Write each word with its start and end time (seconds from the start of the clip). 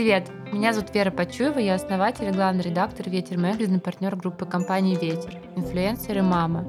Привет, 0.00 0.30
меня 0.50 0.72
зовут 0.72 0.94
Вера 0.94 1.10
Почуева, 1.10 1.58
я 1.58 1.74
основатель 1.74 2.24
и 2.24 2.30
главный 2.30 2.62
редактор 2.62 3.10
«Ветер 3.10 3.36
Мэгазин» 3.36 3.80
партнер 3.80 4.16
группы 4.16 4.46
компании 4.46 4.96
«Ветер», 4.96 5.34
инфлюенсер 5.56 6.16
и 6.16 6.20
мама. 6.22 6.64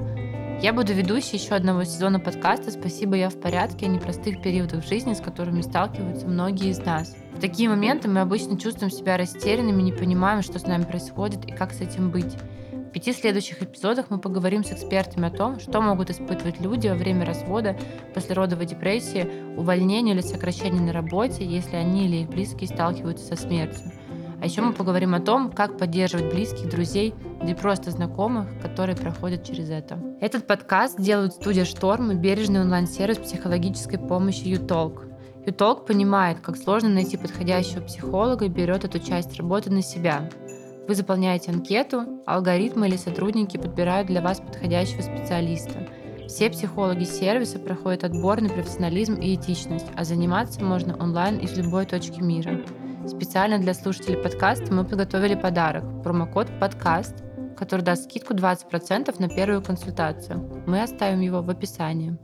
Я 0.62 0.74
буду 0.74 0.92
ведущей 0.92 1.38
еще 1.38 1.56
одного 1.56 1.86
сезона 1.86 2.20
подкаста 2.20 2.72
«Спасибо, 2.72 3.16
я 3.16 3.30
в 3.30 3.40
порядке» 3.40 3.86
о 3.86 3.90
непростых 3.90 4.42
периодах 4.42 4.84
в 4.84 4.88
жизни, 4.90 5.14
с 5.14 5.22
которыми 5.22 5.62
сталкиваются 5.62 6.28
многие 6.28 6.72
из 6.72 6.80
нас. 6.80 7.16
В 7.34 7.40
такие 7.40 7.70
моменты 7.70 8.10
мы 8.10 8.20
обычно 8.20 8.60
чувствуем 8.60 8.92
себя 8.92 9.16
растерянными, 9.16 9.82
не 9.82 9.94
понимаем, 9.94 10.42
что 10.42 10.60
с 10.60 10.68
нами 10.68 10.84
происходит 10.84 11.46
и 11.46 11.54
как 11.54 11.72
с 11.72 11.80
этим 11.80 12.12
быть. 12.12 12.36
В 12.92 12.94
пяти 12.94 13.14
следующих 13.14 13.64
эпизодах 13.64 14.08
мы 14.10 14.20
поговорим 14.20 14.66
с 14.66 14.74
экспертами 14.74 15.30
о 15.30 15.32
том, 15.32 15.62
что 15.62 15.80
могут 15.80 16.10
испытывать 16.10 16.60
люди 16.60 16.90
во 16.90 16.96
время 16.96 17.26
развода, 17.26 17.78
послеродовой 18.14 18.66
депрессии, 18.66 19.32
увольнения 19.56 20.12
или 20.12 20.20
сокращения 20.20 20.82
на 20.82 20.92
работе, 20.92 21.46
если 21.46 21.78
они 21.78 22.04
или 22.04 22.18
их 22.18 22.28
близкие 22.28 22.68
сталкиваются 22.68 23.26
со 23.26 23.42
смертью. 23.42 23.94
А 24.42 24.46
еще 24.46 24.62
мы 24.62 24.74
поговорим 24.74 25.16
о 25.16 25.22
том, 25.22 25.54
как 25.54 25.78
поддерживать 25.78 26.34
близких, 26.34 26.70
друзей 26.70 27.14
или 27.42 27.54
просто 27.54 27.92
знакомых, 27.92 28.50
которые 28.62 28.98
проходят 28.98 29.46
через 29.46 29.70
это. 29.70 29.98
Этот 30.20 30.46
подкаст 30.46 31.00
делают 31.00 31.36
студия 31.36 31.64
«Шторм» 31.64 32.12
и 32.12 32.16
бережный 32.16 32.60
онлайн-сервис 32.60 33.20
психологической 33.20 34.00
помощи 34.00 34.50
«Ютолк». 34.50 35.06
«Ютолк» 35.46 35.86
понимает, 35.86 36.42
как 36.42 36.58
сложно 36.58 36.90
найти 36.90 37.16
подходящего 37.16 37.80
психолога 37.80 38.44
и 38.44 38.50
берет 38.50 38.84
эту 38.84 39.00
часть 39.00 39.38
работы 39.38 39.72
на 39.72 39.82
себя. 39.82 40.30
Вы 40.92 40.96
заполняете 40.96 41.52
анкету, 41.52 42.22
алгоритмы 42.26 42.90
или 42.90 42.98
сотрудники 42.98 43.56
подбирают 43.56 44.10
для 44.10 44.22
вас 44.22 44.42
подходящего 44.42 45.00
специалиста. 45.00 45.88
Все 46.28 46.50
психологи 46.50 47.06
сервиса 47.06 47.60
проходят 47.60 48.04
отбор 48.04 48.42
на 48.42 48.50
профессионализм 48.50 49.14
и 49.14 49.36
этичность, 49.36 49.86
а 49.96 50.04
заниматься 50.04 50.62
можно 50.62 50.98
онлайн 51.02 51.38
из 51.38 51.58
любой 51.58 51.86
точки 51.86 52.20
мира. 52.20 52.66
Специально 53.08 53.58
для 53.58 53.74
слушателей 53.74 54.22
подкаста 54.22 54.74
мы 54.74 54.84
подготовили 54.84 55.36
подарок– 55.36 55.86
промокод 56.04 56.50
«Подкаст», 56.60 57.24
который 57.56 57.84
даст 57.84 58.10
скидку 58.10 58.34
20% 58.34 59.16
на 59.18 59.30
первую 59.30 59.62
консультацию. 59.62 60.62
Мы 60.68 60.82
оставим 60.84 61.22
его 61.22 61.42
в 61.42 61.50
описании. 61.50 62.18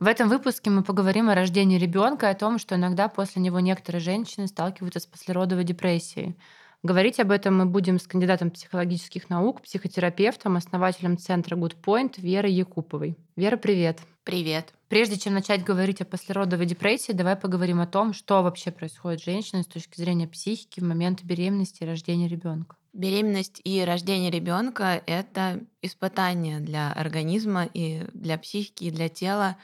В 0.00 0.08
этом 0.08 0.28
выпуске 0.28 0.68
мы 0.70 0.82
поговорим 0.82 1.30
о 1.30 1.36
рождении 1.36 1.78
ребенка 1.78 2.26
и 2.26 2.32
о 2.32 2.34
том, 2.34 2.58
что 2.58 2.74
иногда 2.74 3.06
после 3.06 3.40
него 3.40 3.60
некоторые 3.60 4.00
женщины 4.00 4.48
сталкиваются 4.48 4.98
с 4.98 5.06
послеродовой 5.06 5.62
депрессией– 5.62 6.36
Говорить 6.82 7.20
об 7.20 7.30
этом 7.30 7.58
мы 7.58 7.66
будем 7.66 7.98
с 8.00 8.06
кандидатом 8.06 8.50
психологических 8.50 9.28
наук, 9.28 9.60
психотерапевтом, 9.60 10.56
основателем 10.56 11.18
центра 11.18 11.54
Good 11.54 11.76
Point 11.84 12.14
Верой 12.16 12.54
Якуповой. 12.54 13.18
Вера, 13.36 13.58
привет. 13.58 13.98
Привет. 14.24 14.72
Прежде 14.88 15.18
чем 15.18 15.34
начать 15.34 15.62
говорить 15.62 16.00
о 16.00 16.06
послеродовой 16.06 16.64
депрессии, 16.64 17.12
давай 17.12 17.36
поговорим 17.36 17.82
о 17.82 17.86
том, 17.86 18.14
что 18.14 18.42
вообще 18.42 18.70
происходит 18.70 19.20
с 19.20 19.24
женщиной 19.24 19.64
с 19.64 19.66
точки 19.66 20.00
зрения 20.00 20.26
психики 20.26 20.80
в 20.80 20.84
момент 20.84 21.22
беременности 21.22 21.82
и 21.82 21.86
рождения 21.86 22.28
ребенка. 22.28 22.76
Беременность 22.94 23.60
и 23.62 23.84
рождение 23.84 24.30
ребенка 24.30 25.02
это 25.06 25.60
испытание 25.82 26.60
для 26.60 26.92
организма 26.92 27.68
и 27.74 28.06
для 28.14 28.38
психики, 28.38 28.84
и 28.84 28.90
для 28.90 29.10
тела. 29.10 29.58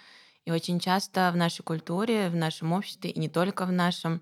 И 0.44 0.50
очень 0.50 0.78
часто 0.80 1.30
в 1.32 1.36
нашей 1.36 1.62
культуре, 1.62 2.28
в 2.28 2.36
нашем 2.36 2.72
обществе, 2.72 3.08
и 3.08 3.18
не 3.18 3.30
только 3.30 3.64
в 3.64 3.72
нашем, 3.72 4.20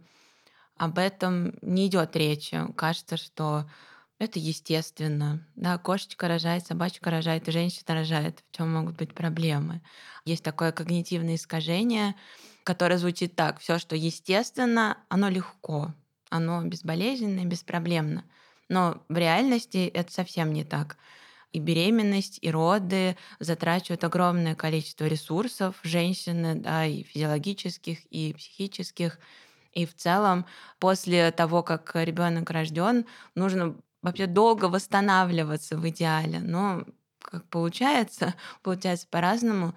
об 0.77 0.99
этом 0.99 1.55
не 1.63 1.87
идет 1.87 2.17
речи. 2.17 2.61
Кажется, 2.77 3.17
что 3.17 3.69
это 4.19 4.39
естественно. 4.39 5.47
Да, 5.57 5.79
кошечка 5.79 6.29
рожает, 6.29 6.67
собачка 6.67 7.11
рожает, 7.11 7.49
и 7.49 7.53
женщина 7.53 7.95
рожает. 7.95 8.45
В 8.51 8.57
чем 8.57 8.73
могут 8.73 8.97
быть 8.97 9.15
проблемы? 9.15 9.83
Есть 10.25 10.45
такое 10.45 10.73
когнитивное 10.73 11.35
искажение, 11.37 12.15
которое 12.65 12.99
звучит 12.99 13.35
так. 13.37 13.61
Все, 13.61 13.79
что 13.79 13.97
естественно, 13.97 14.99
оно 15.09 15.29
легко, 15.29 15.95
оно 16.31 16.63
безболезненно, 16.65 17.45
беспроблемно. 17.45 18.25
Но 18.69 19.05
в 19.09 19.17
реальности 19.17 19.87
это 19.89 20.13
совсем 20.13 20.53
не 20.53 20.65
так. 20.65 20.97
И 21.53 21.61
беременность, 21.61 22.39
и 22.43 22.51
роды 22.51 23.17
затрачивают 23.39 24.03
огромное 24.05 24.57
количество 24.57 25.05
ресурсов 25.07 25.77
женщины, 25.85 26.57
да, 26.57 26.85
и 26.85 27.05
физиологических, 27.05 28.07
и 28.07 28.35
психических. 28.35 29.19
И 29.75 29.87
в 29.87 29.95
целом 29.95 30.47
после 30.79 31.31
того, 31.31 31.63
как 31.63 31.93
ребенок 31.95 32.51
рожден, 32.51 33.07
нужно 33.35 33.77
вообще 34.03 34.27
долго 34.27 34.67
восстанавливаться 34.67 35.77
в 35.77 35.89
идеале. 35.89 36.39
Но 36.41 36.85
как 37.21 37.45
получается, 37.49 38.35
получается 38.63 39.07
по-разному. 39.11 39.75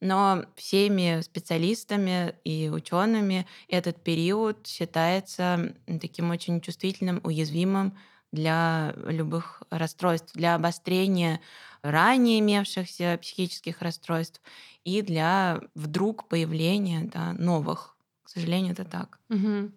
Но 0.00 0.44
всеми 0.56 1.20
специалистами 1.20 2.34
и 2.44 2.70
учеными 2.70 3.46
этот 3.68 4.02
период 4.02 4.66
считается 4.66 5.74
таким 6.00 6.30
очень 6.30 6.62
чувствительным, 6.62 7.20
уязвимым 7.22 7.98
для 8.32 8.94
любых 9.04 9.62
расстройств, 9.70 10.32
для 10.34 10.54
обострения 10.54 11.40
ранее 11.82 12.38
имевшихся 12.40 13.18
психических 13.20 13.82
расстройств 13.82 14.40
и 14.84 15.02
для 15.02 15.60
вдруг 15.74 16.28
появления 16.28 17.10
да, 17.12 17.32
новых 17.34 17.96
к 18.30 18.32
сожалению, 18.32 18.74
это 18.74 18.84
так. 18.84 19.18
Угу. 19.28 19.72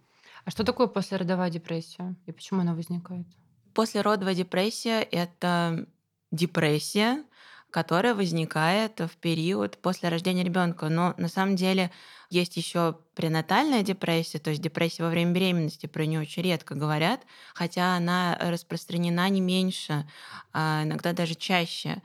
А 0.45 0.51
что 0.51 0.63
такое 0.63 0.85
послеродовая 0.85 1.49
депрессия 1.49 2.15
и 2.27 2.31
почему 2.31 2.61
она 2.61 2.75
возникает? 2.75 3.25
Послеродовая 3.73 4.35
депрессия— 4.35 5.01
это 5.11 5.87
депрессия, 6.29 7.23
которая 7.71 8.13
возникает 8.13 8.99
в 8.99 9.17
период 9.17 9.79
после 9.79 10.09
рождения 10.09 10.43
ребенка. 10.43 10.89
Но 10.89 11.15
на 11.17 11.29
самом 11.29 11.55
деле 11.55 11.89
есть 12.29 12.55
еще 12.55 12.99
пренатальная 13.15 13.81
депрессия, 13.81 14.37
то 14.37 14.51
есть 14.51 14.61
депрессия 14.61 15.01
во 15.01 15.09
время 15.09 15.31
беременности, 15.31 15.87
про 15.87 16.05
нее 16.05 16.19
очень 16.19 16.43
редко 16.43 16.75
говорят, 16.75 17.21
хотя 17.55 17.95
она 17.95 18.37
распространена 18.39 19.27
не 19.29 19.41
меньше, 19.41 20.07
а 20.51 20.83
иногда 20.83 21.13
даже 21.13 21.33
чаще, 21.33 22.03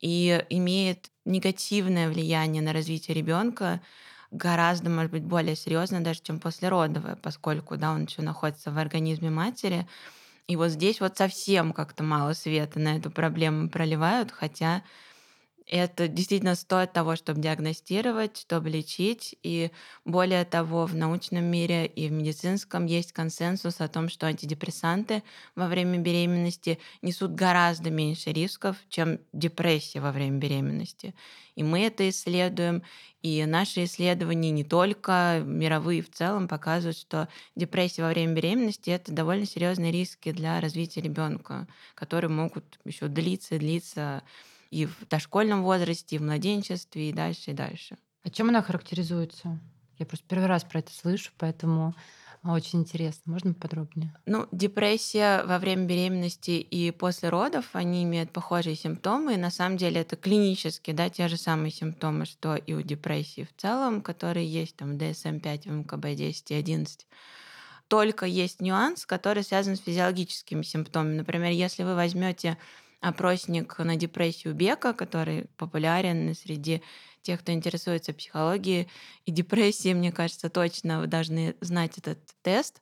и 0.00 0.44
имеет 0.50 1.12
негативное 1.24 2.08
влияние 2.08 2.60
на 2.60 2.72
развитие 2.72 3.14
ребенка 3.14 3.80
гораздо, 4.30 4.90
может 4.90 5.12
быть, 5.12 5.24
более 5.24 5.56
серьезно 5.56 6.02
даже, 6.02 6.20
чем 6.22 6.40
послеродовая, 6.40 7.16
поскольку 7.16 7.76
да, 7.76 7.92
он 7.92 8.04
еще 8.04 8.22
находится 8.22 8.70
в 8.70 8.78
организме 8.78 9.30
матери. 9.30 9.86
И 10.48 10.56
вот 10.56 10.70
здесь 10.70 11.00
вот 11.00 11.18
совсем 11.18 11.72
как-то 11.72 12.04
мало 12.04 12.34
света 12.34 12.78
на 12.80 12.96
эту 12.98 13.10
проблему 13.10 13.68
проливают, 13.70 14.32
хотя 14.32 14.82
это 15.66 16.06
действительно 16.06 16.54
стоит 16.54 16.92
того, 16.92 17.16
чтобы 17.16 17.40
диагностировать, 17.40 18.36
чтобы 18.36 18.70
лечить. 18.70 19.36
И 19.42 19.70
более 20.04 20.44
того, 20.44 20.86
в 20.86 20.94
научном 20.94 21.44
мире 21.44 21.86
и 21.86 22.08
в 22.08 22.12
медицинском 22.12 22.86
есть 22.86 23.12
консенсус 23.12 23.80
о 23.80 23.88
том, 23.88 24.08
что 24.08 24.26
антидепрессанты 24.26 25.22
во 25.56 25.66
время 25.66 25.98
беременности 25.98 26.78
несут 27.02 27.32
гораздо 27.32 27.90
меньше 27.90 28.32
рисков, 28.32 28.76
чем 28.88 29.18
депрессия 29.32 30.00
во 30.00 30.12
время 30.12 30.38
беременности. 30.38 31.14
И 31.56 31.64
мы 31.64 31.80
это 31.80 32.08
исследуем, 32.08 32.82
и 33.22 33.44
наши 33.44 33.84
исследования 33.84 34.50
не 34.52 34.62
только 34.62 35.42
мировые 35.44 36.02
в 36.02 36.10
целом 36.10 36.46
показывают, 36.46 36.96
что 36.96 37.28
депрессия 37.56 38.02
во 38.02 38.10
время 38.10 38.34
беременности 38.34 38.90
это 38.90 39.10
довольно 39.10 39.46
серьезные 39.46 39.90
риски 39.90 40.30
для 40.30 40.60
развития 40.60 41.00
ребенка, 41.00 41.66
которые 41.94 42.30
могут 42.30 42.78
еще 42.84 43.08
длиться 43.08 43.56
и 43.56 43.58
длиться 43.58 44.22
и 44.76 44.84
в 44.84 45.08
дошкольном 45.08 45.62
возрасте, 45.62 46.16
и 46.16 46.18
в 46.18 46.22
младенчестве, 46.22 47.08
и 47.08 47.12
дальше, 47.12 47.52
и 47.52 47.54
дальше. 47.54 47.96
А 48.22 48.28
чем 48.28 48.50
она 48.50 48.60
характеризуется? 48.60 49.58
Я 49.98 50.04
просто 50.04 50.26
первый 50.28 50.48
раз 50.48 50.64
про 50.64 50.80
это 50.80 50.92
слышу, 50.92 51.30
поэтому 51.38 51.94
очень 52.44 52.80
интересно. 52.80 53.32
Можно 53.32 53.54
подробнее? 53.54 54.14
Ну, 54.26 54.46
депрессия 54.52 55.42
во 55.44 55.58
время 55.58 55.86
беременности 55.86 56.50
и 56.50 56.90
после 56.90 57.30
родов, 57.30 57.70
они 57.72 58.04
имеют 58.04 58.32
похожие 58.32 58.76
симптомы. 58.76 59.34
И 59.34 59.38
на 59.38 59.50
самом 59.50 59.78
деле 59.78 60.02
это 60.02 60.16
клинически, 60.16 60.90
да, 60.90 61.08
те 61.08 61.28
же 61.28 61.38
самые 61.38 61.70
симптомы, 61.70 62.26
что 62.26 62.54
и 62.54 62.74
у 62.74 62.82
депрессии 62.82 63.48
в 63.50 63.60
целом, 63.60 64.02
которые 64.02 64.46
есть 64.46 64.76
там 64.76 64.98
в 64.98 65.00
DSM-5, 65.00 65.62
в 65.62 65.86
МКБ-10 65.86 66.42
и 66.50 66.54
11. 66.54 67.06
Только 67.88 68.26
есть 68.26 68.60
нюанс, 68.60 69.06
который 69.06 69.42
связан 69.42 69.76
с 69.76 69.80
физиологическими 69.80 70.62
симптомами. 70.62 71.16
Например, 71.16 71.50
если 71.50 71.82
вы 71.82 71.94
возьмете 71.94 72.58
опросник 73.00 73.78
на 73.78 73.96
депрессию 73.96 74.54
Бека, 74.54 74.92
который 74.92 75.46
популярен 75.56 76.34
среди 76.34 76.82
тех, 77.22 77.40
кто 77.40 77.52
интересуется 77.52 78.12
психологией 78.12 78.88
и 79.24 79.32
депрессией, 79.32 79.94
мне 79.94 80.12
кажется, 80.12 80.48
точно 80.48 81.00
вы 81.00 81.06
должны 81.06 81.56
знать 81.60 81.98
этот 81.98 82.18
тест. 82.42 82.80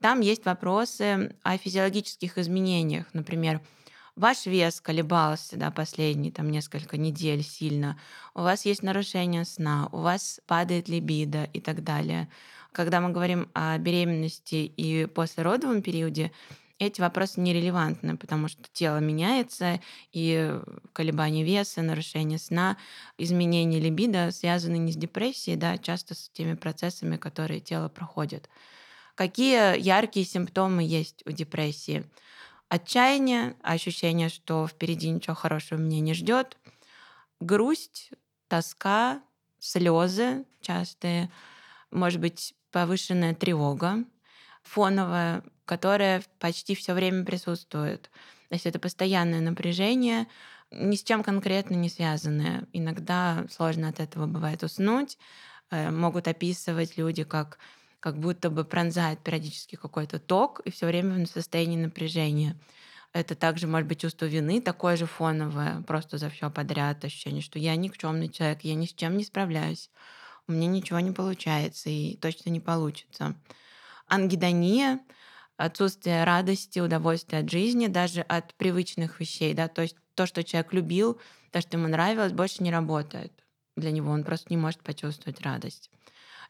Там 0.00 0.20
есть 0.20 0.44
вопросы 0.44 1.34
о 1.42 1.56
физиологических 1.56 2.36
изменениях. 2.36 3.06
Например, 3.14 3.62
ваш 4.14 4.44
вес 4.46 4.80
колебался 4.80 5.56
да, 5.56 5.70
последние 5.70 6.32
там, 6.32 6.50
несколько 6.50 6.98
недель 6.98 7.42
сильно, 7.42 7.98
у 8.34 8.42
вас 8.42 8.66
есть 8.66 8.82
нарушение 8.82 9.44
сна, 9.44 9.88
у 9.92 9.98
вас 9.98 10.40
падает 10.46 10.88
либидо 10.88 11.44
и 11.44 11.60
так 11.60 11.82
далее. 11.82 12.28
Когда 12.72 13.00
мы 13.00 13.10
говорим 13.10 13.48
о 13.54 13.78
беременности 13.78 14.56
и 14.56 15.06
послеродовом 15.06 15.80
периоде, 15.80 16.32
эти 16.78 17.00
вопросы 17.00 17.40
нерелевантны, 17.40 18.16
потому 18.16 18.48
что 18.48 18.62
тело 18.72 18.98
меняется, 18.98 19.80
и 20.12 20.60
колебания 20.92 21.44
веса, 21.44 21.82
нарушение 21.82 22.38
сна, 22.38 22.76
изменение 23.18 23.80
либидо 23.80 24.30
связаны 24.30 24.76
не 24.76 24.92
с 24.92 24.96
депрессией, 24.96 25.56
да, 25.56 25.78
часто 25.78 26.14
с 26.14 26.28
теми 26.28 26.54
процессами, 26.54 27.16
которые 27.16 27.60
тело 27.60 27.88
проходит. 27.88 28.48
Какие 29.14 29.78
яркие 29.80 30.26
симптомы 30.26 30.82
есть 30.82 31.22
у 31.26 31.32
депрессии? 31.32 32.04
Отчаяние, 32.68 33.56
ощущение, 33.62 34.28
что 34.28 34.66
впереди 34.66 35.08
ничего 35.08 35.34
хорошего 35.34 35.78
меня 35.78 36.00
не 36.00 36.14
ждет, 36.14 36.58
грусть, 37.40 38.10
тоска, 38.48 39.22
слезы 39.58 40.44
частые, 40.60 41.30
может 41.90 42.20
быть, 42.20 42.54
повышенная 42.72 43.34
тревога 43.34 44.04
фоновая, 44.62 45.42
которая 45.66 46.22
почти 46.38 46.74
все 46.74 46.94
время 46.94 47.24
присутствует. 47.24 48.10
То 48.48 48.54
есть 48.54 48.64
это 48.64 48.78
постоянное 48.78 49.40
напряжение, 49.40 50.26
ни 50.70 50.96
с 50.96 51.02
чем 51.02 51.22
конкретно 51.22 51.74
не 51.74 51.90
связанное. 51.90 52.66
Иногда 52.72 53.44
сложно 53.50 53.88
от 53.88 54.00
этого 54.00 54.26
бывает 54.26 54.62
уснуть. 54.62 55.18
Э, 55.70 55.90
могут 55.90 56.28
описывать 56.28 56.96
люди 56.96 57.24
как 57.24 57.58
как 57.98 58.20
будто 58.20 58.50
бы 58.50 58.64
пронзает 58.64 59.18
периодически 59.20 59.74
какой-то 59.74 60.20
ток 60.20 60.60
и 60.60 60.70
все 60.70 60.86
время 60.86 61.24
в 61.24 61.28
состоянии 61.28 61.76
напряжения. 61.76 62.56
Это 63.12 63.34
также 63.34 63.66
может 63.66 63.88
быть 63.88 64.00
чувство 64.00 64.26
вины, 64.26 64.60
такое 64.60 64.96
же 64.96 65.06
фоновое, 65.06 65.82
просто 65.82 66.18
за 66.18 66.30
все 66.30 66.48
подряд, 66.50 67.04
ощущение, 67.04 67.42
что 67.42 67.58
я 67.58 67.74
никчемный 67.74 68.28
человек, 68.28 68.60
я 68.62 68.74
ни 68.74 68.86
с 68.86 68.92
чем 68.92 69.16
не 69.16 69.24
справляюсь, 69.24 69.90
у 70.46 70.52
меня 70.52 70.68
ничего 70.68 71.00
не 71.00 71.10
получается 71.10 71.90
и 71.90 72.16
точно 72.16 72.50
не 72.50 72.60
получится. 72.60 73.34
Ангидония, 74.06 75.00
отсутствие 75.56 76.24
радости, 76.24 76.80
удовольствия 76.80 77.38
от 77.38 77.50
жизни, 77.50 77.86
даже 77.86 78.20
от 78.22 78.54
привычных 78.54 79.20
вещей, 79.20 79.54
да, 79.54 79.68
то 79.68 79.82
есть 79.82 79.96
то, 80.14 80.26
что 80.26 80.44
человек 80.44 80.72
любил, 80.72 81.20
то, 81.50 81.60
что 81.60 81.76
ему 81.76 81.88
нравилось, 81.88 82.32
больше 82.32 82.62
не 82.62 82.70
работает 82.70 83.32
для 83.76 83.90
него, 83.90 84.10
он 84.10 84.24
просто 84.24 84.46
не 84.50 84.56
может 84.56 84.82
почувствовать 84.82 85.40
радость. 85.40 85.90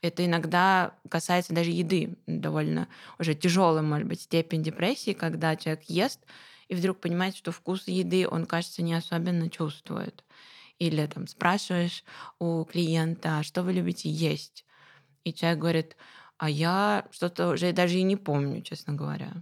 Это 0.02 0.24
иногда 0.24 0.94
касается 1.08 1.54
даже 1.54 1.70
еды, 1.70 2.16
довольно 2.26 2.88
уже 3.18 3.34
тяжелая, 3.34 3.82
может 3.82 4.06
быть, 4.06 4.20
степень 4.20 4.62
депрессии, 4.62 5.12
когда 5.12 5.56
человек 5.56 5.84
ест 5.84 6.20
и 6.68 6.74
вдруг 6.74 7.00
понимает, 7.00 7.36
что 7.36 7.52
вкус 7.52 7.86
еды 7.86 8.28
он, 8.28 8.46
кажется, 8.46 8.82
не 8.82 8.94
особенно 8.94 9.48
чувствует. 9.48 10.24
Или 10.78 11.06
там 11.06 11.26
спрашиваешь 11.26 12.04
у 12.38 12.64
клиента, 12.64 13.38
«А 13.38 13.42
что 13.42 13.62
вы 13.62 13.72
любите 13.72 14.10
есть? 14.10 14.64
И 15.24 15.32
человек 15.32 15.58
говорит, 15.58 15.96
а 16.38 16.50
я 16.50 17.06
что-то 17.10 17.48
уже 17.48 17.72
даже 17.72 17.98
и 17.98 18.02
не 18.02 18.16
помню, 18.16 18.62
честно 18.62 18.92
говоря, 18.92 19.32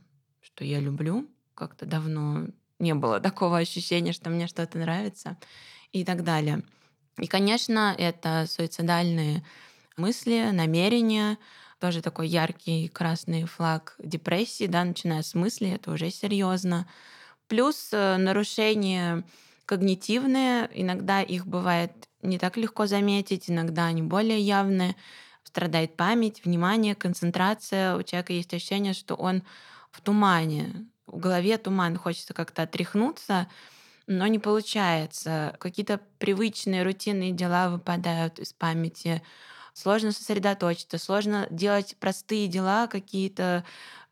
что 0.41 0.65
я 0.65 0.81
люблю. 0.81 1.29
Как-то 1.55 1.87
давно 1.87 2.47
не 2.79 2.95
было 2.95 3.21
такого 3.29 3.59
ощущения, 3.59 4.13
что 4.13 4.31
мне 4.31 4.47
что-то 4.47 4.79
нравится 4.79 5.37
и 5.93 6.05
так 6.05 6.25
далее. 6.25 6.63
И, 7.19 7.27
конечно, 7.27 7.95
это 7.97 8.47
суицидальные 8.49 9.45
мысли, 9.97 10.51
намерения, 10.53 11.39
тоже 11.79 12.03
такой 12.03 12.29
яркий 12.29 12.89
красный 12.89 13.45
флаг 13.45 13.95
депрессии, 13.99 14.67
да, 14.67 14.85
начиная 14.85 15.23
с 15.23 15.35
мысли, 15.35 15.71
это 15.71 15.93
уже 15.93 16.11
серьезно. 16.11 16.89
Плюс 17.47 17.91
э, 17.93 18.17
нарушения 18.17 19.25
когнитивные, 19.67 20.69
иногда 20.75 21.23
их 21.23 21.47
бывает 21.47 21.93
не 22.23 22.39
так 22.39 22.57
легко 22.57 22.87
заметить, 22.87 23.51
иногда 23.51 23.87
они 23.87 24.03
более 24.03 24.41
явные. 24.41 24.97
Страдает 25.55 25.97
память, 25.97 26.45
внимание, 26.45 26.97
концентрация. 26.97 27.97
У 27.97 28.03
человека 28.03 28.33
есть 28.33 28.53
ощущение, 28.53 28.93
что 28.93 29.15
он 29.15 29.45
в 29.93 30.01
тумане, 30.01 30.89
в 31.07 31.17
голове 31.21 31.57
туман, 31.59 31.97
хочется 31.97 32.35
как-то 32.35 32.63
отряхнуться, 32.63 33.49
но 34.09 34.27
не 34.27 34.41
получается. 34.41 35.57
Какие-то 35.61 36.01
привычные, 36.19 36.83
рутинные 36.83 37.31
дела 37.31 37.71
выпадают 37.71 38.41
из 38.41 38.53
памяти 38.53 39.23
сложно 39.75 40.11
сосредоточиться, 40.11 40.99
сложно 40.99 41.47
делать 41.51 41.97
простые 42.01 42.49
дела 42.49 42.89
какие-то, 42.89 43.65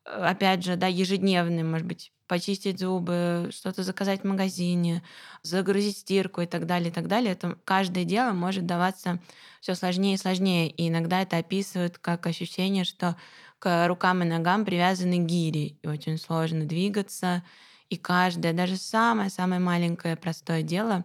э, 0.05 0.11
опять 0.11 0.65
же, 0.65 0.77
да, 0.77 0.87
ежедневные, 0.87 1.65
может 1.65 1.89
быть, 1.89 2.13
почистить 2.33 2.81
зубы, 2.81 3.51
что-то 3.53 3.83
заказать 3.83 4.23
в 4.23 4.27
магазине, 4.27 5.03
загрузить 5.43 5.99
стирку 5.99 6.41
и 6.41 6.47
так 6.47 6.65
далее, 6.65 6.89
и 6.89 6.91
так 6.91 7.07
далее. 7.07 7.33
Это 7.33 7.59
каждое 7.67 8.05
дело 8.05 8.33
может 8.33 8.65
даваться 8.65 9.21
все 9.61 9.75
сложнее 9.75 10.15
и 10.15 10.17
сложнее. 10.17 10.71
И 10.71 10.89
иногда 10.89 11.21
это 11.21 11.37
описывают 11.37 11.99
как 11.99 12.27
ощущение, 12.27 12.85
что 12.85 13.19
к 13.59 13.87
рукам 13.87 14.23
и 14.23 14.27
ногам 14.27 14.65
привязаны 14.65 15.19
гири, 15.19 15.77
и 15.83 15.87
очень 15.87 16.17
сложно 16.17 16.65
двигаться. 16.65 17.43
И 17.91 17.99
каждое, 17.99 18.55
даже 18.55 18.79
самое-самое 18.79 19.61
маленькое 19.61 20.17
простое 20.17 20.63
дело 20.63 21.05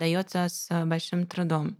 дается 0.00 0.48
с 0.48 0.84
большим 0.86 1.28
трудом. 1.28 1.76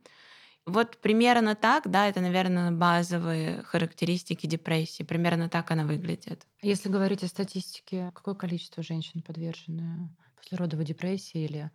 Вот 0.66 0.96
примерно 0.98 1.54
так, 1.54 1.90
да, 1.90 2.08
это, 2.08 2.20
наверное, 2.20 2.70
базовые 2.70 3.62
характеристики 3.64 4.46
депрессии. 4.46 5.02
Примерно 5.02 5.50
так 5.50 5.70
она 5.70 5.84
выглядит. 5.84 6.46
Если 6.62 6.88
говорить 6.88 7.22
о 7.22 7.28
статистике, 7.28 8.10
какое 8.14 8.34
количество 8.34 8.82
женщин 8.82 9.20
подвержены 9.20 10.08
послеродовой 10.36 10.86
депрессии 10.86 11.44
или 11.44 11.70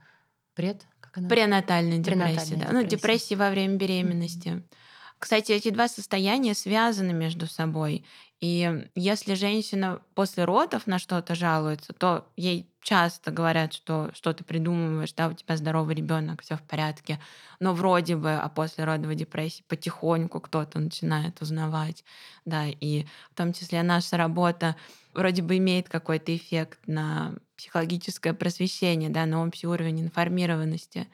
пред? 0.56 0.88
Как 1.00 1.18
она? 1.18 1.30
Пренатальной 1.30 2.00
депрессии, 2.00 2.56
да. 2.56 2.56
Депрессия. 2.56 2.74
Ну, 2.74 2.84
депрессии 2.84 3.36
во 3.36 3.50
время 3.52 3.76
беременности. 3.76 4.48
Mm-hmm. 4.50 4.74
Кстати, 5.20 5.52
эти 5.52 5.70
два 5.70 5.88
состояния 5.88 6.56
связаны 6.56 7.14
между 7.14 7.46
собой. 7.46 8.06
И 8.42 8.88
если 8.96 9.34
женщина 9.34 10.02
после 10.16 10.46
родов 10.46 10.88
на 10.88 10.98
что-то 10.98 11.36
жалуется, 11.36 11.92
то 11.92 12.26
ей 12.38 12.70
часто 12.82 13.32
говорят, 13.32 13.74
что 13.74 14.12
что 14.14 14.32
ты 14.34 14.46
придумываешь, 14.46 15.12
да, 15.14 15.28
у 15.28 15.34
тебя 15.34 15.58
здоровый 15.58 15.94
ребенок, 15.96 16.42
все 16.42 16.56
в 16.56 16.62
порядке. 16.62 17.20
Но 17.60 17.74
вроде 17.74 18.16
бы, 18.16 18.32
а 18.36 18.48
после 18.48 18.86
родовой 18.86 19.16
депрессии 19.16 19.66
потихоньку 19.68 20.40
кто-то 20.40 20.80
начинает 20.80 21.42
узнавать, 21.42 22.06
да, 22.46 22.68
и 22.68 23.06
в 23.32 23.36
том 23.36 23.52
числе 23.52 23.84
наша 23.84 24.16
работа 24.16 24.78
вроде 25.14 25.42
бы 25.42 25.58
имеет 25.58 25.90
какой-то 25.90 26.34
эффект 26.34 26.80
на 26.88 27.36
психологическое 27.58 28.34
просвещение, 28.34 29.10
да, 29.10 29.26
на 29.26 29.46
общий 29.46 29.68
уровень 29.68 30.00
информированности. 30.00 31.10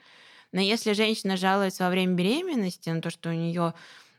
Но 0.52 0.60
если 0.60 0.92
женщина 0.92 1.36
жалуется 1.36 1.84
во 1.84 1.90
время 1.90 2.14
беременности 2.14 2.88
на 2.90 3.02
то, 3.02 3.10
что 3.10 3.30
у 3.30 3.32
нее 3.32 3.74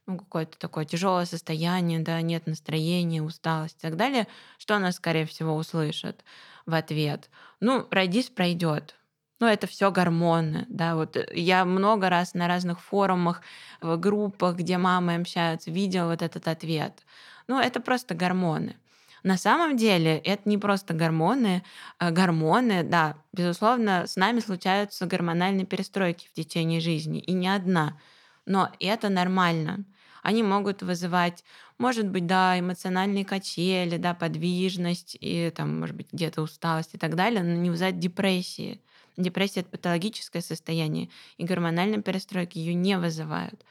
ну, 0.07 0.17
какое-то 0.17 0.57
такое 0.57 0.85
тяжелое 0.85 1.25
состояние, 1.25 1.99
да, 1.99 2.21
нет 2.21 2.47
настроения, 2.47 3.21
усталость 3.21 3.77
и 3.79 3.81
так 3.81 3.97
далее, 3.97 4.27
что 4.57 4.75
она, 4.75 4.91
скорее 4.91 5.25
всего, 5.25 5.55
услышит 5.55 6.23
в 6.65 6.73
ответ? 6.73 7.29
Ну, 7.59 7.85
родись, 7.91 8.29
пройдет. 8.29 8.95
Ну, 9.39 9.45
это 9.47 9.67
все 9.67 9.91
гормоны, 9.91 10.65
да, 10.69 10.95
вот 10.95 11.15
э, 11.15 11.27
я 11.33 11.63
много 11.65 12.09
раз 12.09 12.33
на 12.33 12.47
разных 12.47 12.81
форумах, 12.81 13.41
в 13.81 13.97
группах, 13.97 14.55
где 14.55 14.77
мамы 14.79 15.15
общаются, 15.15 15.69
видела 15.69 16.09
вот 16.11 16.21
этот 16.23 16.47
ответ. 16.47 17.05
Ну, 17.47 17.59
это 17.59 17.79
просто 17.79 18.15
гормоны. 18.15 18.77
На 19.23 19.37
самом 19.37 19.77
деле 19.77 20.17
это 20.19 20.47
не 20.47 20.57
просто 20.57 20.93
гормоны. 20.93 21.63
А 21.99 22.11
гормоны, 22.11 22.83
да, 22.83 23.17
безусловно, 23.33 24.07
с 24.07 24.15
нами 24.15 24.39
случаются 24.39 25.05
гормональные 25.05 25.65
перестройки 25.65 26.27
в 26.27 26.33
течение 26.33 26.79
жизни, 26.79 27.19
и 27.19 27.33
не 27.33 27.47
одна. 27.47 27.99
Но 28.45 28.71
это 28.79 29.09
нормально 29.09 29.85
они 30.27 30.43
могут 30.43 30.81
вызывать, 30.81 31.45
может 31.77 32.09
быть, 32.09 32.25
да, 32.25 32.59
эмоциональные 32.59 33.23
качели, 33.23 33.95
да, 33.95 34.13
подвижность, 34.13 35.15
и 35.21 35.53
там, 35.55 35.79
может 35.79 35.95
быть, 35.95 36.11
где-то 36.11 36.41
усталость 36.41 36.89
и 36.95 36.97
так 36.97 37.15
далее, 37.15 37.41
но 37.43 37.53
не 37.53 37.69
вызывать 37.69 37.97
депрессии. 37.97 38.81
Депрессия— 39.15 39.59
это 39.61 39.69
патологическое 39.69 40.41
состояние, 40.41 41.07
и 41.37 41.45
гормональные 41.45 42.01
перестройки 42.01 42.57
ее 42.57 42.73
не 42.73 42.97
вызывают 42.97 43.63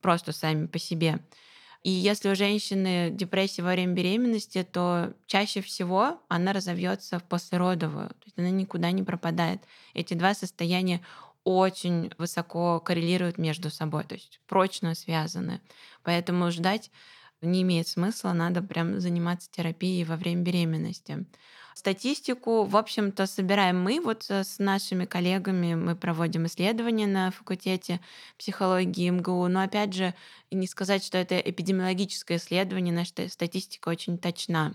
просто 0.00 0.32
сами 0.32 0.66
по 0.66 0.80
себе. 0.80 1.20
И 1.84 1.90
если 1.90 2.30
у 2.30 2.34
женщины 2.34 3.10
депрессия 3.12 3.62
во 3.62 3.70
время 3.70 3.92
беременности, 3.92 4.66
то 4.68 5.12
чаще 5.28 5.60
всего 5.60 6.20
она 6.26 6.52
разовьется 6.52 7.20
в 7.20 7.22
послеродовую. 7.22 8.08
То 8.08 8.24
есть 8.24 8.38
она 8.38 8.50
никуда 8.50 8.90
не 8.90 9.04
пропадает. 9.04 9.60
Эти 9.94 10.14
два 10.14 10.34
состояния 10.34 11.00
очень 11.44 12.12
высоко 12.18 12.80
коррелируют 12.80 13.38
между 13.38 13.70
собой, 13.70 14.04
то 14.04 14.14
есть 14.14 14.40
прочно 14.46 14.94
связаны. 14.94 15.60
Поэтому 16.02 16.50
ждать 16.50 16.90
не 17.40 17.62
имеет 17.62 17.88
смысла, 17.88 18.32
надо 18.32 18.62
прям 18.62 19.00
заниматься 19.00 19.50
терапией 19.50 20.04
во 20.04 20.16
время 20.16 20.42
беременности. 20.42 21.26
Статистику, 21.74 22.64
в 22.64 22.76
общем-то, 22.76 23.26
собираем 23.26 23.82
мы 23.82 24.00
вот 24.00 24.30
с 24.30 24.58
нашими 24.58 25.06
коллегами, 25.06 25.74
мы 25.74 25.96
проводим 25.96 26.46
исследования 26.46 27.06
на 27.06 27.30
факультете 27.30 28.00
психологии 28.38 29.08
МГУ, 29.08 29.48
но 29.48 29.62
опять 29.62 29.94
же, 29.94 30.14
не 30.50 30.66
сказать, 30.66 31.02
что 31.02 31.16
это 31.16 31.38
эпидемиологическое 31.38 32.36
исследование, 32.36 32.94
наша 32.94 33.28
статистика 33.28 33.88
очень 33.88 34.18
точна. 34.18 34.74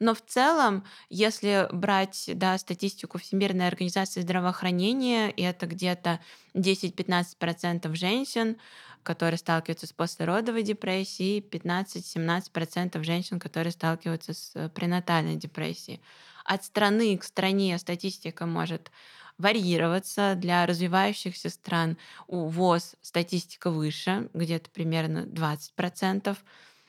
Но 0.00 0.14
в 0.14 0.22
целом, 0.24 0.84
если 1.08 1.68
брать 1.72 2.30
да, 2.34 2.58
статистику 2.58 3.18
Всемирной 3.18 3.68
организации 3.68 4.20
здравоохранения, 4.20 5.30
это 5.30 5.66
где-то 5.66 6.20
10-15% 6.54 7.94
женщин, 7.94 8.56
которые 9.02 9.38
сталкиваются 9.38 9.86
с 9.86 9.92
послеродовой 9.92 10.62
депрессией, 10.62 11.40
15-17% 11.40 13.02
женщин, 13.02 13.38
которые 13.38 13.72
сталкиваются 13.72 14.32
с 14.32 14.70
пренатальной 14.74 15.36
депрессией. 15.36 16.00
От 16.44 16.64
страны 16.64 17.16
к 17.18 17.24
стране 17.24 17.78
статистика 17.78 18.46
может 18.46 18.90
варьироваться. 19.38 20.34
Для 20.36 20.64
развивающихся 20.66 21.50
стран 21.50 21.98
у 22.28 22.48
ВОЗ 22.48 22.94
статистика 23.02 23.70
выше, 23.70 24.28
где-то 24.32 24.70
примерно 24.70 25.26
20%. 25.26 26.36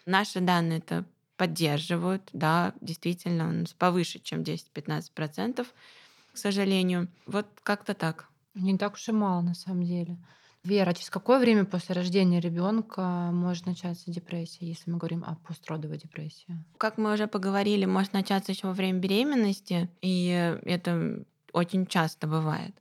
Наши 0.05 0.39
данные— 0.39 0.77
это 0.85 1.05
поддерживают, 1.37 2.29
да, 2.33 2.73
действительно, 2.81 3.47
он 3.47 3.65
повыше, 3.77 4.19
чем 4.19 4.43
10-15%, 4.43 5.73
к 6.33 6.37
сожалению. 6.37 7.07
Вот 7.25 7.47
как-то 7.63 7.93
так. 7.93 8.27
Не 8.53 8.77
так 8.77 8.93
уж 8.93 9.09
и 9.09 9.11
мало 9.11 9.41
на 9.41 9.53
самом 9.53 9.83
деле. 9.85 10.17
Вера, 10.63 10.89
а 10.89 10.93
через 10.93 11.09
какое 11.11 11.37
время 11.37 11.65
после 11.65 11.93
рождения 11.93 12.39
ребенка 12.39 13.29
может 13.31 13.67
начаться 13.67 14.09
депрессия, 14.09 14.65
если 14.65 14.89
мы 14.89 14.97
говорим 14.97 15.23
о 15.23 15.35
постродовой 15.47 15.97
депрессии? 15.97 16.57
Как 16.79 16.97
мы 16.97 17.13
уже 17.13 17.27
поговорили, 17.27 17.85
может 17.85 18.13
начаться 18.13 18.51
еще 18.51 18.67
во 18.67 18.73
время 18.73 18.99
беременности, 18.99 19.89
и 20.01 20.57
это 20.63 21.23
очень 21.53 21.85
часто 21.85 22.25
бывает. 22.25 22.75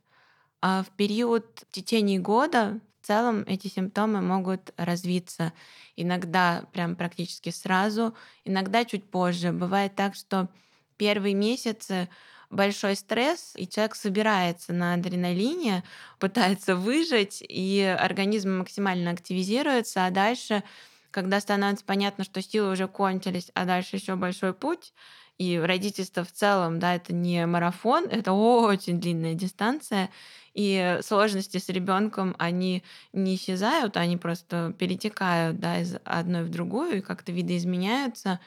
А 0.61 0.83
в 0.83 0.89
период 0.89 1.45
в 1.69 1.71
течение 1.71 2.19
года 2.19 2.79
в 3.05 3.07
целом 3.07 3.43
эти 3.45 3.67
симптомы 3.67 4.19
могут 4.21 4.73
развиться. 4.77 5.53
Иногда 5.95 6.65
прям 6.73 6.95
практически 6.95 7.51
сразу, 7.51 8.15
иногда 8.45 8.83
чуть 8.83 9.09
позже. 9.11 9.51
Бывает 9.51 9.95
так, 9.95 10.15
что 10.15 10.49
первые 10.97 11.35
месяцы 11.35 12.09
большой 12.49 12.95
стресс, 12.95 13.53
и 13.55 13.67
человек 13.67 13.93
собирается 13.95 14.73
на 14.73 14.95
адреналине, 14.95 15.83
пытается 16.19 16.75
выжить, 16.75 17.43
и 17.47 17.81
организм 17.99 18.57
максимально 18.57 19.11
активизируется, 19.11 20.07
а 20.07 20.09
дальше, 20.09 20.63
когда 21.11 21.39
становится 21.39 21.85
понятно, 21.85 22.23
что 22.23 22.41
силы 22.41 22.71
уже 22.71 22.87
кончились, 22.87 23.51
а 23.53 23.65
дальше 23.65 23.97
еще 23.97 24.15
большой 24.15 24.55
путь, 24.55 24.93
и 25.37 25.57
родительство 25.57 26.23
в 26.23 26.31
целом, 26.31 26.79
да, 26.79 26.95
это 26.95 27.13
не 27.13 27.45
марафон, 27.45 28.05
это 28.05 28.31
очень 28.33 28.99
длинная 28.99 29.33
дистанция, 29.33 30.09
и 30.53 30.99
сложности 31.01 31.57
с 31.57 31.67
ребенком, 31.69 32.35
они 32.39 32.83
не 33.11 33.35
исчезают, 33.35 33.97
они 33.97 34.15
просто 34.15 34.73
перетекают, 34.79 35.59
да, 35.59 35.81
из 35.81 35.97
одной 36.05 36.43
в 36.43 36.49
другую 36.49 36.97
и 36.97 37.01
как-то 37.01 37.33
видоизменяются. 37.33 38.39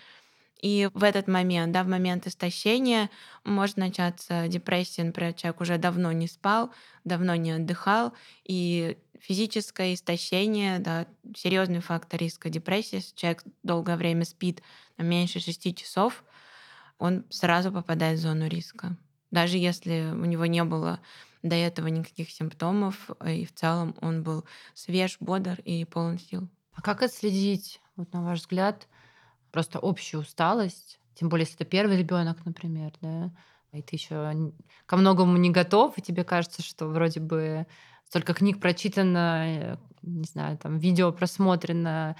И 0.60 0.90
в 0.92 1.04
этот 1.04 1.28
момент, 1.28 1.72
да, 1.72 1.84
в 1.84 1.88
момент 1.88 2.26
истощения 2.26 3.10
может 3.44 3.76
начаться 3.76 4.48
депрессия, 4.48 5.04
например, 5.04 5.34
человек 5.34 5.60
уже 5.60 5.78
давно 5.78 6.10
не 6.12 6.26
спал, 6.26 6.72
давно 7.04 7.36
не 7.36 7.52
отдыхал, 7.52 8.12
и 8.44 8.98
физическое 9.20 9.94
истощение, 9.94 10.80
да, 10.80 11.06
серьезный 11.36 11.80
фактор 11.80 12.20
риска 12.20 12.50
депрессии, 12.50 12.96
если 12.96 13.14
человек 13.14 13.44
долгое 13.62 13.96
время 13.96 14.24
спит 14.24 14.62
меньше 14.96 15.38
6 15.38 15.76
часов, 15.76 16.24
он 16.98 17.24
сразу 17.30 17.72
попадает 17.72 18.18
в 18.18 18.22
зону 18.22 18.48
риска. 18.48 18.96
Даже 19.30 19.58
если 19.58 20.10
у 20.12 20.24
него 20.24 20.46
не 20.46 20.64
было 20.64 21.00
до 21.42 21.54
этого 21.54 21.86
никаких 21.88 22.30
симптомов, 22.30 23.10
и 23.24 23.44
в 23.44 23.54
целом 23.54 23.94
он 24.00 24.22
был 24.22 24.44
свеж, 24.74 25.16
бодр 25.20 25.60
и 25.64 25.84
полон 25.84 26.18
сил. 26.18 26.48
А 26.72 26.82
как 26.82 27.02
отследить, 27.02 27.80
вот 27.96 28.12
на 28.12 28.22
ваш 28.22 28.40
взгляд, 28.40 28.88
просто 29.50 29.78
общую 29.80 30.22
усталость, 30.22 31.00
тем 31.14 31.28
более, 31.28 31.44
если 31.44 31.56
это 31.56 31.64
первый 31.64 31.96
ребенок, 31.96 32.44
например, 32.44 32.92
да, 33.00 33.30
и 33.72 33.82
ты 33.82 33.96
еще 33.96 34.52
ко 34.86 34.96
многому 34.96 35.36
не 35.36 35.50
готов, 35.50 35.98
и 35.98 36.02
тебе 36.02 36.24
кажется, 36.24 36.62
что 36.62 36.86
вроде 36.86 37.20
бы 37.20 37.66
столько 38.08 38.34
книг 38.34 38.60
прочитано, 38.60 39.78
не 40.02 40.24
знаю, 40.24 40.56
там 40.58 40.78
видео 40.78 41.12
просмотрено, 41.12 42.16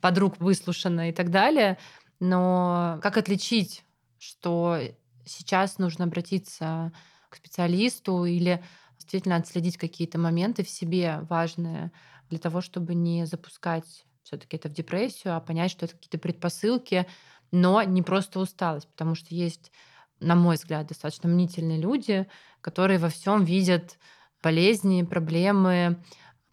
подруг 0.00 0.38
выслушано 0.38 1.08
и 1.08 1.12
так 1.12 1.30
далее. 1.30 1.78
Но 2.20 3.00
как 3.02 3.16
отличить, 3.16 3.84
что 4.22 4.78
сейчас 5.24 5.78
нужно 5.78 6.04
обратиться 6.04 6.92
к 7.28 7.34
специалисту 7.34 8.24
или 8.24 8.62
действительно 8.96 9.34
отследить 9.34 9.76
какие-то 9.76 10.16
моменты 10.16 10.62
в 10.62 10.70
себе 10.70 11.26
важные 11.28 11.90
для 12.30 12.38
того, 12.38 12.60
чтобы 12.60 12.94
не 12.94 13.26
запускать 13.26 14.06
все-таки 14.22 14.56
это 14.56 14.68
в 14.68 14.72
депрессию, 14.72 15.34
а 15.34 15.40
понять, 15.40 15.72
что 15.72 15.86
это 15.86 15.96
какие-то 15.96 16.18
предпосылки, 16.18 17.06
но 17.50 17.82
не 17.82 18.02
просто 18.02 18.38
усталость, 18.38 18.86
потому 18.86 19.16
что 19.16 19.34
есть, 19.34 19.72
на 20.20 20.36
мой 20.36 20.54
взгляд, 20.54 20.86
достаточно 20.86 21.28
мнительные 21.28 21.80
люди, 21.80 22.28
которые 22.60 23.00
во 23.00 23.08
всем 23.08 23.42
видят 23.42 23.98
болезни, 24.40 25.02
проблемы, 25.02 26.00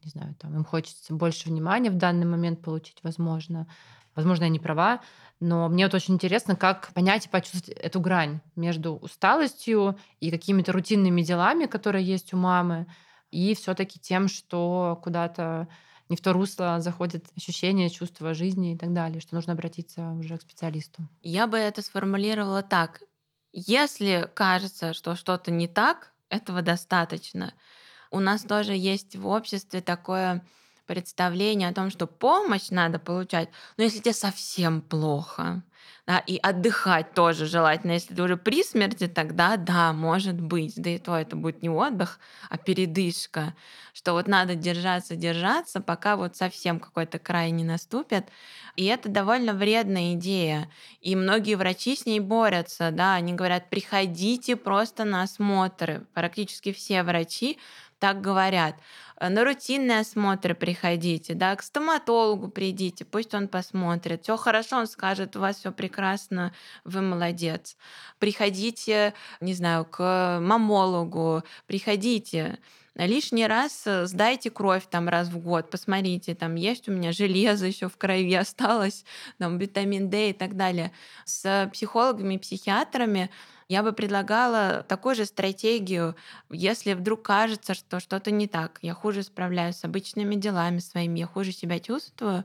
не 0.03 0.09
знаю, 0.09 0.33
там 0.39 0.55
им 0.55 0.65
хочется 0.65 1.13
больше 1.13 1.49
внимания 1.49 1.91
в 1.91 1.97
данный 1.97 2.25
момент 2.25 2.63
получить, 2.63 2.97
возможно. 3.03 3.67
Возможно, 4.15 4.45
я 4.45 4.49
не 4.49 4.59
права, 4.59 5.01
но 5.39 5.69
мне 5.69 5.85
вот 5.85 5.93
очень 5.93 6.15
интересно, 6.15 6.55
как 6.55 6.91
понять 6.93 7.25
и 7.25 7.29
почувствовать 7.29 7.69
эту 7.69 7.99
грань 7.99 8.41
между 8.55 8.95
усталостью 8.95 9.97
и 10.19 10.31
какими-то 10.31 10.71
рутинными 10.71 11.21
делами, 11.21 11.65
которые 11.65 12.05
есть 12.05 12.33
у 12.33 12.37
мамы, 12.37 12.87
и 13.31 13.55
все-таки 13.55 13.99
тем, 13.99 14.27
что 14.27 14.99
куда-то 15.03 15.67
не 16.09 16.17
в 16.17 16.21
то 16.21 16.33
русло 16.33 16.79
заходят 16.79 17.25
ощущения, 17.37 17.89
чувства 17.89 18.33
жизни 18.33 18.73
и 18.73 18.77
так 18.77 18.93
далее, 18.93 19.21
что 19.21 19.35
нужно 19.35 19.53
обратиться 19.53 20.11
уже 20.13 20.37
к 20.37 20.41
специалисту. 20.41 21.07
Я 21.21 21.47
бы 21.47 21.57
это 21.57 21.81
сформулировала 21.81 22.63
так. 22.63 23.03
Если 23.53 24.29
кажется, 24.33 24.93
что 24.93 25.15
что-то 25.15 25.51
не 25.51 25.67
так, 25.67 26.11
этого 26.29 26.61
достаточно. 26.61 27.53
У 28.11 28.19
нас 28.19 28.41
тоже 28.43 28.73
есть 28.73 29.15
в 29.15 29.27
обществе 29.27 29.81
такое 29.81 30.45
представление 30.89 31.69
о 31.69 31.73
том, 31.73 31.91
что 31.91 32.07
помощь 32.07 32.71
надо 32.71 32.97
получать, 32.97 33.49
но 33.77 33.83
если 33.83 33.99
тебе 33.99 34.13
совсем 34.13 34.81
плохо, 34.81 35.61
да, 36.07 36.17
и 36.17 36.37
отдыхать 36.37 37.13
тоже 37.13 37.45
желательно. 37.45 37.91
Если 37.91 38.15
ты 38.15 38.23
уже 38.23 38.37
при 38.37 38.63
смерти, 38.63 39.07
тогда 39.07 39.55
да, 39.55 39.93
может 39.93 40.41
быть. 40.41 40.73
Да 40.81 40.89
и 40.89 40.97
то 40.97 41.15
это 41.15 41.35
будет 41.35 41.61
не 41.61 41.69
отдых, 41.69 42.19
а 42.49 42.57
передышка. 42.57 43.53
Что 43.93 44.13
вот 44.13 44.27
надо 44.27 44.55
держаться, 44.55 45.15
держаться, 45.15 45.79
пока 45.79 46.15
вот 46.15 46.35
совсем 46.35 46.79
какой-то 46.79 47.19
край 47.19 47.51
не 47.51 47.63
наступит. 47.63 48.25
И 48.75 48.85
это 48.85 49.09
довольно 49.09 49.53
вредная 49.53 50.13
идея. 50.13 50.71
И 51.01 51.15
многие 51.15 51.53
врачи 51.53 51.95
с 51.95 52.07
ней 52.07 52.19
борются. 52.19 52.89
Да, 52.89 53.13
они 53.13 53.33
говорят, 53.33 53.69
приходите 53.69 54.55
просто 54.55 55.05
на 55.05 55.21
осмотры. 55.21 56.07
Практически 56.15 56.73
все 56.73 57.03
врачи 57.03 57.59
так 57.99 58.21
говорят. 58.21 58.75
Э, 59.19 59.29
на 59.29 59.43
рутинные 59.43 59.99
осмотры 59.99 60.55
приходите, 60.55 61.33
да, 61.33 61.55
к 61.55 61.63
стоматологу 61.63 62.49
придите, 62.49 63.05
пусть 63.05 63.33
он 63.33 63.47
посмотрит. 63.47 64.23
Все 64.23 64.37
хорошо, 64.37 64.77
он 64.77 64.87
скажет, 64.87 65.35
у 65.35 65.39
вас 65.39 65.57
все 65.57 65.71
прекрасно, 65.71 66.53
вы 66.83 67.01
молодец. 67.01 67.77
Приходите, 68.19 69.13
не 69.41 69.53
знаю, 69.53 69.85
к 69.85 70.39
мамологу, 70.41 71.43
приходите 71.67 72.59
лишний 72.95 73.47
раз 73.47 73.83
э, 73.85 74.05
сдайте 74.05 74.49
кровь 74.49 74.83
там 74.89 75.07
раз 75.09 75.29
в 75.29 75.37
год, 75.39 75.69
посмотрите, 75.69 76.35
там 76.35 76.55
есть 76.55 76.89
у 76.89 76.91
меня 76.91 77.11
железо 77.11 77.65
еще 77.65 77.87
в 77.87 77.97
крови 77.97 78.33
осталось, 78.33 79.05
там 79.37 79.57
витамин 79.57 80.09
D 80.09 80.31
и 80.31 80.33
так 80.33 80.55
далее. 80.55 80.91
С 81.25 81.69
психологами, 81.71 82.37
психиатрами 82.37 83.29
я 83.69 83.83
бы 83.83 83.93
предлагала 83.93 84.83
такую 84.87 85.15
же 85.15 85.25
стратегию, 85.25 86.15
если 86.49 86.93
вдруг 86.93 87.21
кажется, 87.21 87.75
что 87.75 87.99
что-то 87.99 88.31
не 88.31 88.47
так, 88.47 88.79
я 88.81 88.93
хуже 88.95 89.23
справляюсь 89.23 89.77
с 89.77 89.85
обычными 89.85 90.35
делами 90.35 90.79
своими, 90.79 91.19
я 91.19 91.27
хуже 91.27 91.51
себя 91.51 91.79
чувствую, 91.79 92.43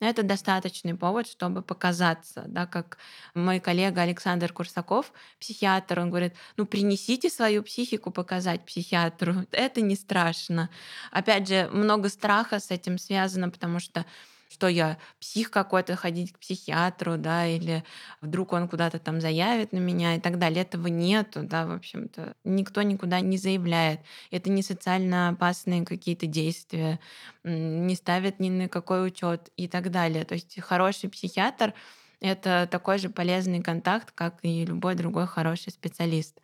это 0.00 0.22
достаточный 0.22 0.94
повод, 0.94 1.26
чтобы 1.26 1.62
показаться, 1.62 2.44
да, 2.46 2.66
как 2.66 2.98
мой 3.34 3.60
коллега 3.60 4.02
Александр 4.02 4.52
Курсаков, 4.52 5.12
психиатр, 5.40 6.00
он 6.00 6.10
говорит, 6.10 6.34
ну 6.56 6.66
принесите 6.66 7.30
свою 7.30 7.62
психику 7.64 8.10
показать 8.10 8.64
психиатру, 8.64 9.46
это 9.52 9.80
не 9.80 9.96
страшно. 9.96 10.70
Опять 11.10 11.48
же, 11.48 11.68
много 11.72 12.10
страха 12.10 12.60
с 12.60 12.70
этим 12.70 12.98
связано, 12.98 13.50
потому 13.50 13.80
что 13.80 14.04
что 14.48 14.68
я 14.68 14.98
псих 15.20 15.50
какой-то, 15.50 15.96
ходить 15.96 16.32
к 16.32 16.38
психиатру, 16.38 17.16
да, 17.18 17.46
или 17.46 17.84
вдруг 18.20 18.52
он 18.52 18.68
куда-то 18.68 18.98
там 18.98 19.20
заявит 19.20 19.72
на 19.72 19.78
меня 19.78 20.16
и 20.16 20.20
так 20.20 20.38
далее. 20.38 20.62
Этого 20.62 20.86
нету, 20.88 21.42
да, 21.42 21.66
в 21.66 21.72
общем-то. 21.72 22.34
Никто 22.44 22.82
никуда 22.82 23.20
не 23.20 23.36
заявляет. 23.36 24.00
Это 24.30 24.50
не 24.50 24.62
социально 24.62 25.28
опасные 25.28 25.84
какие-то 25.84 26.26
действия, 26.26 26.98
не 27.44 27.94
ставят 27.94 28.40
ни 28.40 28.50
на 28.50 28.68
какой 28.68 29.06
учет 29.06 29.50
и 29.56 29.68
так 29.68 29.90
далее. 29.90 30.24
То 30.24 30.34
есть 30.34 30.60
хороший 30.60 31.10
психиатр 31.10 31.74
это 32.20 32.68
такой 32.70 32.98
же 32.98 33.10
полезный 33.10 33.62
контакт, 33.62 34.10
как 34.12 34.38
и 34.42 34.64
любой 34.64 34.94
другой 34.94 35.26
хороший 35.26 35.70
специалист. 35.70 36.40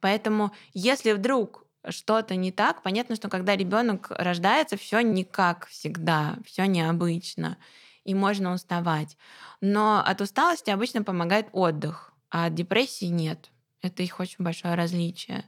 Поэтому, 0.00 0.52
если 0.74 1.12
вдруг 1.12 1.65
что-то 1.88 2.36
не 2.36 2.52
так. 2.52 2.82
Понятно, 2.82 3.16
что 3.16 3.28
когда 3.28 3.56
ребенок 3.56 4.10
рождается, 4.10 4.76
все 4.76 5.00
не 5.00 5.24
как 5.24 5.66
всегда, 5.66 6.36
все 6.44 6.66
необычно, 6.66 7.58
и 8.04 8.14
можно 8.14 8.52
уставать. 8.52 9.16
Но 9.60 10.02
от 10.04 10.20
усталости 10.20 10.70
обычно 10.70 11.02
помогает 11.02 11.48
отдых, 11.52 12.12
а 12.30 12.46
от 12.46 12.54
депрессии 12.54 13.06
нет. 13.06 13.50
Это 13.82 14.02
их 14.02 14.20
очень 14.20 14.44
большое 14.44 14.74
различие. 14.74 15.44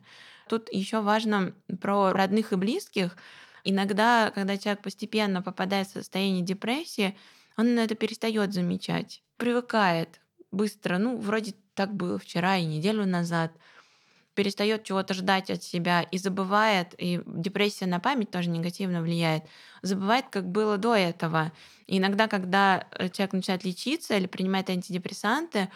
Тут 0.48 0.72
еще 0.72 1.00
важно 1.00 1.54
про 1.80 2.12
родных 2.12 2.52
и 2.52 2.56
близких. 2.56 3.16
Иногда, 3.64 4.30
когда 4.34 4.56
человек 4.56 4.82
постепенно 4.82 5.42
попадает 5.42 5.88
в 5.88 5.92
состояние 5.92 6.42
депрессии, 6.42 7.16
он 7.56 7.78
это 7.78 7.94
перестает 7.94 8.54
замечать, 8.54 9.22
привыкает 9.36 10.20
быстро. 10.50 10.98
Ну, 10.98 11.18
вроде 11.18 11.54
так 11.74 11.92
было 11.94 12.18
вчера 12.18 12.56
и 12.56 12.64
неделю 12.64 13.04
назад 13.04 13.52
перестает 14.38 14.84
чего-то 14.84 15.14
ждать 15.14 15.50
от 15.50 15.64
себя 15.64 16.02
и 16.02 16.16
забывает, 16.16 16.94
и 16.96 17.20
депрессия 17.26 17.86
на 17.86 17.98
память 17.98 18.30
тоже 18.30 18.50
негативно 18.50 19.02
влияет, 19.02 19.42
забывает, 19.82 20.26
как 20.30 20.48
было 20.48 20.78
до 20.78 20.94
этого. 20.94 21.50
И 21.88 21.98
иногда, 21.98 22.28
когда 22.28 22.86
э, 22.92 23.08
человек 23.08 23.32
начинает 23.32 23.64
лечиться 23.64 24.16
или 24.16 24.28
принимает 24.28 24.70
антидепрессанты, 24.70 25.70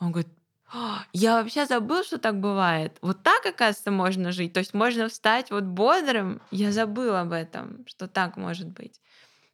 он 0.00 0.12
говорит, 0.12 0.32
«А, 0.72 1.04
я 1.12 1.34
вообще 1.34 1.66
забыл, 1.66 2.02
что 2.04 2.16
так 2.16 2.40
бывает. 2.40 2.96
Вот 3.02 3.22
так, 3.22 3.44
оказывается, 3.44 3.90
можно 3.90 4.32
жить. 4.32 4.54
То 4.54 4.60
есть 4.60 4.72
можно 4.72 5.10
встать 5.10 5.50
вот 5.50 5.64
бодрым. 5.64 6.40
Я 6.50 6.72
забыл 6.72 7.14
об 7.14 7.32
этом, 7.32 7.84
что 7.86 8.08
так 8.08 8.38
может 8.38 8.68
быть. 8.68 8.98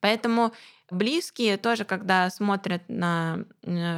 Поэтому 0.00 0.52
близкие 0.90 1.56
тоже, 1.56 1.84
когда 1.84 2.28
смотрят 2.30 2.82
на 2.88 3.44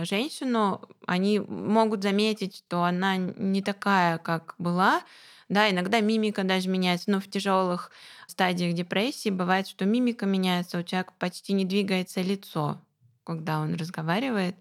женщину, 0.04 0.82
они 1.06 1.38
могут 1.40 2.02
заметить, 2.02 2.56
что 2.56 2.84
она 2.84 3.16
не 3.16 3.62
такая, 3.62 4.18
как 4.18 4.54
была. 4.58 5.02
Да, 5.48 5.70
иногда 5.70 6.00
мимика 6.00 6.44
даже 6.44 6.68
меняется, 6.68 7.10
но 7.10 7.20
в 7.20 7.28
тяжелых 7.28 7.90
стадиях 8.26 8.74
депрессии 8.74 9.28
бывает, 9.28 9.66
что 9.68 9.84
мимика 9.84 10.26
меняется, 10.26 10.78
у 10.78 10.82
человека 10.82 11.12
почти 11.18 11.52
не 11.52 11.64
двигается 11.64 12.22
лицо, 12.22 12.80
когда 13.24 13.60
он 13.60 13.74
разговаривает. 13.74 14.56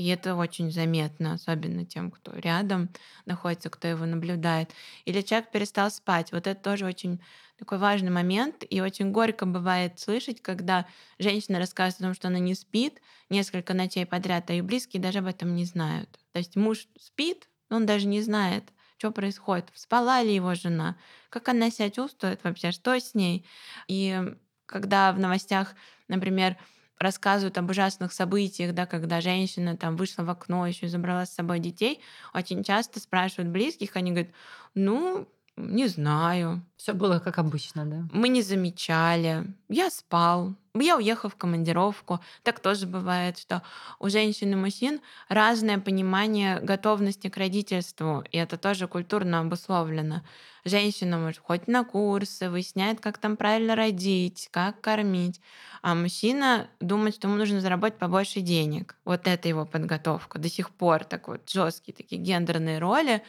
И 0.00 0.06
это 0.06 0.34
очень 0.34 0.72
заметно, 0.72 1.34
особенно 1.34 1.84
тем, 1.84 2.10
кто 2.10 2.32
рядом 2.34 2.88
находится, 3.26 3.68
кто 3.68 3.86
его 3.86 4.06
наблюдает. 4.06 4.70
Или 5.04 5.20
человек 5.20 5.50
перестал 5.50 5.90
спать. 5.90 6.32
Вот 6.32 6.46
это 6.46 6.58
тоже 6.58 6.86
очень 6.86 7.20
такой 7.58 7.76
важный 7.76 8.10
момент. 8.10 8.64
И 8.70 8.80
очень 8.80 9.12
горько 9.12 9.44
бывает 9.44 10.00
слышать, 10.00 10.40
когда 10.40 10.86
женщина 11.18 11.58
рассказывает 11.58 12.00
о 12.00 12.04
том, 12.04 12.14
что 12.14 12.28
она 12.28 12.38
не 12.38 12.54
спит 12.54 13.02
несколько 13.28 13.74
ночей 13.74 14.06
подряд, 14.06 14.48
а 14.48 14.54
ее 14.54 14.62
близкие 14.62 15.02
даже 15.02 15.18
об 15.18 15.26
этом 15.26 15.54
не 15.54 15.66
знают. 15.66 16.18
То 16.32 16.38
есть 16.38 16.56
муж 16.56 16.88
спит, 16.98 17.50
но 17.68 17.76
он 17.76 17.84
даже 17.84 18.06
не 18.06 18.22
знает, 18.22 18.72
что 18.96 19.10
происходит, 19.10 19.66
спала 19.74 20.22
ли 20.22 20.34
его 20.34 20.54
жена, 20.54 20.96
как 21.28 21.46
она 21.50 21.70
себя 21.70 21.90
чувствует 21.90 22.42
вообще, 22.42 22.72
что 22.72 22.98
с 22.98 23.12
ней. 23.12 23.44
И 23.86 24.18
когда 24.64 25.12
в 25.12 25.18
новостях, 25.18 25.74
например, 26.08 26.56
рассказывают 27.00 27.58
об 27.58 27.70
ужасных 27.70 28.12
событиях, 28.12 28.74
да, 28.74 28.86
когда 28.86 29.20
женщина 29.20 29.76
там 29.76 29.96
вышла 29.96 30.22
в 30.24 30.30
окно, 30.30 30.66
еще 30.66 30.88
забрала 30.88 31.26
с 31.26 31.34
собой 31.34 31.58
детей, 31.60 32.00
очень 32.34 32.62
часто 32.62 33.00
спрашивают 33.00 33.50
близких, 33.50 33.96
они 33.96 34.12
говорят, 34.12 34.32
ну, 34.74 35.26
не 35.60 35.86
знаю. 35.88 36.62
Все 36.76 36.92
было 36.92 37.18
как 37.18 37.38
обычно, 37.38 37.84
да? 37.84 38.08
Мы 38.12 38.28
не 38.28 38.42
замечали. 38.42 39.44
Я 39.68 39.90
спал. 39.90 40.54
Я 40.74 40.96
уехал 40.96 41.28
в 41.28 41.36
командировку. 41.36 42.20
Так 42.42 42.60
тоже 42.60 42.86
бывает, 42.86 43.38
что 43.38 43.62
у 43.98 44.08
женщин 44.08 44.52
и 44.52 44.56
мужчин 44.56 45.00
разное 45.28 45.78
понимание 45.78 46.60
готовности 46.60 47.28
к 47.28 47.36
родительству. 47.36 48.24
И 48.30 48.38
это 48.38 48.56
тоже 48.56 48.86
культурно 48.86 49.40
обусловлено. 49.40 50.22
Женщина 50.64 51.18
может 51.18 51.42
ходить 51.44 51.68
на 51.68 51.84
курсы, 51.84 52.48
выясняет, 52.50 53.00
как 53.00 53.18
там 53.18 53.36
правильно 53.36 53.74
родить, 53.74 54.48
как 54.52 54.80
кормить. 54.80 55.40
А 55.82 55.94
мужчина 55.94 56.68
думает, 56.80 57.14
что 57.14 57.28
ему 57.28 57.36
нужно 57.36 57.60
заработать 57.60 57.98
побольше 57.98 58.40
денег. 58.40 58.96
Вот 59.04 59.26
это 59.26 59.48
его 59.48 59.66
подготовка. 59.66 60.38
До 60.38 60.48
сих 60.48 60.70
пор 60.70 61.04
так 61.04 61.28
вот 61.28 61.48
жесткие 61.48 61.94
такие 61.94 62.20
гендерные 62.20 62.78
роли 62.78 63.22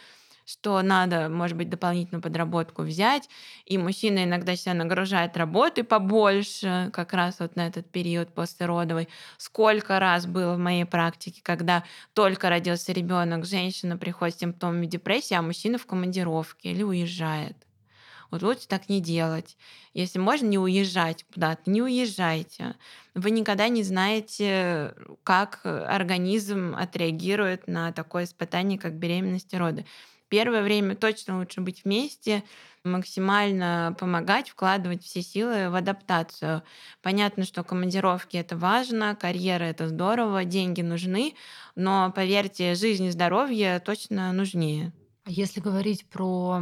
что 0.51 0.81
надо, 0.81 1.29
может 1.29 1.55
быть, 1.55 1.69
дополнительную 1.69 2.21
подработку 2.21 2.81
взять, 2.81 3.29
и 3.65 3.77
мужчина 3.77 4.25
иногда 4.25 4.55
себя 4.55 4.73
нагружает 4.73 5.37
работой 5.37 5.83
побольше, 5.83 6.89
как 6.91 7.13
раз 7.13 7.39
вот 7.39 7.55
на 7.55 7.67
этот 7.67 7.89
период 7.89 8.33
послеродовый. 8.33 9.07
Сколько 9.37 9.99
раз 9.99 10.25
было 10.25 10.55
в 10.55 10.59
моей 10.59 10.85
практике, 10.85 11.41
когда 11.41 11.83
только 12.13 12.49
родился 12.49 12.91
ребенок, 12.91 13.45
женщина 13.45 13.97
приходит 13.97 14.35
с 14.35 14.39
симптомами 14.39 14.85
депрессии, 14.87 15.35
а 15.35 15.41
мужчина 15.41 15.77
в 15.77 15.85
командировке 15.85 16.71
или 16.71 16.83
уезжает. 16.83 17.55
Вот 18.29 18.43
лучше 18.43 18.67
так 18.67 18.87
не 18.87 19.01
делать. 19.01 19.57
Если 19.93 20.17
можно 20.17 20.45
не 20.47 20.57
уезжать 20.57 21.25
куда-то, 21.33 21.69
не 21.69 21.81
уезжайте. 21.81 22.75
Вы 23.13 23.31
никогда 23.31 23.67
не 23.67 23.83
знаете, 23.83 24.95
как 25.23 25.59
организм 25.65 26.73
отреагирует 26.77 27.67
на 27.67 27.91
такое 27.91 28.23
испытание, 28.23 28.79
как 28.79 28.93
беременность 28.93 29.53
и 29.53 29.57
роды 29.57 29.85
первое 30.31 30.63
время 30.63 30.95
точно 30.95 31.37
лучше 31.37 31.59
быть 31.59 31.83
вместе, 31.83 32.43
максимально 32.85 33.95
помогать, 33.99 34.49
вкладывать 34.49 35.03
все 35.03 35.21
силы 35.21 35.69
в 35.69 35.75
адаптацию. 35.75 36.63
Понятно, 37.03 37.43
что 37.43 37.63
командировки 37.63 38.37
это 38.37 38.55
важно, 38.57 39.15
карьера 39.15 39.65
это 39.65 39.89
здорово, 39.89 40.45
деньги 40.45 40.81
нужны, 40.81 41.35
но 41.75 42.11
поверьте, 42.15 42.75
жизнь 42.75 43.03
и 43.05 43.11
здоровье 43.11 43.79
точно 43.81 44.31
нужнее. 44.31 44.93
А 45.25 45.31
если 45.31 45.59
говорить 45.59 46.09
про 46.09 46.61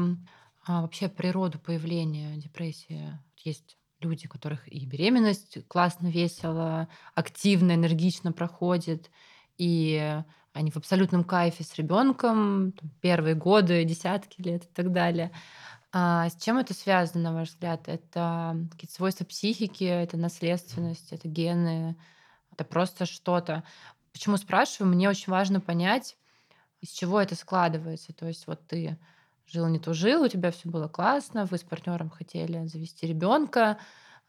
а, 0.66 0.82
вообще 0.82 1.08
природу 1.08 1.60
появления 1.60 2.36
депрессии, 2.38 3.20
есть 3.44 3.78
люди, 4.02 4.26
у 4.26 4.30
которых 4.30 4.68
и 4.68 4.84
беременность 4.86 5.60
классно, 5.68 6.08
весело, 6.08 6.90
активно, 7.14 7.74
энергично 7.74 8.32
проходит, 8.32 9.12
и 9.60 10.24
они 10.54 10.72
в 10.72 10.78
абсолютном 10.78 11.24
кайфе 11.24 11.64
с 11.64 11.76
ребенком, 11.76 12.74
первые 13.02 13.36
годы, 13.36 13.84
десятки 13.84 14.42
лет 14.42 14.66
и 14.66 14.68
так 14.74 14.92
далее. 14.92 15.32
А 15.92 16.30
с 16.30 16.36
чем 16.36 16.58
это 16.58 16.74
связано, 16.74 17.32
на 17.32 17.34
ваш 17.34 17.50
взгляд? 17.50 17.88
Это 17.88 18.68
какие-то 18.72 18.94
свойства 18.94 19.26
психики, 19.26 19.84
это 19.84 20.18
наследственность, 20.18 21.12
это 21.12 21.28
гены, 21.28 21.96
это 22.52 22.64
просто 22.64 23.06
что-то. 23.06 23.64
Почему 24.12 24.38
спрашиваю? 24.38 24.94
Мне 24.94 25.10
очень 25.10 25.32
важно 25.32 25.62
понять, 25.62 26.18
из 26.82 26.90
чего 26.90 27.20
это 27.20 27.36
складывается. 27.36 28.14
То 28.14 28.28
есть 28.28 28.46
вот 28.48 28.66
ты 28.68 28.98
жил 29.48 29.68
не 29.68 29.80
то 29.80 29.94
жил, 29.94 30.24
у 30.24 30.28
тебя 30.28 30.52
все 30.52 30.70
было 30.70 30.88
классно, 30.88 31.46
вы 31.46 31.58
с 31.58 31.64
партнером 31.64 32.10
хотели 32.10 32.68
завести 32.68 33.08
ребенка, 33.08 33.78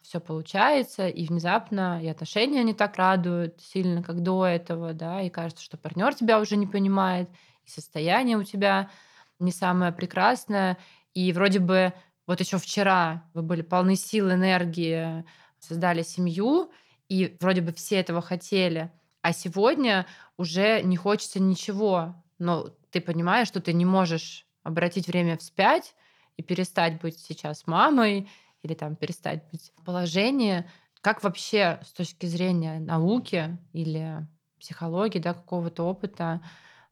все 0.03 0.21
получается, 0.21 1.09
и 1.09 1.27
внезапно 1.27 2.03
и 2.03 2.09
отношения 2.09 2.63
не 2.65 2.75
так 2.75 2.97
радуют 2.97 3.61
сильно, 3.61 4.03
как 4.03 4.23
до 4.23 4.47
этого, 4.47 4.93
да, 4.93 5.21
и 5.23 5.31
кажется, 5.31 5.63
что 5.63 5.77
партнер 5.77 6.15
тебя 6.15 6.41
уже 6.41 6.57
не 6.57 6.67
понимает, 6.67 7.29
и 7.65 7.71
состояние 7.71 8.37
у 8.37 8.45
тебя 8.45 8.91
не 9.39 9.53
самое 9.53 9.93
прекрасное, 9.93 10.79
и 11.15 11.33
вроде 11.33 11.59
бы 11.59 11.93
вот 12.27 12.41
еще 12.41 12.59
вчера 12.59 13.25
вы 13.35 13.43
были 13.43 13.63
полны 13.63 13.97
сил, 13.97 14.31
энергии, 14.31 15.25
создали 15.59 16.03
семью, 16.03 16.71
и 17.09 17.37
вроде 17.41 17.61
бы 17.61 17.73
все 17.73 17.97
этого 17.97 18.23
хотели, 18.23 18.91
а 19.23 19.33
сегодня 19.33 20.07
уже 20.37 20.83
не 20.83 20.97
хочется 20.97 21.41
ничего, 21.41 22.15
но 22.39 22.71
ты 22.91 23.01
понимаешь, 23.01 23.49
что 23.49 23.61
ты 23.61 23.73
не 23.73 23.85
можешь 23.85 24.47
обратить 24.63 25.07
время 25.07 25.37
вспять 25.37 25.95
и 26.37 26.43
перестать 26.43 27.01
быть 27.01 27.19
сейчас 27.19 27.67
мамой 27.67 28.29
или 28.63 28.75
там 28.75 28.97
перестать 28.97 29.49
быть 29.51 29.73
в 29.77 29.85
положении. 29.85 30.69
Как 31.01 31.23
вообще 31.23 31.81
с 31.85 31.93
точки 31.93 32.27
зрения 32.27 32.79
науки 32.79 33.59
или 33.73 34.27
психологии, 34.59 35.19
да, 35.19 35.35
какого-то 35.35 35.85
опыта 35.85 36.43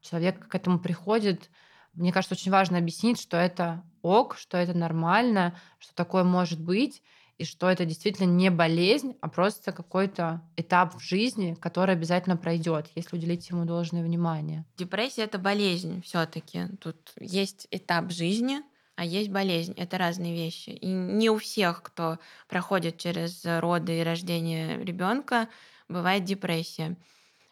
человек 0.01 0.47
к 0.47 0.55
этому 0.55 0.79
приходит? 0.79 1.49
Мне 1.93 2.11
кажется, 2.11 2.35
очень 2.35 2.51
важно 2.51 2.77
объяснить, 2.77 3.19
что 3.19 3.37
это 3.37 3.83
ок, 4.01 4.35
что 4.37 4.57
это 4.57 4.73
нормально, 4.73 5.55
что 5.79 5.93
такое 5.93 6.23
может 6.23 6.59
быть, 6.59 7.01
и 7.39 7.45
что 7.45 7.69
это 7.69 7.85
действительно 7.85 8.27
не 8.27 8.51
болезнь, 8.51 9.15
а 9.21 9.29
просто 9.29 9.71
какой-то 9.71 10.41
этап 10.57 10.95
в 10.95 10.99
жизни, 10.99 11.55
который 11.59 11.95
обязательно 11.95 12.35
пройдет, 12.35 12.89
если 12.95 13.15
уделить 13.15 13.49
ему 13.49 13.63
должное 13.63 14.03
внимание. 14.03 14.65
Депрессия 14.77 15.23
это 15.23 15.39
болезнь 15.39 16.01
все-таки. 16.01 16.67
Тут 16.81 17.13
есть 17.17 17.67
этап 17.71 18.11
жизни, 18.11 18.61
а 18.99 19.05
есть 19.05 19.29
болезнь. 19.29 19.73
Это 19.77 19.97
разные 19.97 20.35
вещи. 20.35 20.71
И 20.71 20.87
не 20.87 21.29
у 21.29 21.37
всех, 21.37 21.81
кто 21.83 22.19
проходит 22.49 22.97
через 22.97 23.45
роды 23.45 23.97
и 23.97 24.03
рождение 24.03 24.83
ребенка, 24.83 25.47
бывает 25.87 26.25
депрессия. 26.25 26.97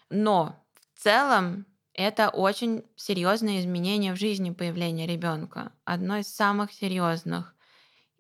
Но 0.10 0.62
в 0.94 1.02
целом 1.02 1.66
это 1.94 2.28
очень 2.28 2.84
серьезное 2.98 3.62
изменение 3.62 4.14
в 4.14 4.20
жизни 4.20 4.50
появления 4.50 5.08
ребенка. 5.08 5.72
Одно 5.86 6.18
из 6.18 6.28
самых 6.28 6.74
серьезных. 6.74 7.56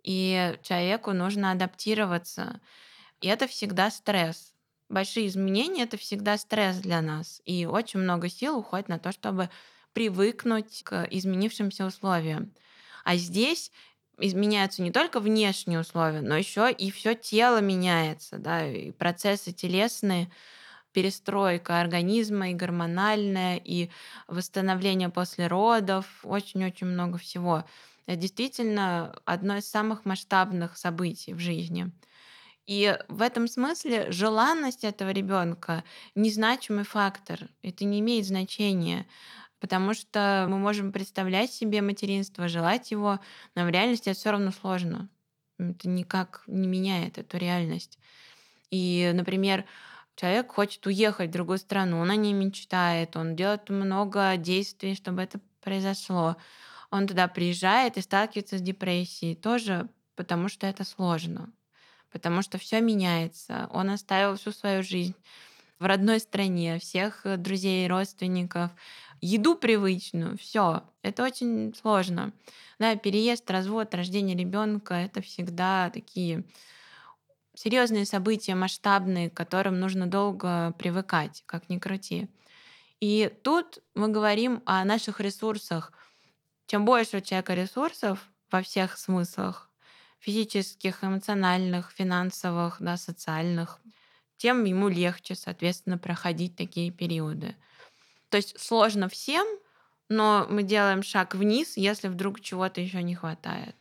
И 0.03 0.57
человеку 0.63 1.11
нужно 1.11 1.51
адаптироваться. 1.51 2.61
И 3.19 3.27
это 3.27 3.45
всегда 3.47 3.91
стресс. 3.91 4.53
Большие 4.87 5.27
изменения 5.27 5.83
это 5.83 5.97
всегда 5.97 6.37
стресс 6.37 6.77
для 6.77 7.01
нас. 7.01 7.41
И 7.43 7.65
очень 7.65 7.99
много 7.99 8.29
сил 8.29 8.57
уходит 8.57 8.87
на 8.87 8.99
то, 8.99 9.11
чтобы 9.11 9.49
привыкнуть 9.91 10.81
к 10.83 11.05
изменившимся 11.11 11.85
условиям. 11.85 12.53
А 13.07 13.15
здесь 13.15 13.71
изменяются 14.19 14.81
не 14.81 14.91
только 14.91 15.21
внешние 15.21 15.79
условия, 15.79 16.19
но 16.21 16.35
еще 16.35 16.69
и 16.71 16.91
все 16.91 17.15
тело 17.15 17.61
меняется, 17.61 18.37
да, 18.37 18.67
и 18.69 18.91
процессы 18.91 19.53
телесные, 19.53 20.29
перестройка 20.91 21.79
организма 21.81 22.51
и 22.51 22.55
гормональная, 22.55 23.57
и 23.63 23.89
восстановление 24.27 25.09
после 25.09 25.47
родов, 25.47 26.07
очень-очень 26.23 26.87
много 26.87 27.17
всего. 27.17 27.65
Это 28.07 28.17
действительно 28.17 29.15
одно 29.25 29.57
из 29.57 29.69
самых 29.69 30.05
масштабных 30.05 30.77
событий 30.77 31.33
в 31.33 31.39
жизни. 31.39 31.91
И 32.65 32.97
в 33.07 33.21
этом 33.21 33.47
смысле 33.47 34.11
желанность 34.11 34.83
этого 34.83 35.11
ребенка 35.11 35.83
незначимый 36.15 36.83
фактор. 36.83 37.47
Это 37.61 37.85
не 37.85 37.99
имеет 38.01 38.25
значения. 38.25 39.07
Потому 39.59 39.93
что 39.93 40.45
мы 40.49 40.57
можем 40.57 40.91
представлять 40.91 41.51
себе 41.51 41.81
материнство, 41.81 42.47
желать 42.47 42.91
его, 42.91 43.19
но 43.55 43.65
в 43.65 43.69
реальности 43.69 44.09
это 44.09 44.19
все 44.19 44.31
равно 44.31 44.51
сложно. 44.51 45.09
Это 45.57 45.89
никак 45.89 46.43
не 46.47 46.67
меняет 46.67 47.17
эту 47.17 47.37
реальность. 47.37 47.97
И, 48.69 49.11
например, 49.13 49.65
человек 50.15 50.51
хочет 50.51 50.85
уехать 50.85 51.29
в 51.29 51.33
другую 51.33 51.57
страну, 51.57 51.99
он 51.99 52.09
о 52.11 52.15
ней 52.15 52.33
мечтает, 52.33 53.15
он 53.15 53.35
делает 53.35 53.69
много 53.69 54.37
действий, 54.37 54.93
чтобы 54.93 55.21
это 55.21 55.39
произошло. 55.61 56.37
Он 56.91 57.07
туда 57.07 57.27
приезжает 57.27 57.97
и 57.97 58.01
сталкивается 58.01 58.57
с 58.57 58.61
депрессией 58.61 59.35
тоже, 59.35 59.89
потому 60.15 60.49
что 60.49 60.67
это 60.67 60.83
сложно, 60.83 61.51
потому 62.11 62.41
что 62.41 62.57
все 62.57 62.79
меняется. 62.81 63.67
Он 63.71 63.89
оставил 63.89 64.35
всю 64.35 64.51
свою 64.51 64.83
жизнь 64.83 65.15
в 65.79 65.85
родной 65.85 66.19
стране, 66.19 66.79
всех 66.79 67.21
друзей, 67.37 67.87
родственников, 67.87 68.71
еду 69.21 69.55
привычную, 69.55 70.37
все. 70.37 70.83
Это 71.01 71.23
очень 71.23 71.73
сложно. 71.75 72.33
Да, 72.79 72.95
переезд, 72.95 73.49
развод, 73.49 73.93
рождение 73.93 74.35
ребенка 74.37 74.95
это 74.95 75.21
всегда 75.21 75.89
такие 75.89 76.43
серьезные 77.55 78.05
события, 78.05 78.55
масштабные, 78.55 79.29
к 79.29 79.33
которым 79.33 79.79
нужно 79.79 80.07
долго 80.07 80.73
привыкать, 80.77 81.43
как 81.45 81.69
ни 81.69 81.79
крути. 81.79 82.29
И 82.99 83.31
тут 83.43 83.79
мы 83.95 84.09
говорим 84.09 84.63
о 84.65 84.83
наших 84.85 85.19
ресурсах. 85.19 85.91
Чем 86.67 86.85
больше 86.85 87.17
у 87.17 87.21
человека 87.21 87.53
ресурсов 87.53 88.29
во 88.51 88.61
всех 88.61 88.97
смыслах, 88.97 89.69
физических, 90.19 91.03
эмоциональных, 91.03 91.91
финансовых, 91.91 92.77
да, 92.79 92.97
социальных, 92.97 93.79
тем 94.37 94.63
ему 94.65 94.87
легче, 94.89 95.35
соответственно, 95.35 95.97
проходить 95.97 96.55
такие 96.55 96.91
периоды. 96.91 97.55
То 98.29 98.37
есть 98.37 98.59
сложно 98.59 99.09
всем, 99.09 99.47
но 100.09 100.45
мы 100.49 100.63
делаем 100.63 101.03
шаг 101.03 101.35
вниз, 101.35 101.77
если 101.77 102.07
вдруг 102.07 102.41
чего-то 102.41 102.81
еще 102.81 103.03
не 103.03 103.15
хватает. 103.15 103.75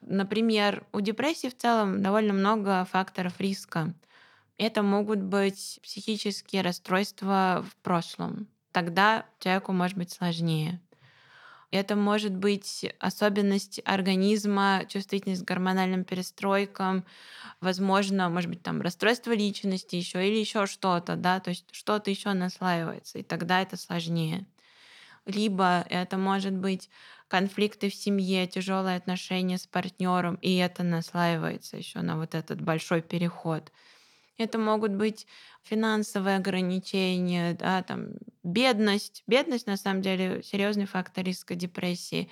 Например, 0.00 0.86
у 0.92 1.00
депрессии 1.00 1.48
в 1.48 1.56
целом 1.56 2.02
довольно 2.02 2.32
много 2.32 2.84
факторов 2.84 3.40
риска. 3.40 3.94
Это 4.58 4.82
могут 4.82 5.20
быть 5.20 5.80
психические 5.82 6.62
расстройства 6.62 7.64
в 7.68 7.76
прошлом. 7.82 8.48
Тогда 8.72 9.26
человеку 9.38 9.72
может 9.72 9.96
быть 9.96 10.10
сложнее. 10.10 10.80
Это 11.72 11.96
может 11.96 12.34
быть 12.34 12.86
особенность 13.00 13.80
организма, 13.84 14.84
чувствительность 14.88 15.44
к 15.44 15.48
гормональным 15.48 16.04
перестройкам, 16.04 17.04
возможно, 17.60 18.28
может 18.30 18.50
быть, 18.50 18.62
там 18.62 18.82
расстройство 18.82 19.32
личности 19.32 19.96
еще 19.96 20.26
или 20.28 20.38
еще 20.38 20.66
что-то, 20.66 21.16
да, 21.16 21.40
то 21.40 21.50
есть 21.50 21.66
что-то 21.72 22.10
еще 22.10 22.32
наслаивается, 22.34 23.18
и 23.18 23.22
тогда 23.24 23.62
это 23.62 23.76
сложнее. 23.76 24.46
Либо 25.26 25.84
это 25.90 26.16
может 26.18 26.54
быть 26.54 26.88
конфликты 27.28 27.90
в 27.90 27.94
семье, 27.94 28.46
тяжелые 28.46 28.96
отношения 28.96 29.58
с 29.58 29.66
партнером, 29.66 30.36
и 30.36 30.56
это 30.56 30.82
наслаивается 30.84 31.76
еще 31.76 32.00
на 32.00 32.16
вот 32.16 32.34
этот 32.34 32.60
большой 32.60 33.02
переход. 33.02 33.72
Это 34.38 34.58
могут 34.58 34.92
быть 34.92 35.26
финансовые 35.62 36.36
ограничения, 36.36 37.54
да, 37.54 37.82
там, 37.82 38.10
бедность. 38.42 39.22
Бедность, 39.26 39.66
на 39.66 39.76
самом 39.76 40.02
деле, 40.02 40.42
серьезный 40.42 40.86
фактор 40.86 41.24
риска 41.24 41.54
депрессии. 41.54 42.30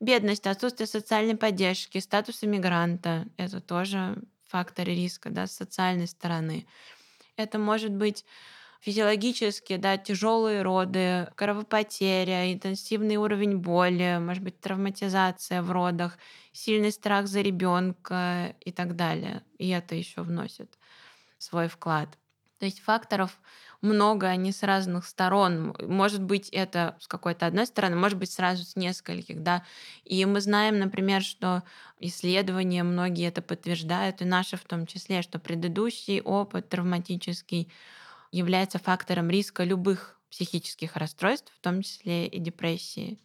Бедность, 0.00 0.46
отсутствие 0.46 0.88
социальной 0.88 1.36
поддержки, 1.36 1.98
статус 1.98 2.42
иммигранта— 2.42 3.26
это 3.36 3.60
тоже 3.60 4.16
фактор 4.48 4.86
риска 4.88 5.30
да, 5.30 5.46
с 5.46 5.52
социальной 5.52 6.08
стороны. 6.08 6.66
Это 7.36 7.58
может 7.58 7.92
быть 7.92 8.24
физиологически, 8.80 9.76
да, 9.76 9.96
тяжелые 9.96 10.62
роды, 10.62 11.28
кровопотеря, 11.36 12.52
интенсивный 12.52 13.16
уровень 13.16 13.58
боли, 13.58 14.18
может 14.20 14.42
быть, 14.42 14.60
травматизация 14.60 15.62
в 15.62 15.70
родах, 15.70 16.18
сильный 16.52 16.92
страх 16.92 17.26
за 17.28 17.40
ребенка 17.40 18.54
и 18.60 18.72
так 18.72 18.96
далее. 18.96 19.42
И 19.58 19.68
это 19.70 19.94
еще 19.94 20.22
вносит 20.22 20.78
свой 21.38 21.68
вклад. 21.68 22.08
То 22.58 22.66
есть 22.66 22.80
факторов 22.80 23.38
много, 23.82 24.28
они 24.28 24.52
с 24.52 24.62
разных 24.62 25.06
сторон. 25.06 25.76
Может 25.80 26.22
быть, 26.22 26.48
это 26.48 26.96
с 27.00 27.06
какой-то 27.06 27.46
одной 27.46 27.66
стороны, 27.66 27.96
может 27.96 28.18
быть, 28.18 28.32
сразу 28.32 28.64
с 28.64 28.76
нескольких, 28.76 29.42
да. 29.42 29.64
И 30.04 30.24
мы 30.24 30.40
знаем, 30.40 30.78
например, 30.78 31.22
что 31.22 31.62
исследования 32.00 32.82
многие 32.82 33.28
это 33.28 33.42
подтверждают, 33.42 34.22
и 34.22 34.24
наши 34.24 34.56
в 34.56 34.64
том 34.64 34.86
числе, 34.86 35.20
что 35.20 35.38
предыдущий 35.38 36.20
опыт 36.20 36.68
травматический 36.68 37.70
является 38.32 38.78
фактором 38.78 39.28
риска 39.28 39.64
любых 39.64 40.18
психических 40.30 40.96
расстройств, 40.96 41.52
в 41.54 41.60
том 41.60 41.82
числе 41.82 42.26
и 42.26 42.38
депрессии. 42.38 43.18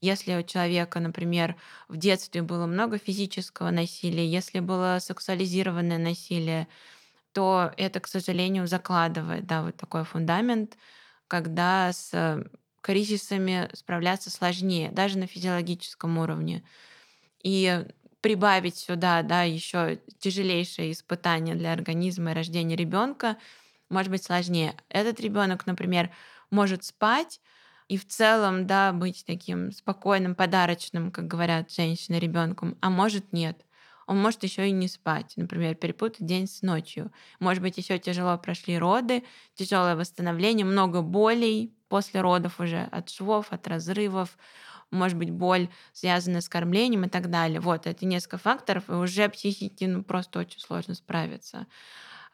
Если 0.00 0.34
у 0.34 0.42
человека, 0.42 0.98
например, 0.98 1.54
в 1.88 1.96
детстве 1.96 2.42
было 2.42 2.66
много 2.66 2.98
физического 2.98 3.70
насилия, 3.70 4.26
если 4.26 4.58
было 4.58 4.98
сексуализированное 5.00 5.98
насилие, 5.98 6.66
то 7.32 7.72
это, 7.76 8.00
к 8.00 8.08
сожалению, 8.08 8.66
закладывает 8.66 9.46
да, 9.46 9.62
вот 9.62 9.76
такой 9.76 10.04
фундамент, 10.04 10.76
когда 11.28 11.92
с 11.92 12.44
кризисами 12.80 13.70
справляться 13.74 14.30
сложнее, 14.30 14.90
даже 14.90 15.18
на 15.18 15.26
физиологическом 15.26 16.18
уровне. 16.18 16.64
И 17.42 17.84
прибавить 18.20 18.76
сюда 18.76 19.22
да, 19.22 19.42
еще 19.42 20.00
тяжелейшее 20.18 20.92
испытание 20.92 21.54
для 21.54 21.72
организма 21.72 22.30
и 22.30 22.34
рождение 22.34 22.76
ребенка 22.76 23.36
может 23.90 24.10
быть 24.10 24.24
сложнее. 24.24 24.74
Этот 24.88 25.20
ребенок, 25.20 25.66
например, 25.66 26.10
может 26.50 26.84
спать 26.84 27.40
и 27.88 27.98
в 27.98 28.06
целом 28.06 28.66
да, 28.66 28.92
быть 28.92 29.24
таким 29.26 29.72
спокойным, 29.72 30.34
подарочным, 30.34 31.10
как 31.10 31.26
говорят 31.26 31.70
женщины, 31.70 32.16
ребенком, 32.16 32.78
а 32.80 32.90
может 32.90 33.32
нет 33.32 33.64
он 34.06 34.20
может 34.20 34.42
еще 34.42 34.68
и 34.68 34.72
не 34.72 34.88
спать, 34.88 35.32
например, 35.36 35.74
перепутать 35.74 36.26
день 36.26 36.46
с 36.46 36.62
ночью. 36.62 37.12
Может 37.40 37.62
быть, 37.62 37.78
еще 37.78 37.98
тяжело 37.98 38.36
прошли 38.38 38.78
роды, 38.78 39.24
тяжелое 39.54 39.96
восстановление, 39.96 40.66
много 40.66 41.02
болей 41.02 41.74
после 41.88 42.20
родов 42.20 42.60
уже 42.60 42.88
от 42.90 43.10
швов, 43.10 43.52
от 43.52 43.66
разрывов, 43.68 44.36
может 44.90 45.16
быть, 45.16 45.30
боль, 45.30 45.68
связанная 45.92 46.40
с 46.42 46.48
кормлением 46.48 47.04
и 47.04 47.08
так 47.08 47.30
далее. 47.30 47.60
Вот, 47.60 47.86
это 47.86 48.04
несколько 48.06 48.38
факторов, 48.38 48.88
и 48.88 48.92
уже 48.92 49.28
психике 49.28 49.88
ну, 49.88 50.02
просто 50.04 50.38
очень 50.40 50.60
сложно 50.60 50.94
справиться. 50.94 51.66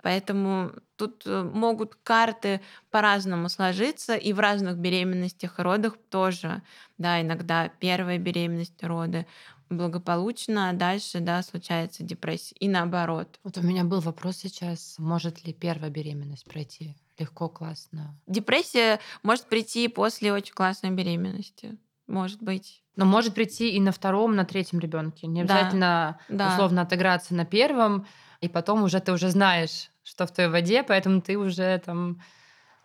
Поэтому 0.03 0.73
тут 0.97 1.25
э, 1.27 1.43
могут 1.43 1.97
карты 1.97 2.61
по-разному 2.91 3.49
сложиться, 3.49 4.15
и 4.17 4.33
в 4.33 4.39
разных 4.41 4.77
беременностях 4.79 5.59
и 5.59 5.63
родах 5.63 5.97
тоже. 6.09 6.63
Да, 6.99 7.21
иногда 7.21 7.69
первая 7.69 8.19
беременность, 8.19 8.83
роды 8.85 9.27
благополучно, 9.71 10.71
а 10.71 10.73
дальше, 10.73 11.21
да, 11.21 11.43
случается 11.43 12.03
депрессия. 12.03 12.57
И 12.59 12.69
наоборот. 12.69 13.39
Вот 13.45 13.59
у 13.59 13.63
меня 13.63 13.85
был 13.85 14.01
вопрос 14.01 14.37
сейчас, 14.37 14.97
может 14.99 15.45
ли 15.45 15.53
первая 15.53 15.91
беременность 15.91 16.45
пройти 16.45 16.95
легко, 17.19 17.49
классно? 17.49 18.19
Депрессия 18.27 19.01
может 19.23 19.47
прийти 19.47 19.89
после 19.89 20.33
очень 20.33 20.55
классной 20.55 20.91
беременности. 20.91 21.77
Может 22.07 22.43
быть. 22.43 22.83
Но 22.97 23.05
может 23.05 23.35
прийти 23.35 23.71
и 23.71 23.81
на 23.81 23.93
втором, 23.93 24.35
на 24.35 24.45
третьем 24.45 24.79
ребенке. 24.79 25.27
Не 25.27 25.43
обязательно 25.43 26.19
да, 26.29 26.53
условно 26.53 26.77
да. 26.77 26.83
отыграться 26.83 27.35
на 27.35 27.45
первом, 27.45 28.07
и 28.41 28.49
потом 28.49 28.83
уже 28.83 29.01
ты 29.01 29.13
уже 29.13 29.31
знаешь, 29.31 29.91
что 30.03 30.27
в 30.27 30.33
той 30.33 30.49
воде, 30.49 30.83
поэтому 30.83 31.21
ты 31.21 31.37
уже 31.37 31.79
там 31.85 32.23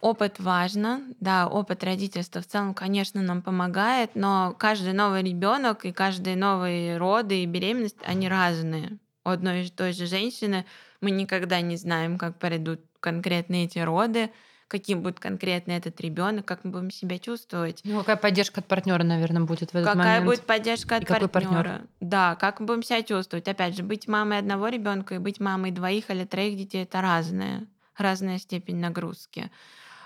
Опыт 0.03 0.37
важно, 0.41 1.01
да, 1.21 1.47
опыт 1.47 1.81
родительства 1.81 2.41
в 2.41 2.45
целом, 2.45 2.73
конечно, 2.73 3.21
нам 3.21 3.41
помогает, 3.41 4.09
но 4.15 4.53
каждый 4.59 4.91
новый 4.91 5.23
ребенок 5.23 5.85
и 5.85 5.93
каждые 5.93 6.35
новые 6.35 6.97
роды 6.97 7.41
и 7.41 7.45
беременность, 7.45 7.95
они 8.03 8.27
разные. 8.27 8.97
У 9.23 9.29
одной 9.29 9.63
и 9.63 9.69
той 9.69 9.93
же 9.93 10.05
женщины 10.05 10.65
мы 10.99 11.11
никогда 11.11 11.61
не 11.61 11.77
знаем, 11.77 12.17
как 12.17 12.37
пройдут 12.37 12.81
конкретно 12.99 13.63
эти 13.63 13.79
роды, 13.79 14.29
каким 14.67 15.03
будет 15.03 15.21
конкретно 15.21 15.71
этот 15.71 16.01
ребенок, 16.01 16.43
как 16.43 16.65
мы 16.65 16.71
будем 16.71 16.91
себя 16.91 17.17
чувствовать. 17.17 17.79
Ну, 17.85 17.99
какая 17.99 18.17
поддержка 18.17 18.59
от 18.59 18.67
партнера, 18.67 19.03
наверное, 19.03 19.43
будет 19.43 19.71
в 19.71 19.75
этот 19.75 19.85
какая 19.85 19.95
момент. 19.95 20.15
Какая 20.15 20.25
будет 20.25 20.45
поддержка 20.45 20.95
от 20.97 21.03
и 21.03 21.27
партнера? 21.29 21.81
Да, 22.01 22.35
как 22.35 22.59
мы 22.59 22.65
будем 22.65 22.83
себя 22.83 23.03
чувствовать. 23.03 23.47
Опять 23.47 23.77
же, 23.77 23.83
быть 23.83 24.09
мамой 24.09 24.39
одного 24.39 24.67
ребенка 24.67 25.15
и 25.15 25.19
быть 25.19 25.39
мамой 25.39 25.71
двоих 25.71 26.09
или 26.09 26.25
троих 26.25 26.57
детей 26.57 26.83
это 26.83 26.99
разное, 26.99 27.67
разная 27.95 28.37
степень 28.37 28.81
нагрузки 28.81 29.49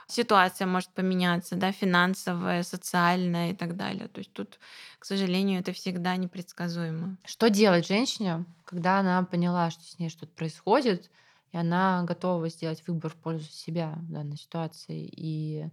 ситуация 0.08 0.68
может 0.68 0.90
поменяться, 0.90 1.56
да, 1.56 1.72
финансовая, 1.72 2.64
социальная 2.64 3.52
и 3.52 3.56
так 3.56 3.76
далее. 3.76 4.08
То 4.08 4.20
есть 4.20 4.34
тут, 4.34 4.60
к 5.00 5.06
сожалению, 5.06 5.60
это 5.60 5.74
всегда 5.74 6.16
непредсказуемо. 6.16 7.18
Что 7.26 7.50
делать 7.50 7.88
женщине, 7.88 8.46
когда 8.66 9.00
она 9.00 9.24
поняла, 9.24 9.70
что 9.70 9.84
с 9.84 10.00
ней 10.00 10.10
что-то 10.10 10.32
происходит, 10.34 11.12
и 11.52 11.58
она 11.58 12.04
готова 12.04 12.50
сделать 12.50 12.84
выбор 12.88 13.12
в 13.12 13.16
пользу 13.16 13.50
себя 13.52 13.94
в 13.98 14.12
данной 14.12 14.38
ситуации 14.38 15.10
и 15.12 15.68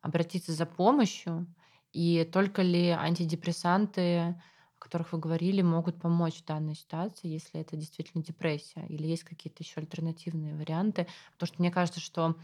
обратиться 0.00 0.52
за 0.52 0.66
помощью? 0.66 1.46
И 1.92 2.28
только 2.32 2.62
ли 2.62 2.90
антидепрессанты, 2.90 4.18
о 4.18 4.40
которых 4.78 5.12
вы 5.12 5.18
говорили, 5.18 5.62
могут 5.62 6.00
помочь 6.00 6.36
в 6.36 6.44
данной 6.44 6.76
ситуации, 6.76 7.26
если 7.26 7.60
это 7.60 7.76
действительно 7.76 8.22
депрессия? 8.22 8.86
Или 8.88 9.08
есть 9.08 9.24
какие-то 9.24 9.62
еще 9.62 9.80
альтернативные 9.80 10.54
варианты? 10.54 11.08
Потому 11.32 11.48
что 11.48 11.60
мне 11.60 11.70
кажется, 11.72 12.00
что 12.00 12.36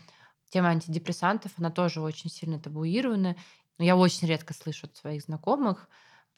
тема 0.50 0.68
антидепрессантов, 0.68 1.52
она 1.56 1.70
тоже 1.70 2.00
очень 2.00 2.30
сильно 2.30 2.58
табуирована. 2.58 3.36
я 3.78 3.96
очень 3.96 4.28
редко 4.28 4.54
слышу 4.54 4.86
от 4.86 4.96
своих 4.96 5.22
знакомых. 5.22 5.88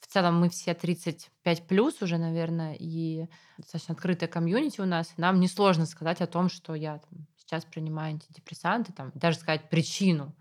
В 0.01 0.07
целом 0.07 0.40
мы 0.40 0.49
все 0.49 0.75
35 0.75 1.66
плюс 1.66 2.03
уже, 2.03 2.18
наверное, 2.18 2.77
и 2.79 3.27
достаточно 3.59 3.94
открытая 3.94 4.29
комьюнити 4.29 4.81
у 4.81 4.87
нас. 4.87 5.12
Нам 5.16 5.40
несложно 5.40 5.87
сказать 5.87 6.21
о 6.21 6.27
том, 6.27 6.49
что 6.49 6.75
я 6.75 6.99
там, 6.99 7.27
сейчас 7.37 7.64
принимаю 7.64 8.11
антидепрессанты, 8.11 8.92
там, 8.92 9.11
даже 9.14 9.38
сказать 9.38 9.68
причину. 9.68 10.35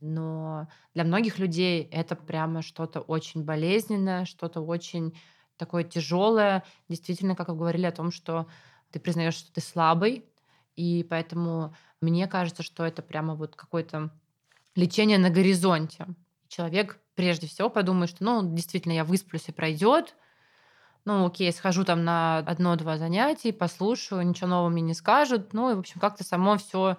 Но 0.00 0.68
для 0.94 1.04
многих 1.04 1.38
людей 1.38 1.82
это 1.90 2.16
прямо 2.16 2.62
что-то 2.62 3.00
очень 3.00 3.44
болезненное, 3.44 4.24
что-то 4.24 4.60
очень 4.60 5.18
такое 5.56 5.84
тяжелое. 5.84 6.64
Действительно, 6.88 7.34
как 7.34 7.48
вы 7.48 7.56
говорили 7.56 7.86
о 7.86 7.92
том, 7.92 8.10
что 8.10 8.46
ты 8.90 9.00
признаешь, 9.00 9.34
что 9.34 9.52
ты 9.52 9.60
слабый, 9.60 10.24
и 10.78 11.02
поэтому 11.02 11.74
мне 12.00 12.28
кажется, 12.28 12.62
что 12.62 12.86
это 12.86 13.02
прямо 13.02 13.34
вот 13.34 13.56
какое-то 13.56 14.10
лечение 14.76 15.18
на 15.18 15.28
горизонте. 15.28 16.06
Человек 16.46 17.00
прежде 17.16 17.48
всего 17.48 17.68
подумает, 17.68 18.10
что, 18.10 18.22
ну, 18.22 18.54
действительно, 18.54 18.92
я 18.92 19.04
высплюсь 19.04 19.48
и 19.48 19.52
пройдет. 19.52 20.14
Ну, 21.04 21.26
окей, 21.26 21.52
схожу 21.52 21.84
там 21.84 22.04
на 22.04 22.38
одно-два 22.38 22.96
занятия, 22.96 23.52
послушаю, 23.52 24.24
ничего 24.24 24.46
нового 24.46 24.68
мне 24.68 24.82
не 24.82 24.94
скажут. 24.94 25.52
Ну, 25.52 25.72
и, 25.72 25.74
в 25.74 25.80
общем, 25.80 25.98
как-то 25.98 26.22
само 26.22 26.58
все 26.58 26.96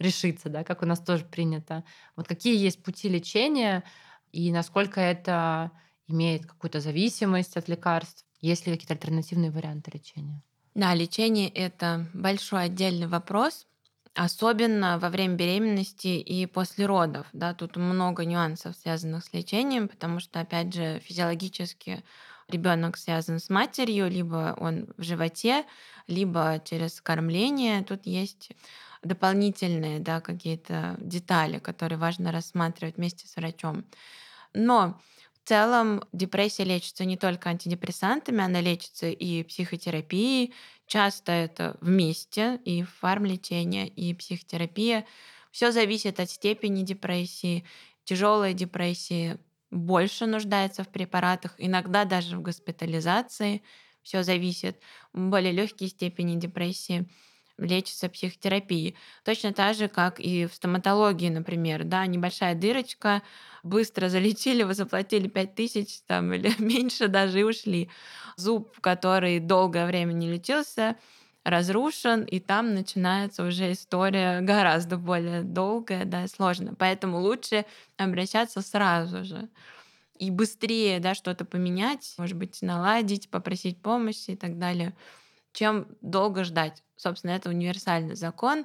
решится, 0.00 0.48
да, 0.48 0.64
как 0.64 0.82
у 0.82 0.86
нас 0.86 0.98
тоже 0.98 1.24
принято. 1.24 1.84
Вот 2.16 2.26
какие 2.26 2.58
есть 2.58 2.82
пути 2.82 3.08
лечения 3.08 3.84
и 4.32 4.50
насколько 4.50 5.00
это 5.00 5.70
имеет 6.08 6.46
какую-то 6.46 6.80
зависимость 6.80 7.56
от 7.56 7.68
лекарств? 7.68 8.26
Есть 8.40 8.66
ли 8.66 8.72
какие-то 8.72 8.94
альтернативные 8.94 9.52
варианты 9.52 9.92
лечения? 9.92 10.42
Да, 10.74 10.94
лечение 10.94 11.48
это 11.50 12.06
большой 12.14 12.64
отдельный 12.64 13.06
вопрос, 13.06 13.66
особенно 14.14 14.98
во 14.98 15.10
время 15.10 15.34
беременности 15.34 16.08
и 16.18 16.46
после 16.46 16.86
родов. 16.86 17.26
Да, 17.32 17.54
тут 17.54 17.76
много 17.76 18.24
нюансов, 18.24 18.76
связанных 18.76 19.24
с 19.24 19.32
лечением, 19.32 19.88
потому 19.88 20.20
что, 20.20 20.40
опять 20.40 20.72
же, 20.74 21.00
физиологически 21.00 22.02
ребенок 22.48 22.96
связан 22.96 23.38
с 23.38 23.48
матерью, 23.50 24.10
либо 24.10 24.54
он 24.58 24.88
в 24.96 25.02
животе, 25.02 25.64
либо 26.06 26.60
через 26.64 27.00
кормление. 27.00 27.82
Тут 27.84 28.06
есть 28.06 28.50
дополнительные 29.02 30.00
да, 30.00 30.20
какие-то 30.20 30.96
детали, 30.98 31.58
которые 31.58 31.98
важно 31.98 32.32
рассматривать 32.32 32.96
вместе 32.96 33.26
с 33.26 33.36
врачом. 33.36 33.84
Но 34.54 35.00
в 35.44 35.48
целом 35.48 36.04
депрессия 36.12 36.64
лечится 36.64 37.04
не 37.04 37.16
только 37.16 37.50
антидепрессантами, 37.50 38.42
она 38.44 38.60
лечится 38.60 39.08
и 39.10 39.42
психотерапией. 39.42 40.54
Часто 40.86 41.32
это 41.32 41.76
вместе, 41.80 42.60
и 42.64 42.82
фармлечение, 42.84 43.88
и 43.88 44.14
психотерапия. 44.14 45.04
Все 45.50 45.72
зависит 45.72 46.20
от 46.20 46.30
степени 46.30 46.82
депрессии. 46.82 47.64
Тяжелая 48.04 48.52
депрессия 48.52 49.38
больше 49.70 50.26
нуждается 50.26 50.84
в 50.84 50.88
препаратах, 50.88 51.54
иногда 51.58 52.04
даже 52.04 52.36
в 52.36 52.42
госпитализации. 52.42 53.62
Все 54.02 54.22
зависит. 54.22 54.80
Более 55.12 55.52
легкие 55.52 55.88
степени 55.88 56.38
депрессии 56.38 57.08
лечится 57.64 58.08
психотерапией. 58.08 58.96
Точно 59.24 59.52
так 59.52 59.74
же, 59.76 59.88
как 59.88 60.20
и 60.20 60.46
в 60.46 60.54
стоматологии, 60.54 61.28
например, 61.28 61.84
да, 61.84 62.06
небольшая 62.06 62.54
дырочка, 62.54 63.22
быстро 63.62 64.08
залечили, 64.08 64.62
вы 64.62 64.74
заплатили 64.74 65.28
5 65.28 65.54
тысяч 65.54 66.00
там, 66.06 66.32
или 66.32 66.52
меньше 66.62 67.08
даже 67.08 67.40
и 67.40 67.44
ушли. 67.44 67.90
Зуб, 68.36 68.80
который 68.80 69.38
долгое 69.40 69.86
время 69.86 70.12
не 70.12 70.30
лечился, 70.30 70.96
разрушен, 71.44 72.22
и 72.22 72.38
там 72.40 72.74
начинается 72.74 73.44
уже 73.44 73.72
история 73.72 74.40
гораздо 74.40 74.96
более 74.96 75.42
долгая, 75.42 76.04
да, 76.04 76.26
сложная. 76.28 76.74
Поэтому 76.78 77.18
лучше 77.20 77.64
обращаться 77.96 78.60
сразу 78.62 79.24
же 79.24 79.48
и 80.18 80.30
быстрее, 80.30 81.00
да, 81.00 81.14
что-то 81.14 81.44
поменять, 81.44 82.14
может 82.16 82.36
быть, 82.36 82.62
наладить, 82.62 83.28
попросить 83.28 83.82
помощи 83.82 84.30
и 84.30 84.36
так 84.36 84.58
далее 84.58 84.94
чем 85.52 85.86
долго 86.00 86.44
ждать. 86.44 86.82
Собственно, 87.02 87.32
это 87.32 87.48
универсальный 87.48 88.14
закон. 88.14 88.64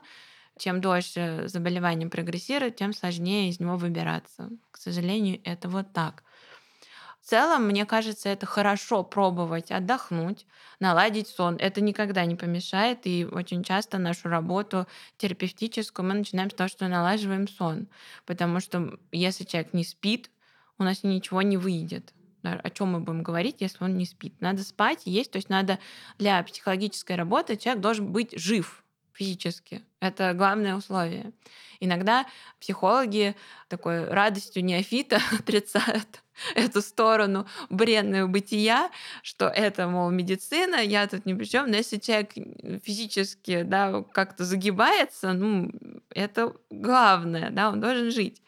Чем 0.60 0.80
дольше 0.80 1.44
заболевание 1.48 2.08
прогрессирует, 2.08 2.76
тем 2.76 2.94
сложнее 2.94 3.50
из 3.50 3.60
него 3.60 3.78
выбираться. 3.78 4.50
К 4.70 4.78
сожалению, 4.78 5.42
это 5.44 5.70
вот 5.70 5.92
так. 5.92 6.24
В 7.20 7.30
целом, 7.30 7.66
мне 7.68 7.86
кажется, 7.86 8.30
это 8.30 8.46
хорошо 8.46 9.04
пробовать 9.04 9.72
отдохнуть, 9.72 10.46
наладить 10.80 11.28
сон. 11.28 11.58
Это 11.60 11.82
никогда 11.82 12.26
не 12.26 12.36
помешает, 12.36 13.08
и 13.08 13.26
очень 13.26 13.64
часто 13.64 13.98
нашу 13.98 14.30
работу 14.30 14.88
терапевтическую 15.18 16.08
мы 16.08 16.14
начинаем 16.14 16.52
с 16.52 16.54
того, 16.54 16.70
что 16.70 16.88
налаживаем 16.88 17.48
сон. 17.48 17.88
Потому 18.26 18.60
что 18.60 19.00
если 19.12 19.46
человек 19.46 19.74
не 19.74 19.84
спит, 19.84 20.30
у 20.78 20.84
нас 20.84 21.04
ничего 21.04 21.42
не 21.42 21.58
выйдет 21.58 22.14
о 22.56 22.70
чем 22.70 22.94
мы 22.94 23.00
будем 23.00 23.24
говорить, 23.24 23.58
если 23.60 23.84
он 23.84 23.98
не 23.98 24.06
спит. 24.06 24.34
Надо 24.40 24.64
спать, 24.64 25.04
есть, 25.06 25.32
то 25.32 25.38
есть 25.38 25.50
надо 25.50 25.80
для 26.18 26.42
психологической 26.44 27.16
работы 27.16 27.58
человек 27.58 27.82
должен 27.82 28.12
быть 28.12 28.38
жив 28.38 28.84
физически. 29.14 29.84
Это 30.00 30.34
главное 30.34 30.76
условие. 30.76 31.32
Иногда 31.80 32.26
психологи 32.60 33.36
такой 33.68 34.06
радостью 34.06 34.64
неофита 34.64 35.20
отрицают 35.40 36.24
эту 36.54 36.82
сторону 36.82 37.48
бренного 37.70 38.28
бытия, 38.28 38.92
что 39.24 39.48
это, 39.48 39.88
мол, 39.88 40.12
медицина, 40.12 40.76
я 40.76 41.08
тут 41.08 41.26
ни 41.26 41.34
при 41.34 41.46
чем. 41.46 41.70
Но 41.70 41.78
если 41.78 41.98
человек 41.98 42.34
физически 42.84 43.64
да, 43.64 44.04
как-то 44.12 44.46
загибается, 44.46 45.34
ну, 45.34 45.72
это 46.12 46.56
главное, 46.70 47.50
да, 47.50 47.70
он 47.70 47.82
должен 47.82 48.12
жить. 48.12 48.42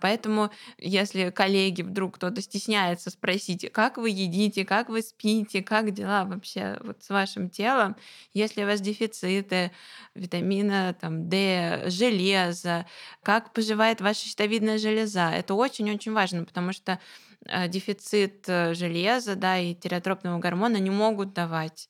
Поэтому, 0.00 0.50
если 0.78 1.30
коллеги 1.30 1.82
вдруг 1.82 2.16
кто-то 2.16 2.40
стесняется 2.40 3.10
спросить, 3.10 3.70
как 3.72 3.96
вы 3.98 4.10
едите, 4.10 4.64
как 4.64 4.88
вы 4.88 5.02
спите, 5.02 5.62
как 5.62 5.90
дела 5.92 6.24
вообще 6.24 6.78
вот 6.82 7.02
с 7.02 7.08
вашим 7.10 7.50
телом, 7.50 7.96
если 8.32 8.62
у 8.62 8.66
вас 8.66 8.80
дефициты 8.80 9.72
витамина 10.14 10.94
там, 11.00 11.28
D, 11.28 11.84
железа, 11.86 12.86
как 13.22 13.52
поживает 13.52 14.00
ваша 14.00 14.26
щитовидная 14.26 14.78
железа, 14.78 15.30
это 15.30 15.54
очень-очень 15.54 16.12
важно, 16.12 16.44
потому 16.44 16.72
что 16.72 16.98
э, 17.46 17.68
дефицит 17.68 18.48
э, 18.48 18.74
железа 18.74 19.34
да, 19.36 19.58
и 19.58 19.74
тиреотропного 19.74 20.38
гормона 20.38 20.76
не 20.76 20.90
могут 20.90 21.32
давать 21.32 21.88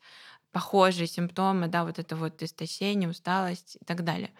похожие 0.53 1.07
симптомы, 1.07 1.69
да, 1.69 1.85
вот 1.85 1.99
это 1.99 2.17
вот 2.17 2.43
истощение, 2.43 3.09
усталость 3.09 3.77
и 3.81 3.85
так 3.85 4.03
далее. 4.05 4.31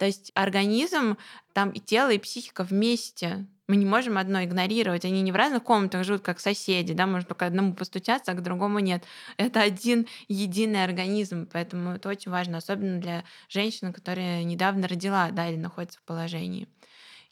То 0.00 0.06
есть 0.06 0.32
организм, 0.34 1.18
там 1.52 1.68
и 1.72 1.78
тело, 1.78 2.08
и 2.08 2.18
психика 2.18 2.64
вместе. 2.64 3.46
Мы 3.68 3.76
не 3.76 3.84
можем 3.84 4.16
одно 4.16 4.42
игнорировать. 4.42 5.04
Они 5.04 5.20
не 5.20 5.30
в 5.30 5.36
разных 5.36 5.62
комнатах 5.62 6.04
живут, 6.04 6.22
как 6.22 6.40
соседи, 6.40 6.94
да, 6.94 7.06
можно 7.06 7.28
только 7.28 7.44
одному 7.44 7.74
постучаться, 7.74 8.32
а 8.32 8.34
к 8.34 8.42
другому 8.42 8.78
нет. 8.78 9.04
Это 9.36 9.60
один 9.60 10.06
единый 10.26 10.84
организм, 10.84 11.46
поэтому 11.52 11.90
это 11.90 12.08
очень 12.08 12.30
важно, 12.30 12.56
особенно 12.56 12.98
для 12.98 13.24
женщины, 13.50 13.92
которая 13.92 14.42
недавно 14.42 14.88
родила, 14.88 15.28
да, 15.32 15.50
или 15.50 15.58
находится 15.58 15.98
в 15.98 16.02
положении. 16.04 16.66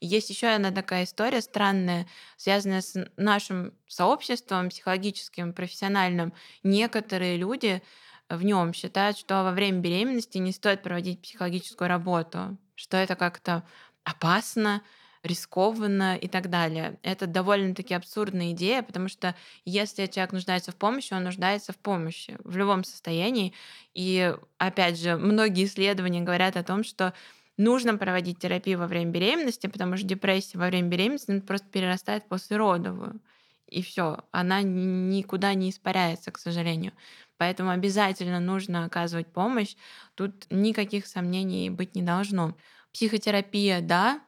Есть 0.02 0.28
еще 0.28 0.48
одна 0.48 0.70
такая 0.70 1.04
история 1.04 1.40
странная, 1.40 2.06
связанная 2.36 2.82
с 2.82 3.02
нашим 3.16 3.72
сообществом 3.86 4.68
психологическим, 4.68 5.54
профессиональным. 5.54 6.34
Некоторые 6.62 7.38
люди 7.38 7.82
в 8.30 8.42
нем 8.44 8.72
считают, 8.72 9.16
что 9.18 9.42
во 9.44 9.52
время 9.52 9.78
беременности 9.80 10.38
не 10.38 10.52
стоит 10.52 10.82
проводить 10.82 11.22
психологическую 11.22 11.88
работу, 11.88 12.58
что 12.74 12.96
это 12.96 13.16
как-то 13.16 13.64
опасно, 14.04 14.82
рискованно 15.22 16.16
и 16.16 16.28
так 16.28 16.48
далее. 16.48 16.98
Это 17.02 17.26
довольно-таки 17.26 17.92
абсурдная 17.94 18.52
идея, 18.52 18.82
потому 18.82 19.08
что 19.08 19.34
если 19.64 20.06
человек 20.06 20.32
нуждается 20.32 20.70
в 20.72 20.76
помощи, 20.76 21.12
он 21.12 21.24
нуждается 21.24 21.72
в 21.72 21.78
помощи 21.78 22.36
в 22.44 22.56
любом 22.56 22.84
состоянии. 22.84 23.52
И 23.94 24.34
опять 24.58 24.98
же, 24.98 25.16
многие 25.16 25.64
исследования 25.64 26.20
говорят 26.20 26.56
о 26.56 26.62
том, 26.64 26.84
что 26.84 27.14
нужно 27.56 27.96
проводить 27.98 28.38
терапию 28.38 28.78
во 28.78 28.86
время 28.86 29.10
беременности, 29.10 29.66
потому 29.66 29.96
что 29.96 30.06
депрессия 30.06 30.58
во 30.58 30.66
время 30.68 30.88
беременности 30.88 31.40
просто 31.40 31.66
перерастает 31.68 32.24
в 32.24 32.28
послеродовую. 32.28 33.20
И 33.68 33.82
все, 33.82 34.24
она 34.32 34.62
никуда 34.62 35.54
не 35.54 35.70
испаряется, 35.70 36.30
к 36.30 36.38
сожалению. 36.38 36.92
Поэтому 37.36 37.70
обязательно 37.70 38.40
нужно 38.40 38.84
оказывать 38.84 39.28
помощь. 39.28 39.76
Тут 40.14 40.46
никаких 40.50 41.06
сомнений 41.06 41.70
быть 41.70 41.94
не 41.94 42.02
должно. 42.02 42.56
Психотерапия, 42.92 43.80
да. 43.80 44.20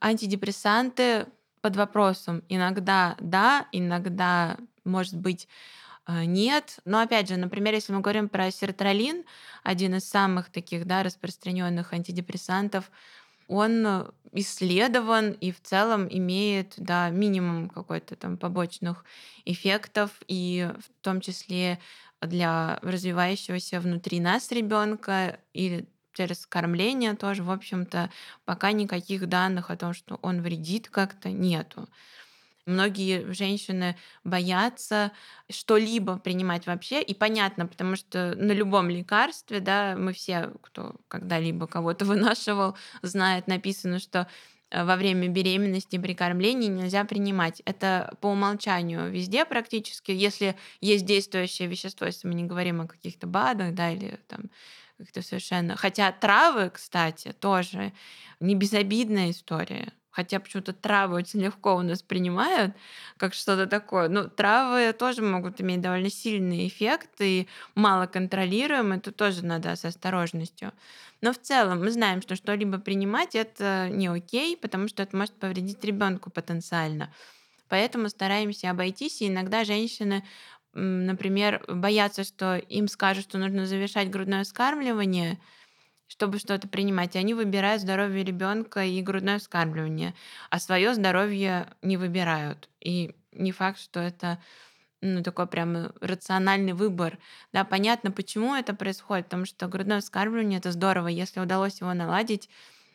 Антидепрессанты 0.00 1.26
под 1.60 1.76
вопросом. 1.76 2.44
Иногда 2.48 3.16
да, 3.20 3.66
иногда, 3.72 4.56
может 4.84 5.16
быть, 5.16 5.48
э, 6.06 6.24
нет. 6.24 6.78
Но 6.84 7.00
опять 7.00 7.28
же, 7.28 7.36
например, 7.36 7.74
если 7.74 7.92
мы 7.92 8.00
говорим 8.00 8.28
про 8.28 8.50
сертралин, 8.50 9.24
один 9.64 9.96
из 9.96 10.08
самых 10.08 10.50
таких 10.50 10.86
да, 10.86 11.02
распространенных 11.02 11.92
антидепрессантов, 11.92 12.90
он 13.48 14.12
исследован 14.32 15.32
и 15.32 15.50
в 15.52 15.60
целом 15.62 16.06
имеет 16.10 16.74
да, 16.76 17.10
минимум 17.10 17.68
какой-то 17.68 18.16
там 18.16 18.36
побочных 18.36 19.04
эффектов, 19.44 20.10
и 20.28 20.70
в 20.78 21.02
том 21.02 21.20
числе 21.20 21.78
для 22.20 22.78
развивающегося 22.82 23.80
внутри 23.80 24.20
нас 24.20 24.50
ребенка 24.52 25.38
или 25.52 25.88
через 26.12 26.46
кормление 26.46 27.14
тоже, 27.14 27.42
в 27.42 27.50
общем-то, 27.50 28.10
пока 28.44 28.72
никаких 28.72 29.28
данных 29.28 29.70
о 29.70 29.76
том, 29.76 29.92
что 29.92 30.18
он 30.22 30.40
вредит 30.42 30.88
как-то, 30.88 31.30
нету. 31.30 31.88
Многие 32.66 33.32
женщины 33.32 33.96
боятся 34.24 35.12
что-либо 35.48 36.18
принимать 36.18 36.66
вообще, 36.66 37.00
и 37.00 37.14
понятно, 37.14 37.66
потому 37.68 37.94
что 37.94 38.34
на 38.36 38.50
любом 38.50 38.90
лекарстве, 38.90 39.60
да, 39.60 39.94
мы 39.96 40.12
все, 40.12 40.50
кто 40.62 40.96
когда-либо 41.06 41.68
кого-то 41.68 42.04
вынашивал, 42.04 42.76
знает, 43.02 43.46
написано, 43.46 44.00
что 44.00 44.28
э, 44.70 44.84
во 44.84 44.96
время 44.96 45.28
беременности 45.28 45.96
при 45.96 46.12
кормлении 46.14 46.66
нельзя 46.66 47.04
принимать. 47.04 47.62
Это 47.66 48.16
по 48.20 48.26
умолчанию 48.26 49.12
везде 49.12 49.44
практически. 49.44 50.10
Если 50.10 50.56
есть 50.80 51.06
действующее 51.06 51.68
вещество, 51.68 52.06
если 52.06 52.26
мы 52.26 52.34
не 52.34 52.44
говорим 52.44 52.80
о 52.80 52.88
каких-то 52.88 53.28
БАДах, 53.28 53.74
да, 53.74 53.92
или 53.92 54.18
там 54.26 54.50
как-то 54.98 55.22
совершенно... 55.22 55.76
Хотя 55.76 56.10
травы, 56.10 56.70
кстати, 56.70 57.32
тоже 57.32 57.92
не 58.40 58.56
безобидная 58.56 59.30
история 59.30 59.92
хотя 60.16 60.40
почему-то 60.40 60.72
травы 60.72 61.16
очень 61.16 61.42
легко 61.42 61.76
у 61.76 61.82
нас 61.82 62.02
принимают, 62.02 62.74
как 63.18 63.34
что-то 63.34 63.66
такое. 63.66 64.08
Ну, 64.08 64.30
травы 64.30 64.94
тоже 64.98 65.20
могут 65.20 65.60
иметь 65.60 65.82
довольно 65.82 66.08
сильный 66.08 66.66
эффект 66.66 67.10
и 67.20 67.46
мало 67.74 68.06
контролируемые, 68.06 68.98
тут 68.98 69.16
тоже 69.16 69.44
надо 69.44 69.76
с 69.76 69.84
осторожностью. 69.84 70.72
Но 71.20 71.34
в 71.34 71.38
целом 71.38 71.80
мы 71.80 71.90
знаем, 71.90 72.22
что 72.22 72.34
что-либо 72.34 72.78
принимать 72.78 73.34
это 73.34 73.90
не 73.90 74.08
окей, 74.08 74.56
потому 74.56 74.88
что 74.88 75.02
это 75.02 75.14
может 75.14 75.34
повредить 75.34 75.84
ребенку 75.84 76.30
потенциально. 76.30 77.12
Поэтому 77.68 78.08
стараемся 78.08 78.70
обойтись, 78.70 79.20
и 79.20 79.28
иногда 79.28 79.64
женщины 79.64 80.24
например, 80.78 81.64
боятся, 81.68 82.22
что 82.22 82.56
им 82.56 82.86
скажут, 82.86 83.24
что 83.24 83.38
нужно 83.38 83.64
завершать 83.64 84.10
грудное 84.10 84.44
вскармливание, 84.44 85.38
чтобы 86.08 86.38
что-то 86.38 86.68
принимать. 86.68 87.16
И 87.16 87.18
они 87.18 87.34
выбирают 87.34 87.82
здоровье 87.82 88.24
ребенка 88.24 88.84
и 88.84 89.02
грудное 89.02 89.38
вскармливание, 89.38 90.14
а 90.50 90.58
свое 90.58 90.94
здоровье 90.94 91.68
не 91.82 91.96
выбирают. 91.96 92.68
И 92.80 93.14
не 93.32 93.52
факт, 93.52 93.78
что 93.78 94.00
это 94.00 94.38
ну, 95.00 95.22
такой 95.22 95.46
прям 95.46 95.92
рациональный 96.00 96.72
выбор. 96.72 97.18
Да, 97.52 97.64
понятно, 97.64 98.10
почему 98.10 98.54
это 98.54 98.74
происходит, 98.74 99.26
потому 99.26 99.44
что 99.44 99.68
грудное 99.68 100.00
вскармливание 100.00 100.58
это 100.58 100.72
здорово, 100.72 101.08
если 101.08 101.40
удалось 101.40 101.80
его 101.80 101.92
наладить, 101.94 102.48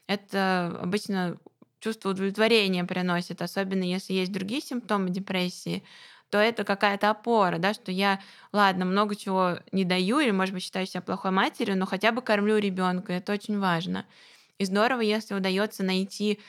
это 0.07 0.77
обычно 0.81 1.37
чувство 1.79 2.09
удовлетворения 2.09 2.83
приносит, 2.83 3.41
особенно 3.41 3.83
если 3.83 4.13
есть 4.13 4.31
другие 4.31 4.61
симптомы 4.61 5.09
депрессии, 5.09 5.83
то 6.31 6.37
это 6.37 6.63
какая-то 6.63 7.09
опора, 7.09 7.57
да, 7.57 7.73
что 7.73 7.91
я, 7.91 8.19
ладно, 8.53 8.85
много 8.85 9.15
чего 9.15 9.59
не 9.71 9.83
даю, 9.83 10.19
или, 10.19 10.31
может 10.31 10.53
быть, 10.53 10.63
считаю 10.63 10.87
себя 10.87 11.01
плохой 11.01 11.31
матерью, 11.31 11.77
но 11.77 11.85
хотя 11.85 12.11
бы 12.11 12.21
кормлю 12.21 12.57
ребенка, 12.57 13.13
это 13.13 13.33
очень 13.33 13.59
важно. 13.59 14.05
И 14.57 14.65
здорово, 14.65 15.01
если 15.01 15.33
удается 15.33 15.83
найти 15.83 16.39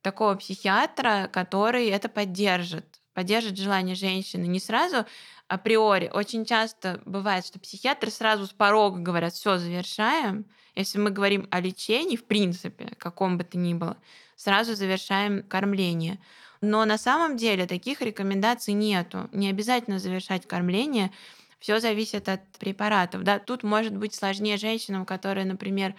такого 0.00 0.36
психиатра, 0.36 1.28
который 1.32 1.88
это 1.88 2.08
поддержит, 2.08 3.00
поддержит 3.14 3.58
желание 3.58 3.96
женщины. 3.96 4.46
Не 4.46 4.60
сразу 4.60 5.06
априори. 5.48 6.08
Очень 6.12 6.44
часто 6.44 7.02
бывает, 7.04 7.44
что 7.44 7.58
психиатры 7.58 8.10
сразу 8.10 8.46
с 8.46 8.50
порога 8.52 9.00
говорят, 9.00 9.32
все, 9.34 9.58
завершаем. 9.58 10.46
Если 10.74 10.98
мы 10.98 11.10
говорим 11.10 11.48
о 11.50 11.60
лечении, 11.60 12.16
в 12.16 12.24
принципе, 12.24 12.94
каком 12.96 13.38
бы 13.38 13.44
то 13.44 13.58
ни 13.58 13.74
было, 13.74 13.96
сразу 14.36 14.74
завершаем 14.74 15.42
кормление. 15.42 16.20
Но 16.62 16.84
на 16.84 16.96
самом 16.96 17.36
деле 17.36 17.66
таких 17.66 18.00
рекомендаций 18.00 18.72
нету. 18.72 19.28
Не 19.32 19.50
обязательно 19.50 19.98
завершать 19.98 20.46
кормление. 20.46 21.10
Все 21.58 21.80
зависит 21.80 22.28
от 22.28 22.40
препаратов. 22.58 23.24
Да? 23.24 23.40
Тут 23.40 23.64
может 23.64 23.96
быть 23.96 24.14
сложнее 24.14 24.56
женщинам, 24.56 25.04
которые, 25.04 25.44
например, 25.44 25.94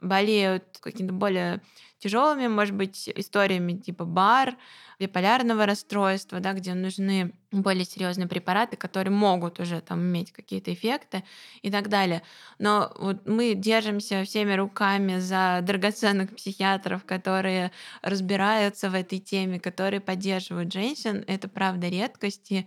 болеют 0.00 0.64
какими-то 0.80 1.14
более 1.14 1.60
тяжелыми, 1.98 2.46
может 2.48 2.74
быть, 2.74 3.08
историями 3.14 3.74
типа 3.74 4.04
бар, 4.04 4.56
биполярного 4.98 5.66
расстройства, 5.66 6.40
да, 6.40 6.52
где 6.52 6.74
нужны 6.74 7.34
более 7.52 7.84
серьезные 7.84 8.28
препараты, 8.28 8.76
которые 8.76 9.12
могут 9.12 9.60
уже 9.60 9.80
там 9.80 10.00
иметь 10.00 10.32
какие-то 10.32 10.72
эффекты 10.72 11.24
и 11.62 11.70
так 11.70 11.88
далее. 11.88 12.22
Но 12.58 12.92
вот 12.98 13.26
мы 13.26 13.54
держимся 13.54 14.24
всеми 14.24 14.54
руками 14.54 15.18
за 15.18 15.60
драгоценных 15.62 16.34
психиатров, 16.34 17.04
которые 17.04 17.70
разбираются 18.02 18.90
в 18.90 18.94
этой 18.94 19.18
теме, 19.18 19.60
которые 19.60 20.00
поддерживают 20.00 20.72
женщин. 20.72 21.24
Это 21.26 21.48
правда 21.48 21.88
редкость, 21.88 22.50
и 22.52 22.66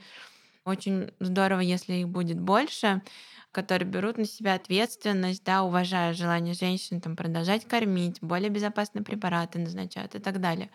очень 0.65 1.11
здорово, 1.19 1.61
если 1.61 1.93
их 1.95 2.09
будет 2.09 2.39
больше 2.39 3.01
которые 3.51 3.87
берут 3.87 4.17
на 4.17 4.25
себя 4.25 4.53
ответственность, 4.53 5.43
да, 5.43 5.63
уважая 5.63 6.13
желание 6.13 6.53
женщин 6.53 7.01
там, 7.01 7.15
продолжать 7.15 7.67
кормить, 7.67 8.19
более 8.21 8.49
безопасные 8.49 9.03
препараты 9.03 9.59
назначают 9.59 10.15
и 10.15 10.19
так 10.19 10.39
далее. 10.39 10.69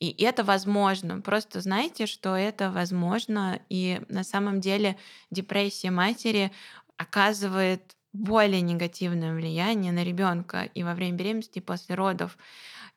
И 0.00 0.10
это 0.24 0.42
возможно. 0.42 1.20
Просто 1.20 1.60
знайте, 1.60 2.06
что 2.06 2.36
это 2.36 2.70
возможно. 2.72 3.60
И 3.68 4.00
на 4.08 4.24
самом 4.24 4.60
деле 4.60 4.96
депрессия 5.30 5.90
матери 5.90 6.50
оказывает 6.96 7.96
более 8.12 8.60
негативное 8.60 9.34
влияние 9.34 9.92
на 9.92 10.02
ребенка 10.04 10.64
и 10.74 10.82
во 10.82 10.94
время 10.94 11.16
беременности, 11.16 11.58
и 11.58 11.62
после 11.62 11.94
родов, 11.94 12.36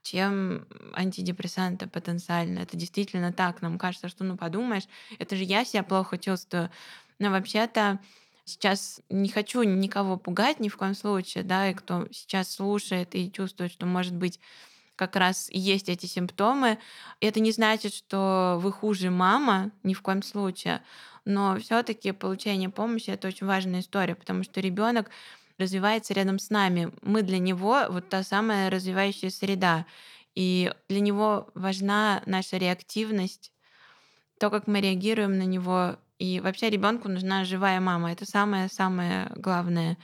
чем 0.05 0.67
антидепрессанты 0.93 1.87
потенциально. 1.87 2.59
Это 2.59 2.77
действительно 2.77 3.33
так. 3.33 3.61
Нам 3.61 3.79
кажется, 3.79 4.07
что, 4.07 4.23
ну, 4.23 4.37
подумаешь, 4.37 4.87
это 5.17 5.35
же 5.35 5.43
я 5.43 5.65
себя 5.65 5.83
плохо 5.83 6.17
чувствую. 6.17 6.69
Но 7.17 7.31
вообще-то 7.31 7.99
сейчас 8.45 9.01
не 9.09 9.29
хочу 9.29 9.63
никого 9.63 10.17
пугать 10.17 10.59
ни 10.59 10.69
в 10.69 10.77
коем 10.77 10.93
случае, 10.93 11.43
да, 11.43 11.69
и 11.69 11.73
кто 11.73 12.07
сейчас 12.11 12.51
слушает 12.51 13.15
и 13.15 13.31
чувствует, 13.31 13.71
что, 13.71 13.87
может 13.87 14.13
быть, 14.13 14.39
как 14.95 15.15
раз 15.15 15.49
есть 15.51 15.89
эти 15.89 16.05
симптомы. 16.05 16.77
Это 17.19 17.39
не 17.39 17.51
значит, 17.51 17.93
что 17.93 18.59
вы 18.61 18.71
хуже 18.71 19.09
мама, 19.09 19.71
ни 19.83 19.93
в 19.93 20.01
коем 20.01 20.21
случае. 20.21 20.81
Но 21.25 21.57
все-таки 21.59 22.11
получение 22.11 22.69
помощи 22.69 23.09
это 23.09 23.27
очень 23.27 23.47
важная 23.47 23.79
история, 23.79 24.15
потому 24.15 24.43
что 24.43 24.61
ребенок 24.61 25.09
развивается 25.57 26.13
рядом 26.13 26.39
с 26.39 26.49
нами. 26.49 26.91
Мы 27.01 27.21
для 27.21 27.39
него 27.39 27.85
вот 27.89 28.09
та 28.09 28.23
самая 28.23 28.69
развивающая 28.69 29.29
среда. 29.29 29.85
И 30.35 30.73
для 30.89 30.99
него 30.99 31.49
важна 31.53 32.21
наша 32.25 32.57
реактивность, 32.57 33.51
то, 34.39 34.49
как 34.49 34.67
мы 34.67 34.81
реагируем 34.81 35.37
на 35.37 35.43
него. 35.43 35.97
И 36.19 36.39
вообще 36.39 36.69
ребенку 36.69 37.07
нужна 37.07 37.45
живая 37.45 37.79
мама. 37.79 38.11
Это 38.11 38.25
самое-самое 38.25 39.31
главное. 39.35 39.97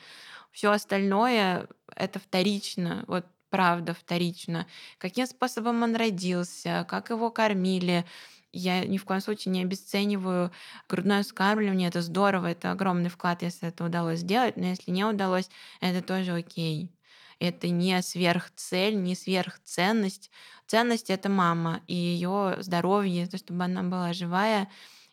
Все 0.51 0.71
остальное 0.71 1.67
это 1.95 2.19
вторично. 2.19 3.03
Вот 3.07 3.25
правда 3.49 3.93
вторично. 3.93 4.65
Каким 4.97 5.27
способом 5.27 5.83
он 5.83 5.95
родился, 5.95 6.85
как 6.89 7.09
его 7.09 7.29
кормили. 7.29 8.05
Я 8.53 8.85
ни 8.85 8.97
в 8.97 9.05
коем 9.05 9.21
случае 9.21 9.53
не 9.53 9.61
обесцениваю 9.61 10.51
грудное 10.89 11.23
вскармливание. 11.23 11.89
Это 11.89 12.01
здорово, 12.01 12.47
это 12.47 12.71
огромный 12.71 13.09
вклад, 13.09 13.41
если 13.43 13.69
это 13.69 13.85
удалось 13.85 14.19
сделать. 14.19 14.57
Но 14.57 14.67
если 14.67 14.91
не 14.91 15.05
удалось, 15.05 15.49
это 15.79 16.05
тоже 16.05 16.33
окей. 16.33 16.91
Это 17.39 17.69
не 17.69 18.01
сверхцель, 18.01 19.01
не 19.01 19.15
сверхценность. 19.15 20.29
Ценность— 20.67 21.09
это 21.09 21.27
мама 21.27 21.81
и 21.87 21.95
ее 21.95 22.57
здоровье, 22.59 23.27
то, 23.27 23.37
чтобы 23.37 23.63
она 23.63 23.83
была 23.83 24.13
живая, 24.13 24.69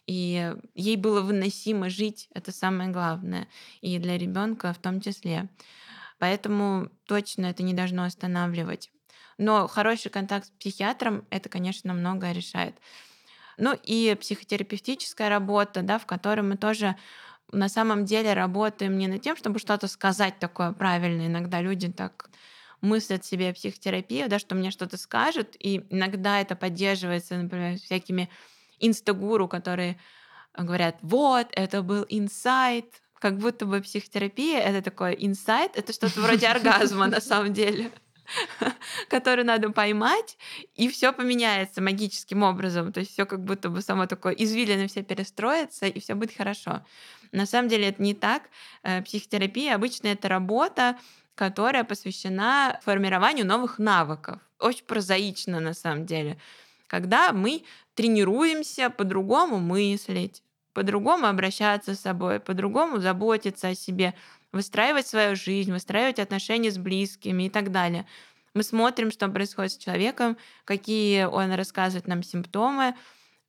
и 0.07 0.55
ей 0.75 0.97
было 0.97 1.21
выносимо 1.21 1.89
жить, 1.91 2.29
это 2.35 2.53
самое 2.53 2.91
главное, 2.91 3.49
и 3.81 3.99
для 3.99 4.19
ребенка 4.19 4.73
в 4.73 4.79
том 4.79 5.01
числе. 5.01 5.49
Поэтому 6.19 6.91
точно 7.07 7.47
это 7.47 7.63
не 7.63 7.75
должно 7.75 8.05
останавливать. 8.05 8.91
Но 9.39 9.69
хороший 9.69 10.11
контакт 10.11 10.47
с 10.47 10.51
психиатром 10.51 11.27
это, 11.31 11.49
конечно, 11.49 11.95
многое 11.95 12.33
решает. 12.33 12.75
Ну 13.59 13.77
и 13.83 14.17
психотерапевтическая 14.19 15.29
работа, 15.29 15.83
да, 15.83 15.99
в 15.99 16.07
которой 16.07 16.43
мы 16.43 16.57
тоже 16.57 16.97
на 17.51 17.69
самом 17.69 18.05
деле 18.05 18.35
работаем 18.35 18.97
не 18.97 19.09
над 19.09 19.23
тем, 19.23 19.37
чтобы 19.37 19.59
что-то 19.59 19.89
сказать 19.89 20.39
такое 20.39 20.73
правильное. 20.73 21.27
Иногда 21.27 21.61
люди 21.61 21.91
так 21.91 22.31
мыслят 22.81 23.25
себе 23.25 23.53
психотерапию, 23.53 24.29
да, 24.29 24.39
что 24.39 24.55
мне 24.55 24.71
что-то 24.71 24.97
скажут, 24.97 25.57
и 25.59 25.85
иногда 25.91 26.41
это 26.41 26.55
поддерживается, 26.55 27.37
например, 27.37 27.79
всякими 27.79 28.31
инстагуру, 28.79 29.49
которые 29.49 29.99
говорят, 30.57 30.97
вот, 31.03 31.49
это 31.53 31.83
был 31.83 32.07
инсайт, 32.09 33.03
как 33.19 33.39
будто 33.39 33.67
бы 33.67 33.81
психотерапия— 33.81 34.61
это 34.61 34.83
такой 34.83 35.17
инсайт, 35.19 35.73
это 35.77 35.93
что-то 35.93 36.21
вроде 36.21 36.47
оргазма 36.47 37.07
на 37.07 37.21
самом 37.21 37.53
деле 37.53 37.91
который 39.09 39.45
надо 39.45 39.71
поймать, 39.71 40.37
и 40.75 40.89
все 40.89 41.13
поменяется 41.13 41.81
магическим 41.81 42.43
образом. 42.43 42.93
То 42.93 43.01
есть 43.01 43.13
все 43.13 43.27
как 43.27 43.45
будто 43.45 43.69
бы 43.71 43.81
само 43.83 44.07
такое 44.07 44.33
извилины 44.33 44.89
все 44.89 45.03
перестроится, 45.03 45.87
и 45.87 46.01
все 46.01 46.15
будет 46.15 46.37
хорошо. 46.37 46.85
На 47.33 47.47
самом 47.47 47.69
деле 47.69 47.89
это 47.89 48.03
не 48.03 48.15
так. 48.15 48.43
Э, 48.83 49.03
психотерапия 49.03 49.75
обычно 49.75 50.09
это 50.09 50.29
работа, 50.29 50.99
которая 51.35 51.85
посвящена 51.85 52.81
формированию 52.83 53.47
новых 53.47 53.79
навыков. 53.79 54.41
Очень 54.59 54.85
прозаично 54.85 55.61
на 55.61 55.75
самом 55.75 56.07
деле. 56.07 56.39
Когда 56.87 57.33
мы 57.33 57.65
тренируемся 57.95 58.91
по-другому 58.91 59.59
мыслить, 59.59 60.43
по-другому 60.73 61.27
обращаться 61.27 61.95
с 61.95 62.01
собой, 62.01 62.41
по-другому 62.41 62.99
заботиться 62.99 63.69
о 63.69 63.75
себе, 63.75 64.15
выстраивать 64.53 65.07
свою 65.07 65.37
жизнь, 65.37 65.73
выстраивать 65.73 66.19
отношения 66.19 66.71
с 66.71 66.79
близкими 66.79 67.45
и 67.45 67.51
так 67.51 67.71
далее. 67.71 68.07
Мы 68.55 68.63
смотрим, 68.63 69.11
что 69.11 69.29
происходит 69.29 69.73
с 69.73 69.77
человеком, 69.77 70.37
какие 70.65 71.25
он 71.25 71.53
рассказывает 71.53 72.07
нам 72.07 72.23
симптомы, 72.23 72.95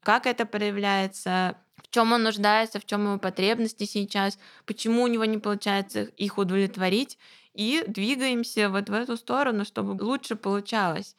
как 0.03 0.25
это 0.25 0.45
проявляется, 0.45 1.57
в 1.77 1.89
чем 1.89 2.11
он 2.11 2.23
нуждается, 2.23 2.79
в 2.79 2.85
чем 2.85 3.05
его 3.05 3.17
потребности 3.17 3.85
сейчас, 3.85 4.37
почему 4.65 5.03
у 5.03 5.07
него 5.07 5.25
не 5.25 5.37
получается 5.37 6.03
их 6.03 6.37
удовлетворить, 6.37 7.17
и 7.53 7.83
двигаемся 7.87 8.69
вот 8.69 8.89
в 8.89 8.93
эту 8.93 9.17
сторону, 9.17 9.65
чтобы 9.65 10.01
лучше 10.01 10.35
получалось. 10.35 11.15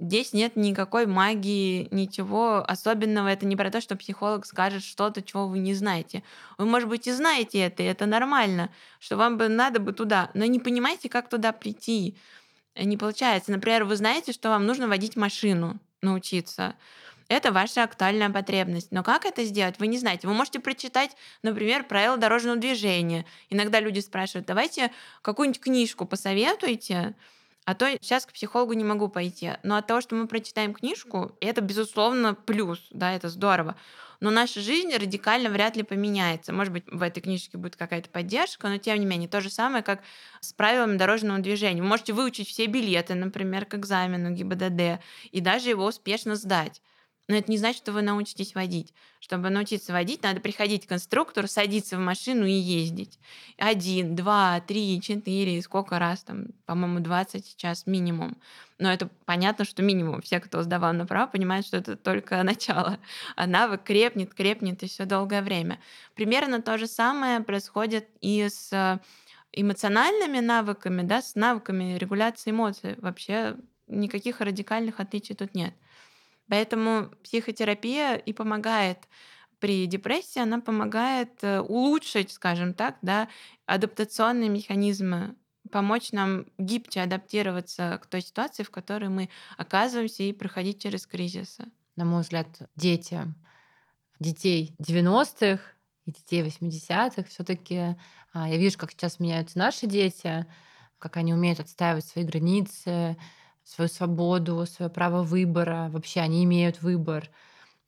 Здесь 0.00 0.32
нет 0.32 0.56
никакой 0.56 1.06
магии, 1.06 1.86
ничего 1.92 2.64
особенного. 2.66 3.28
Это 3.28 3.46
не 3.46 3.54
про 3.54 3.70
то, 3.70 3.80
что 3.80 3.94
психолог 3.94 4.44
скажет 4.44 4.82
что-то, 4.82 5.22
чего 5.22 5.46
вы 5.46 5.60
не 5.60 5.72
знаете. 5.72 6.24
Вы, 6.58 6.66
может 6.66 6.88
быть, 6.88 7.06
и 7.06 7.12
знаете 7.12 7.60
это, 7.60 7.84
и 7.84 7.86
это 7.86 8.04
нормально, 8.06 8.70
что 8.98 9.16
вам 9.16 9.38
бы 9.38 9.48
надо 9.48 9.78
бы 9.78 9.92
туда, 9.92 10.30
но 10.34 10.44
не 10.46 10.58
понимаете, 10.58 11.08
как 11.08 11.28
туда 11.28 11.52
прийти. 11.52 12.16
Не 12.76 12.96
получается. 12.96 13.52
Например, 13.52 13.84
вы 13.84 13.94
знаете, 13.94 14.32
что 14.32 14.48
вам 14.48 14.66
нужно 14.66 14.88
водить 14.88 15.14
машину, 15.14 15.78
научиться. 16.02 16.74
Это 17.28 17.52
ваша 17.52 17.84
актуальная 17.84 18.30
потребность. 18.30 18.90
Но 18.90 19.02
как 19.02 19.24
это 19.24 19.44
сделать, 19.44 19.78
вы 19.78 19.86
не 19.86 19.98
знаете. 19.98 20.26
Вы 20.26 20.34
можете 20.34 20.60
прочитать, 20.60 21.16
например, 21.42 21.84
правила 21.84 22.16
дорожного 22.16 22.56
движения. 22.56 23.24
Иногда 23.48 23.80
люди 23.80 24.00
спрашивают, 24.00 24.46
давайте 24.46 24.90
какую-нибудь 25.22 25.60
книжку 25.60 26.04
посоветуйте, 26.04 27.14
а 27.64 27.74
то 27.74 27.90
сейчас 28.00 28.26
к 28.26 28.32
психологу 28.32 28.74
не 28.74 28.84
могу 28.84 29.08
пойти. 29.08 29.52
Но 29.62 29.76
от 29.76 29.86
того, 29.86 30.00
что 30.00 30.14
мы 30.14 30.26
прочитаем 30.26 30.74
книжку, 30.74 31.36
это, 31.40 31.60
безусловно, 31.60 32.34
плюс, 32.34 32.86
да, 32.90 33.12
это 33.12 33.28
здорово. 33.28 33.76
Но 34.20 34.30
наша 34.30 34.60
жизнь 34.60 34.94
радикально 34.94 35.50
вряд 35.50 35.76
ли 35.76 35.82
поменяется. 35.82 36.52
Может 36.52 36.72
быть, 36.72 36.84
в 36.86 37.02
этой 37.02 37.20
книжке 37.20 37.58
будет 37.58 37.76
какая-то 37.76 38.08
поддержка, 38.08 38.68
но 38.68 38.78
тем 38.78 38.98
не 38.98 39.06
менее, 39.06 39.28
то 39.28 39.40
же 39.40 39.50
самое, 39.50 39.82
как 39.82 40.02
с 40.40 40.52
правилами 40.52 40.96
дорожного 40.96 41.40
движения. 41.40 41.82
Вы 41.82 41.88
можете 41.88 42.12
выучить 42.12 42.48
все 42.48 42.66
билеты, 42.66 43.14
например, 43.14 43.66
к 43.66 43.74
экзамену 43.74 44.30
ГИБДД, 44.30 45.02
и 45.30 45.40
даже 45.40 45.70
его 45.70 45.84
успешно 45.84 46.36
сдать. 46.36 46.80
Но 47.26 47.36
это 47.36 47.50
не 47.50 47.56
значит, 47.56 47.78
что 47.78 47.92
вы 47.92 48.02
научитесь 48.02 48.54
водить. 48.54 48.92
Чтобы 49.18 49.48
научиться 49.48 49.92
водить, 49.92 50.22
надо 50.22 50.40
приходить 50.40 50.86
к 50.86 50.92
инструктору, 50.92 51.48
садиться 51.48 51.96
в 51.96 52.00
машину 52.00 52.44
и 52.44 52.52
ездить. 52.52 53.18
Один, 53.56 54.14
два, 54.14 54.60
три, 54.60 55.00
четыре, 55.00 55.62
сколько 55.62 55.98
раз 55.98 56.22
там, 56.22 56.48
по-моему, 56.66 57.00
20 57.00 57.46
сейчас 57.46 57.86
минимум. 57.86 58.36
Но 58.78 58.92
это 58.92 59.08
понятно, 59.24 59.64
что 59.64 59.82
минимум. 59.82 60.20
Все, 60.20 60.38
кто 60.40 60.62
сдавал 60.62 60.92
на 60.92 61.06
право, 61.06 61.26
понимают, 61.26 61.66
что 61.66 61.78
это 61.78 61.96
только 61.96 62.42
начало. 62.42 62.98
А 63.36 63.46
навык 63.46 63.84
крепнет, 63.84 64.34
крепнет 64.34 64.82
еще 64.82 65.06
долгое 65.06 65.40
время. 65.40 65.80
Примерно 66.14 66.60
то 66.60 66.76
же 66.76 66.86
самое 66.86 67.40
происходит 67.40 68.06
и 68.20 68.46
с 68.50 69.00
эмоциональными 69.52 70.40
навыками, 70.40 71.02
да, 71.02 71.22
с 71.22 71.36
навыками 71.36 71.96
регуляции 71.96 72.50
эмоций. 72.50 72.96
Вообще 72.98 73.56
никаких 73.86 74.40
радикальных 74.40 75.00
отличий 75.00 75.34
тут 75.34 75.54
нет. 75.54 75.74
Поэтому 76.54 77.10
психотерапия 77.24 78.14
и 78.14 78.32
помогает 78.32 79.08
при 79.58 79.86
депрессии, 79.86 80.38
она 80.38 80.60
помогает 80.60 81.42
э, 81.42 81.58
улучшить, 81.58 82.30
скажем 82.30 82.74
так, 82.74 82.96
да, 83.02 83.28
адаптационные 83.66 84.48
механизмы, 84.48 85.34
помочь 85.72 86.12
нам 86.12 86.46
гибче 86.56 87.00
адаптироваться 87.00 87.98
к 88.00 88.06
той 88.06 88.20
ситуации, 88.20 88.62
в 88.62 88.70
которой 88.70 89.08
мы 89.08 89.30
оказываемся, 89.56 90.22
и 90.22 90.32
проходить 90.32 90.80
через 90.80 91.08
кризисы. 91.08 91.64
На 91.96 92.04
мой 92.04 92.22
взгляд, 92.22 92.46
дети, 92.76 93.22
детей 94.20 94.76
90-х 94.78 95.60
и 96.06 96.12
детей 96.12 96.42
80-х 96.44 97.24
все-таки 97.30 97.96
а, 98.32 98.48
я 98.48 98.58
вижу, 98.58 98.78
как 98.78 98.92
сейчас 98.92 99.18
меняются 99.18 99.58
наши 99.58 99.88
дети, 99.88 100.46
как 101.00 101.16
они 101.16 101.34
умеют 101.34 101.58
отстаивать 101.58 102.04
свои 102.04 102.22
границы, 102.22 103.16
свою 103.64 103.88
свободу, 103.88 104.64
свое 104.66 104.90
право 104.90 105.22
выбора. 105.22 105.88
Вообще 105.90 106.20
они 106.20 106.44
имеют 106.44 106.82
выбор. 106.82 107.30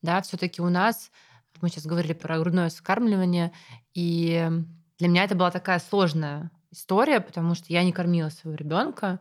Да, 0.03 0.21
все-таки 0.23 0.63
у 0.63 0.69
нас, 0.69 1.11
мы 1.61 1.69
сейчас 1.69 1.87
говорили 1.87 2.13
про 2.13 2.39
грудное 2.39 2.69
вскармливание, 2.69 3.53
и 3.95 4.51
для 4.99 5.09
меня 5.09 5.25
это 5.25 5.35
была 5.35 5.51
такая 5.51 5.79
сложная 5.79 6.51
история, 6.71 7.21
потому 7.21 7.55
что 7.55 7.67
я 7.73 7.83
не 7.85 7.93
кормила 7.93 8.29
своего 8.29 8.57
ребенка, 8.57 9.21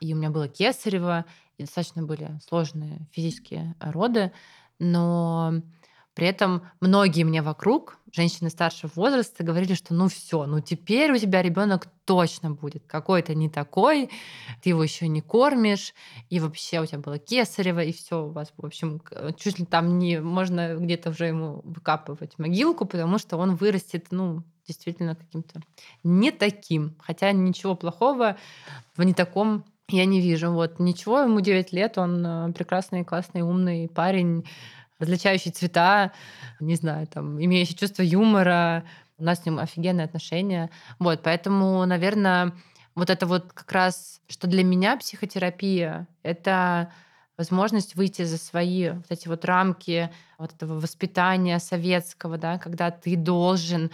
и 0.00 0.12
у 0.12 0.16
меня 0.16 0.30
было 0.30 0.48
кесарево, 0.48 1.24
и 1.56 1.62
достаточно 1.62 2.02
были 2.02 2.38
сложные 2.46 3.06
физические 3.12 3.74
роды, 3.80 4.32
но 4.78 5.62
при 6.14 6.26
этом 6.28 6.62
многие 6.80 7.24
мне 7.24 7.42
вокруг, 7.42 7.98
женщины 8.12 8.48
старшего 8.48 8.90
возраста, 8.94 9.42
говорили, 9.42 9.74
что 9.74 9.94
ну 9.94 10.08
все, 10.08 10.46
ну 10.46 10.60
теперь 10.60 11.12
у 11.12 11.18
тебя 11.18 11.42
ребенок 11.42 11.88
точно 12.04 12.52
будет 12.52 12.84
какой-то 12.86 13.34
не 13.34 13.48
такой, 13.48 14.10
ты 14.62 14.70
его 14.70 14.82
еще 14.82 15.08
не 15.08 15.20
кормишь, 15.20 15.92
и 16.30 16.38
вообще 16.38 16.80
у 16.80 16.86
тебя 16.86 16.98
было 16.98 17.18
кесарево, 17.18 17.80
и 17.80 17.92
все 17.92 18.24
у 18.24 18.30
вас, 18.30 18.52
в 18.56 18.64
общем, 18.64 19.00
чуть 19.36 19.58
ли 19.58 19.66
там 19.66 19.98
не 19.98 20.20
можно 20.20 20.76
где-то 20.76 21.10
уже 21.10 21.26
ему 21.26 21.60
выкапывать 21.64 22.38
могилку, 22.38 22.84
потому 22.84 23.18
что 23.18 23.36
он 23.36 23.56
вырастет, 23.56 24.06
ну, 24.10 24.44
действительно 24.66 25.14
каким-то 25.14 25.60
не 26.02 26.30
таким. 26.30 26.96
Хотя 26.98 27.32
ничего 27.32 27.74
плохого 27.74 28.36
в 28.96 29.02
не 29.02 29.14
таком 29.14 29.64
я 29.88 30.06
не 30.06 30.20
вижу. 30.20 30.50
Вот 30.50 30.78
ничего, 30.78 31.20
ему 31.20 31.40
9 31.40 31.72
лет, 31.72 31.98
он 31.98 32.24
э, 32.24 32.52
прекрасный, 32.52 33.04
классный, 33.04 33.42
умный 33.42 33.88
парень, 33.88 34.44
различающий 34.98 35.50
цвета, 35.50 36.12
не 36.60 36.76
знаю, 36.76 37.06
там, 37.06 37.42
имеющий 37.42 37.76
чувство 37.76 38.02
юмора. 38.02 38.84
У 39.18 39.24
нас 39.24 39.42
с 39.42 39.46
ним 39.46 39.58
офигенные 39.58 40.04
отношения. 40.04 40.70
Вот, 40.98 41.22
поэтому, 41.22 41.84
наверное, 41.86 42.52
вот 42.94 43.10
это 43.10 43.26
вот 43.26 43.52
как 43.52 43.70
раз, 43.72 44.20
что 44.28 44.46
для 44.46 44.64
меня 44.64 44.96
психотерапия, 44.96 46.06
это 46.22 46.92
возможность 47.36 47.96
выйти 47.96 48.22
за 48.22 48.38
свои 48.38 48.90
вот 48.90 49.06
эти 49.10 49.28
вот 49.28 49.44
рамки 49.44 50.10
вот 50.38 50.52
этого 50.52 50.78
воспитания 50.78 51.58
советского, 51.58 52.38
да, 52.38 52.58
когда 52.58 52.90
ты 52.90 53.16
должен 53.16 53.90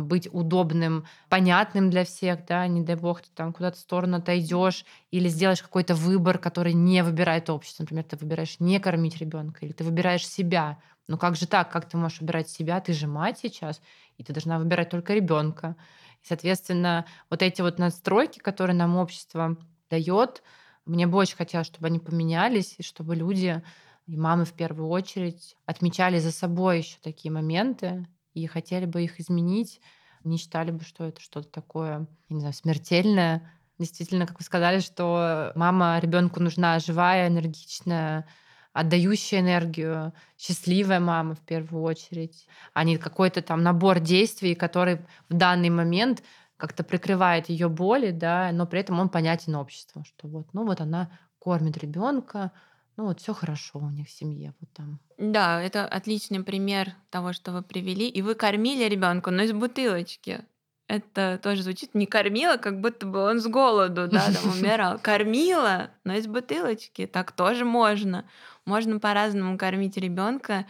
быть 0.00 0.28
удобным, 0.32 1.06
понятным 1.28 1.90
для 1.90 2.04
всех, 2.04 2.44
да, 2.46 2.66
не 2.66 2.80
дай 2.82 2.96
бог, 2.96 3.22
ты 3.22 3.28
там 3.34 3.52
куда-то 3.52 3.76
в 3.76 3.80
сторону 3.80 4.16
отойдешь 4.18 4.84
или 5.10 5.28
сделаешь 5.28 5.62
какой-то 5.62 5.94
выбор, 5.94 6.38
который 6.38 6.72
не 6.72 7.02
выбирает 7.02 7.50
общество. 7.50 7.82
Например, 7.82 8.04
ты 8.04 8.16
выбираешь 8.16 8.58
не 8.60 8.80
кормить 8.80 9.18
ребенка, 9.18 9.64
или 9.64 9.72
ты 9.72 9.84
выбираешь 9.84 10.26
себя. 10.26 10.78
Ну 11.08 11.18
как 11.18 11.36
же 11.36 11.46
так? 11.46 11.70
Как 11.70 11.88
ты 11.88 11.96
можешь 11.96 12.20
выбирать 12.20 12.48
себя? 12.48 12.80
Ты 12.80 12.92
же 12.92 13.06
мать 13.06 13.38
сейчас, 13.38 13.80
и 14.16 14.24
ты 14.24 14.32
должна 14.32 14.58
выбирать 14.58 14.90
только 14.90 15.14
ребенка. 15.14 15.76
И, 16.22 16.26
соответственно, 16.26 17.04
вот 17.28 17.42
эти 17.42 17.60
вот 17.60 17.78
настройки, 17.78 18.38
которые 18.38 18.76
нам 18.76 18.96
общество 18.96 19.56
дает, 19.90 20.42
мне 20.84 21.06
бы 21.06 21.18
очень 21.18 21.36
хотелось, 21.36 21.66
чтобы 21.66 21.88
они 21.88 21.98
поменялись, 21.98 22.76
и 22.78 22.82
чтобы 22.82 23.14
люди, 23.14 23.62
и 24.06 24.16
мамы 24.16 24.44
в 24.44 24.52
первую 24.52 24.88
очередь, 24.88 25.56
отмечали 25.66 26.18
за 26.18 26.32
собой 26.32 26.78
еще 26.78 26.96
такие 27.02 27.30
моменты, 27.30 28.06
и 28.34 28.46
хотели 28.46 28.86
бы 28.86 29.02
их 29.02 29.20
изменить, 29.20 29.80
не 30.24 30.36
считали 30.38 30.70
бы, 30.70 30.84
что 30.84 31.04
это 31.04 31.20
что-то 31.20 31.48
такое, 31.48 32.06
я 32.28 32.34
не 32.34 32.40
знаю, 32.40 32.54
смертельное. 32.54 33.50
Действительно, 33.78 34.26
как 34.26 34.38
вы 34.38 34.44
сказали, 34.44 34.80
что 34.80 35.52
мама 35.54 35.98
ребенку 35.98 36.40
нужна 36.40 36.78
живая, 36.78 37.28
энергичная, 37.28 38.26
отдающая 38.72 39.40
энергию, 39.40 40.12
счастливая 40.38 41.00
мама 41.00 41.34
в 41.34 41.40
первую 41.40 41.82
очередь, 41.82 42.46
а 42.72 42.84
не 42.84 42.96
какой-то 42.96 43.42
там 43.42 43.62
набор 43.62 44.00
действий, 44.00 44.54
который 44.54 44.98
в 45.28 45.34
данный 45.34 45.70
момент 45.70 46.22
как-то 46.56 46.84
прикрывает 46.84 47.48
ее 47.48 47.68
боли, 47.68 48.12
да, 48.12 48.50
но 48.52 48.66
при 48.66 48.80
этом 48.80 49.00
он 49.00 49.08
понятен 49.08 49.56
обществу, 49.56 50.04
что 50.04 50.28
вот, 50.28 50.46
ну 50.52 50.64
вот 50.64 50.80
она 50.80 51.10
кормит 51.38 51.76
ребенка, 51.78 52.52
ну 52.96 53.04
вот 53.04 53.20
все 53.20 53.32
хорошо 53.32 53.78
у 53.78 53.90
них 53.90 54.08
в 54.08 54.10
семье, 54.10 54.54
вот 54.60 54.70
там. 54.72 55.00
Да, 55.18 55.62
это 55.62 55.86
отличный 55.86 56.42
пример 56.42 56.94
того, 57.10 57.32
что 57.32 57.52
вы 57.52 57.62
привели. 57.62 58.08
И 58.08 58.22
вы 58.22 58.34
кормили 58.34 58.84
ребенка, 58.84 59.30
но 59.30 59.42
из 59.42 59.52
бутылочки. 59.52 60.44
Это 60.88 61.40
тоже 61.42 61.62
звучит 61.62 61.94
не 61.94 62.06
кормила, 62.06 62.58
как 62.58 62.80
будто 62.80 63.06
бы 63.06 63.20
он 63.20 63.40
с 63.40 63.46
голоду, 63.46 64.08
да, 64.08 64.26
там 64.30 64.52
умирал. 64.58 64.98
Кормила, 64.98 65.90
но 66.04 66.14
из 66.14 66.26
бутылочки. 66.26 67.06
Так 67.06 67.32
тоже 67.32 67.64
можно. 67.64 68.26
Можно 68.66 69.00
по-разному 69.00 69.56
кормить 69.56 69.96
ребенка, 69.96 70.66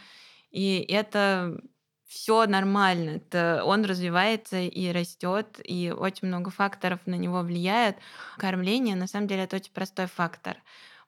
и 0.50 0.78
это 0.88 1.60
все 2.06 2.46
нормально. 2.46 3.16
Это 3.16 3.62
он 3.64 3.84
развивается 3.84 4.60
и 4.60 4.92
растет, 4.92 5.60
и 5.64 5.90
очень 5.90 6.28
много 6.28 6.50
факторов 6.50 7.00
на 7.06 7.14
него 7.14 7.40
влияет. 7.40 7.96
Кормление, 8.36 8.94
на 8.94 9.08
самом 9.08 9.26
деле, 9.26 9.42
это 9.44 9.56
очень 9.56 9.72
простой 9.72 10.06
фактор 10.06 10.56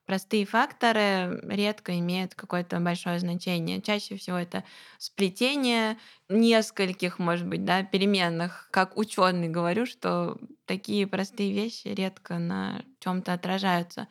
простые 0.07 0.47
факторы 0.47 1.41
редко 1.45 1.99
имеют 1.99 2.35
какое-то 2.35 2.79
большое 2.81 3.19
значение. 3.19 3.81
Чаще 3.83 4.17
всего 4.17 4.37
это 4.37 4.65
сплетение 4.99 5.99
нескольких, 6.29 7.19
может 7.19 7.47
быть, 7.47 7.65
да, 7.65 7.83
переменных. 7.83 8.69
Как 8.71 8.97
ученый 8.97 9.49
говорю, 9.49 9.87
что 9.87 10.39
такие 10.67 11.07
простые 11.07 11.53
вещи 11.53 11.89
редко 11.89 12.39
на 12.39 12.83
чем-то 13.01 13.33
отражаются. 13.33 14.09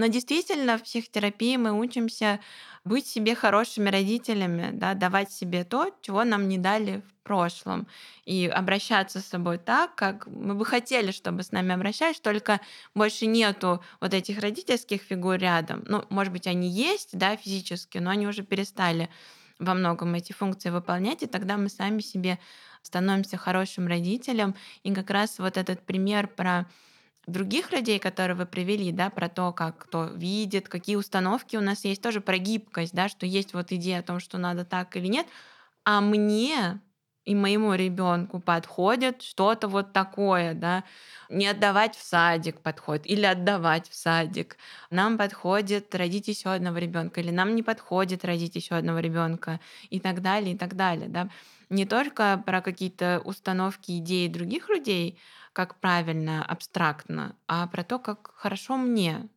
Но 0.00 0.06
действительно, 0.06 0.78
в 0.78 0.82
психотерапии 0.84 1.58
мы 1.58 1.78
учимся 1.78 2.40
быть 2.86 3.06
себе 3.06 3.34
хорошими 3.34 3.90
родителями, 3.90 4.70
да, 4.72 4.94
давать 4.94 5.30
себе 5.30 5.62
то, 5.62 5.94
чего 6.00 6.24
нам 6.24 6.48
не 6.48 6.56
дали 6.56 7.02
в 7.06 7.22
прошлом, 7.22 7.86
и 8.24 8.46
обращаться 8.46 9.20
с 9.20 9.26
собой 9.26 9.58
так, 9.58 9.94
как 9.96 10.26
мы 10.26 10.54
бы 10.54 10.64
хотели, 10.64 11.10
чтобы 11.10 11.42
с 11.42 11.52
нами 11.52 11.74
обращались, 11.74 12.18
только 12.18 12.62
больше 12.94 13.26
нету 13.26 13.84
вот 14.00 14.14
этих 14.14 14.40
родительских 14.40 15.02
фигур 15.02 15.34
рядом. 15.34 15.84
Ну, 15.86 16.02
может 16.08 16.32
быть, 16.32 16.46
они 16.46 16.70
есть, 16.70 17.10
да, 17.12 17.36
физически, 17.36 17.98
но 17.98 18.08
они 18.08 18.26
уже 18.26 18.42
перестали 18.42 19.10
во 19.58 19.74
многом 19.74 20.14
эти 20.14 20.32
функции 20.32 20.70
выполнять, 20.70 21.22
и 21.22 21.26
тогда 21.26 21.58
мы 21.58 21.68
сами 21.68 22.00
себе 22.00 22.38
становимся 22.80 23.36
хорошим 23.36 23.86
родителем. 23.86 24.54
И 24.82 24.94
как 24.94 25.10
раз 25.10 25.38
вот 25.38 25.58
этот 25.58 25.84
пример 25.84 26.26
про 26.26 26.66
других 27.26 27.72
людей, 27.72 27.98
которые 27.98 28.36
вы 28.36 28.46
привели, 28.46 28.92
да, 28.92 29.10
про 29.10 29.28
то, 29.28 29.52
как 29.52 29.78
кто 29.78 30.04
видит, 30.06 30.68
какие 30.68 30.96
установки 30.96 31.56
у 31.56 31.60
нас 31.60 31.84
есть, 31.84 32.02
тоже 32.02 32.20
про 32.20 32.38
гибкость, 32.38 32.94
да, 32.94 33.08
что 33.08 33.26
есть 33.26 33.54
вот 33.54 33.72
идея 33.72 34.00
о 34.00 34.02
том, 34.02 34.20
что 34.20 34.38
надо 34.38 34.64
так 34.64 34.96
или 34.96 35.06
нет, 35.06 35.26
а 35.84 36.00
мне 36.00 36.80
и 37.26 37.34
моему 37.34 37.74
ребенку 37.74 38.40
подходит 38.40 39.22
что-то 39.22 39.68
вот 39.68 39.92
такое, 39.92 40.54
да, 40.54 40.84
не 41.28 41.46
отдавать 41.46 41.94
в 41.96 42.02
садик 42.02 42.60
подходит 42.60 43.06
или 43.06 43.24
отдавать 43.24 43.88
в 43.88 43.94
садик. 43.94 44.56
Нам 44.90 45.18
подходит 45.18 45.94
родить 45.94 46.28
еще 46.28 46.50
одного 46.50 46.78
ребенка 46.78 47.20
или 47.20 47.30
нам 47.30 47.54
не 47.54 47.62
подходит 47.62 48.24
родить 48.24 48.56
еще 48.56 48.74
одного 48.74 49.00
ребенка 49.00 49.60
и 49.90 50.00
так 50.00 50.22
далее, 50.22 50.54
и 50.54 50.58
так 50.58 50.74
далее, 50.76 51.08
да. 51.08 51.28
Не 51.68 51.84
только 51.86 52.42
про 52.44 52.62
какие-то 52.62 53.20
установки, 53.24 53.98
идеи 53.98 54.26
других 54.26 54.68
людей, 54.68 55.18
как 55.52 55.80
правильно, 55.80 56.44
абстрактно, 56.44 57.36
а 57.46 57.66
про 57.66 57.84
то, 57.84 57.98
как 57.98 58.32
хорошо 58.34 58.76
мне, 58.76 59.28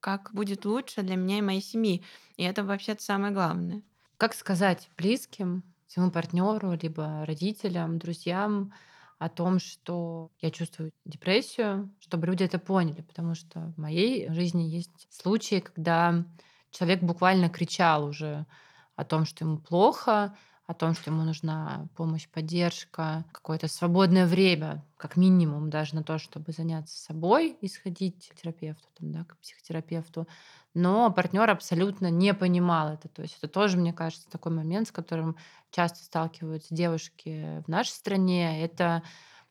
как 0.00 0.30
будет 0.32 0.64
лучше 0.64 1.02
для 1.02 1.16
меня 1.16 1.38
и 1.38 1.42
моей 1.42 1.62
семьи. 1.62 2.04
И 2.36 2.42
это 2.42 2.64
вообще 2.64 2.96
самое 2.98 3.32
главное. 3.32 3.82
Как 4.18 4.34
сказать 4.34 4.88
близким, 4.96 5.62
своему 5.86 6.10
партнеру, 6.10 6.72
либо 6.80 7.24
родителям, 7.26 7.98
друзьям 7.98 8.72
о 9.18 9.28
том, 9.28 9.58
что 9.58 10.30
я 10.40 10.50
чувствую 10.50 10.92
депрессию, 11.04 11.90
чтобы 12.00 12.26
люди 12.26 12.44
это 12.44 12.58
поняли, 12.58 13.00
потому 13.00 13.34
что 13.34 13.72
в 13.76 13.78
моей 13.78 14.30
жизни 14.30 14.62
есть 14.62 15.08
случаи, 15.10 15.60
когда 15.60 16.24
человек 16.70 17.02
буквально 17.02 17.48
кричал 17.48 18.04
уже 18.04 18.46
о 18.94 19.04
том, 19.04 19.24
что 19.24 19.44
ему 19.44 19.58
плохо, 19.58 20.36
о 20.66 20.74
том, 20.74 20.94
что 20.94 21.10
ему 21.10 21.22
нужна 21.22 21.88
помощь, 21.96 22.26
поддержка, 22.28 23.24
какое-то 23.32 23.68
свободное 23.68 24.26
время, 24.26 24.84
как 24.96 25.16
минимум, 25.16 25.70
даже 25.70 25.94
на 25.94 26.02
то, 26.02 26.18
чтобы 26.18 26.50
заняться 26.50 26.98
собой 26.98 27.56
и 27.60 27.68
сходить 27.68 28.28
к 28.28 28.34
терапевту, 28.34 28.88
там, 28.98 29.12
да, 29.12 29.24
к 29.24 29.38
психотерапевту. 29.38 30.26
Но 30.74 31.10
партнер 31.12 31.48
абсолютно 31.48 32.10
не 32.10 32.34
понимал 32.34 32.88
это. 32.88 33.08
То 33.08 33.22
есть 33.22 33.38
это 33.38 33.48
тоже, 33.48 33.76
мне 33.76 33.92
кажется, 33.92 34.28
такой 34.28 34.52
момент, 34.52 34.88
с 34.88 34.92
которым 34.92 35.36
часто 35.70 36.02
сталкиваются 36.02 36.74
девушки 36.74 37.62
в 37.64 37.68
нашей 37.68 37.90
стране. 37.90 38.62
Это 38.64 39.04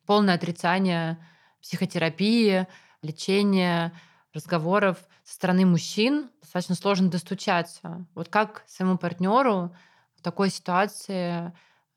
полное 0.05 0.35
отрицание 0.35 1.17
психотерапии, 1.61 2.67
лечения, 3.01 3.93
разговоров 4.33 4.97
со 5.23 5.35
стороны 5.35 5.65
мужчин. 5.65 6.29
Достаточно 6.41 6.75
сложно 6.75 7.09
достучаться. 7.09 8.05
Вот 8.15 8.27
как 8.27 8.63
своему 8.67 8.97
партнеру 8.97 9.73
такой 10.25 10.49
ситуации 10.49 11.53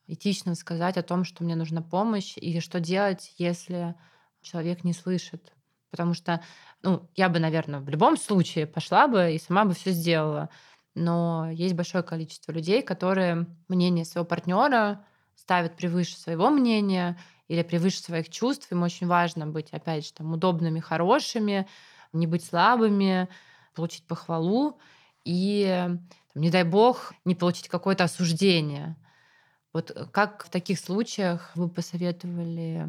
этично 0.06 0.54
сказать 0.54 0.98
о 0.98 1.02
том, 1.02 1.24
что 1.24 1.42
мне 1.44 1.56
нужна 1.56 1.80
помощь, 1.80 2.36
и 2.36 2.60
что 2.60 2.78
делать, 2.78 3.32
если 3.38 3.94
человек 4.42 4.84
не 4.84 4.92
слышит. 4.92 5.54
Потому 5.90 6.12
что, 6.12 6.42
ну, 6.82 7.08
я 7.16 7.30
бы, 7.30 7.38
наверное, 7.38 7.80
в 7.80 7.88
любом 7.88 8.18
случае 8.18 8.66
пошла 8.66 9.08
бы 9.08 9.32
и 9.32 9.38
сама 9.38 9.64
бы 9.64 9.72
все 9.72 9.92
сделала. 9.92 10.50
Но 10.94 11.50
есть 11.50 11.74
большое 11.74 12.04
количество 12.04 12.52
людей, 12.52 12.82
которые 12.82 13.46
мнение 13.68 14.04
своего 14.04 14.26
партнера 14.26 15.06
ставят 15.34 15.76
превыше 15.76 16.18
своего 16.18 16.50
мнения 16.50 17.18
или 17.46 17.62
превыше 17.62 18.00
своих 18.00 18.28
чувств. 18.28 18.70
Им 18.70 18.82
очень 18.82 19.06
важно 19.06 19.46
быть, 19.46 19.70
опять 19.70 20.04
же, 20.06 20.12
там, 20.12 20.34
удобными, 20.34 20.80
хорошими, 20.80 21.66
не 22.12 22.26
быть 22.26 22.44
слабыми, 22.44 23.30
получить 23.74 24.06
похвалу. 24.06 24.78
И 25.24 25.88
не 26.34 26.50
дай 26.50 26.64
бог, 26.64 27.12
не 27.24 27.34
получить 27.34 27.68
какое-то 27.68 28.04
осуждение. 28.04 28.96
Вот 29.72 29.90
э, 29.90 30.06
как 30.12 30.44
в 30.44 30.50
таких 30.50 30.78
случаях 30.78 31.50
вы 31.54 31.68
посоветовали 31.68 32.88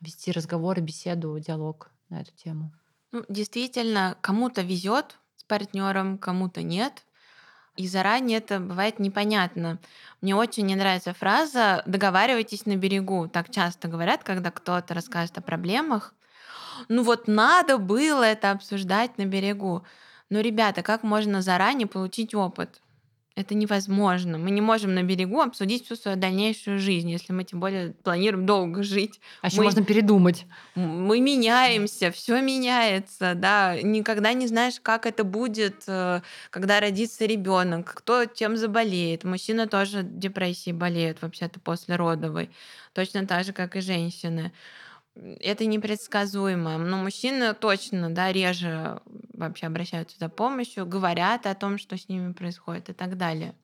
вести 0.00 0.32
разговоры, 0.32 0.80
беседу, 0.80 1.38
диалог 1.38 1.90
на 2.08 2.20
эту 2.20 2.32
тему? 2.32 2.72
Ну, 3.12 3.24
действительно, 3.28 4.16
кому-то 4.20 4.62
везет 4.62 5.18
с 5.36 5.44
партнером, 5.44 6.18
кому-то 6.18 6.62
нет. 6.62 7.04
И 7.76 7.86
заранее 7.86 8.38
это 8.38 8.58
бывает 8.58 8.98
непонятно. 8.98 9.78
Мне 10.22 10.34
очень 10.34 10.66
не 10.66 10.76
нравится 10.76 11.12
фраза 11.12 11.82
«договаривайтесь 11.86 12.64
на 12.64 12.76
берегу». 12.76 13.28
Так 13.28 13.50
часто 13.50 13.88
говорят, 13.88 14.24
когда 14.24 14.50
кто-то 14.50 14.94
рассказывает 14.94 15.36
о 15.38 15.42
проблемах. 15.42 16.14
Ну 16.88 17.02
вот 17.02 17.28
надо 17.28 17.78
было 17.78 18.22
это 18.22 18.50
обсуждать 18.50 19.18
на 19.18 19.26
берегу. 19.26 19.84
Но, 20.30 20.40
ребята, 20.40 20.82
как 20.82 21.02
можно 21.02 21.42
заранее 21.42 21.86
получить 21.86 22.34
опыт? 22.34 22.80
Это 23.36 23.54
невозможно. 23.54 24.38
Мы 24.38 24.50
не 24.50 24.62
можем 24.62 24.94
на 24.94 25.02
берегу 25.02 25.42
обсудить 25.42 25.84
всю 25.84 25.94
свою 25.94 26.16
дальнейшую 26.16 26.78
жизнь, 26.78 27.10
если 27.10 27.34
мы 27.34 27.44
тем 27.44 27.60
более 27.60 27.92
планируем 27.92 28.46
долго 28.46 28.82
жить. 28.82 29.20
А 29.42 29.48
еще 29.48 29.58
мы, 29.58 29.64
можно 29.64 29.84
передумать. 29.84 30.46
Мы 30.74 31.20
меняемся, 31.20 32.10
все 32.10 32.40
меняется, 32.40 33.34
да. 33.34 33.76
Никогда 33.82 34.32
не 34.32 34.46
знаешь, 34.46 34.80
как 34.80 35.04
это 35.04 35.22
будет, 35.22 35.84
э, 35.86 36.22
когда 36.48 36.80
родится 36.80 37.26
ребенок, 37.26 37.92
кто 37.92 38.24
чем 38.24 38.56
заболеет. 38.56 39.24
Мужчина 39.24 39.66
тоже 39.66 40.02
депрессией 40.02 40.74
болеет 40.74 41.20
вообще-то 41.20 41.60
после 41.60 41.96
родовой, 41.96 42.48
точно 42.94 43.26
так 43.26 43.44
же, 43.44 43.52
как 43.52 43.76
и 43.76 43.82
женщины 43.82 44.50
это 45.40 45.66
непредсказуемо. 45.66 46.78
Но 46.78 46.98
мужчины 46.98 47.54
точно, 47.54 48.10
да, 48.10 48.32
реже 48.32 49.00
вообще 49.32 49.66
обращаются 49.66 50.18
за 50.18 50.28
помощью, 50.28 50.86
говорят 50.86 51.46
о 51.46 51.54
том, 51.54 51.78
что 51.78 51.96
с 51.96 52.08
ними 52.08 52.32
происходит 52.32 52.90
и 52.90 52.92
так 52.92 53.16
далее. 53.16 53.54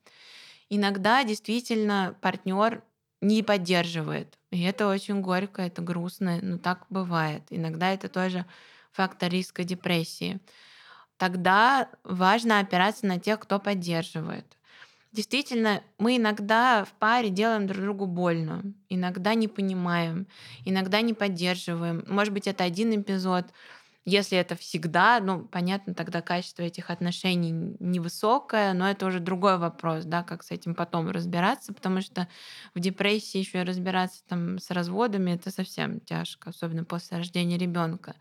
Иногда 0.69 1.23
действительно 1.23 2.15
партнер 2.21 2.83
не 3.21 3.43
поддерживает. 3.43 4.37
И 4.51 4.61
это 4.63 4.87
очень 4.87 5.21
горько, 5.21 5.61
это 5.61 5.81
грустно, 5.81 6.39
но 6.41 6.57
так 6.57 6.85
бывает. 6.89 7.43
Иногда 7.49 7.91
это 7.93 8.09
тоже 8.09 8.45
фактор 8.91 9.31
риска 9.31 9.63
депрессии. 9.63 10.39
Тогда 11.17 11.89
важно 12.03 12.59
опираться 12.59 13.05
на 13.05 13.19
тех, 13.19 13.39
кто 13.39 13.59
поддерживает. 13.59 14.45
Действительно, 15.13 15.83
мы 15.99 16.17
иногда 16.17 16.85
в 16.85 16.93
паре 16.93 17.29
делаем 17.29 17.67
друг 17.67 17.83
другу 17.83 18.07
больно, 18.07 18.63
иногда 18.89 19.35
не 19.35 19.47
понимаем, 19.47 20.27
иногда 20.65 21.01
не 21.01 21.13
поддерживаем. 21.13 22.03
Может 22.07 22.33
быть, 22.33 22.47
это 22.47 22.63
один 22.63 22.99
эпизод. 22.99 23.45
Если 24.05 24.37
это 24.37 24.55
всегда, 24.55 25.19
ну, 25.21 25.45
понятно, 25.45 25.93
тогда 25.93 26.21
качество 26.21 26.63
этих 26.63 26.89
отношений 26.89 27.51
невысокое, 27.79 28.73
но 28.73 28.89
это 28.89 29.05
уже 29.05 29.19
другой 29.19 29.57
вопрос, 29.59 30.03
да, 30.05 30.23
как 30.23 30.43
с 30.43 30.49
этим 30.51 30.73
потом 30.75 31.09
разбираться, 31.09 31.73
потому 31.73 32.01
что 32.01 32.27
в 32.73 32.79
депрессии 32.79 33.37
еще 33.37 33.61
и 33.61 33.63
разбираться 33.63 34.23
там 34.27 34.57
с 34.59 34.71
разводами 34.71 35.31
это 35.31 35.51
совсем 35.51 35.99
тяжко, 36.01 36.49
особенно 36.49 36.83
после 36.85 37.17
рождения 37.17 37.57
ребенка. 37.57 38.15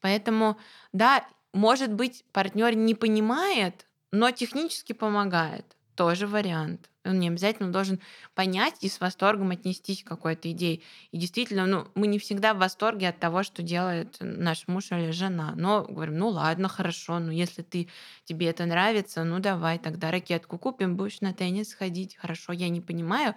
Поэтому, 0.00 0.58
да, 0.92 1.26
может 1.52 1.92
быть, 1.92 2.24
партнер 2.32 2.76
не 2.76 2.94
понимает, 2.94 3.86
но 4.12 4.30
технически 4.30 4.92
помогает 4.94 5.75
тоже 5.96 6.26
вариант. 6.26 6.88
Он 7.04 7.18
не 7.18 7.28
обязательно 7.28 7.72
должен 7.72 8.00
понять 8.34 8.74
и 8.80 8.88
с 8.88 9.00
восторгом 9.00 9.50
отнестись 9.50 10.02
к 10.02 10.08
какой-то 10.08 10.50
идее. 10.50 10.80
И 11.12 11.18
действительно, 11.18 11.66
ну, 11.66 11.88
мы 11.94 12.06
не 12.06 12.18
всегда 12.18 12.52
в 12.52 12.58
восторге 12.58 13.08
от 13.08 13.18
того, 13.18 13.42
что 13.42 13.62
делает 13.62 14.16
наш 14.20 14.66
муж 14.68 14.90
или 14.90 15.12
жена. 15.12 15.54
Но 15.56 15.84
говорим, 15.84 16.18
ну 16.18 16.28
ладно, 16.28 16.68
хорошо, 16.68 17.18
ну 17.18 17.30
если 17.30 17.62
ты, 17.62 17.88
тебе 18.24 18.48
это 18.48 18.66
нравится, 18.66 19.24
ну 19.24 19.38
давай, 19.38 19.78
тогда 19.78 20.10
ракетку 20.10 20.58
купим, 20.58 20.96
будешь 20.96 21.20
на 21.20 21.32
теннис 21.32 21.74
ходить. 21.74 22.16
Хорошо, 22.16 22.52
я 22.52 22.68
не 22.68 22.80
понимаю, 22.80 23.34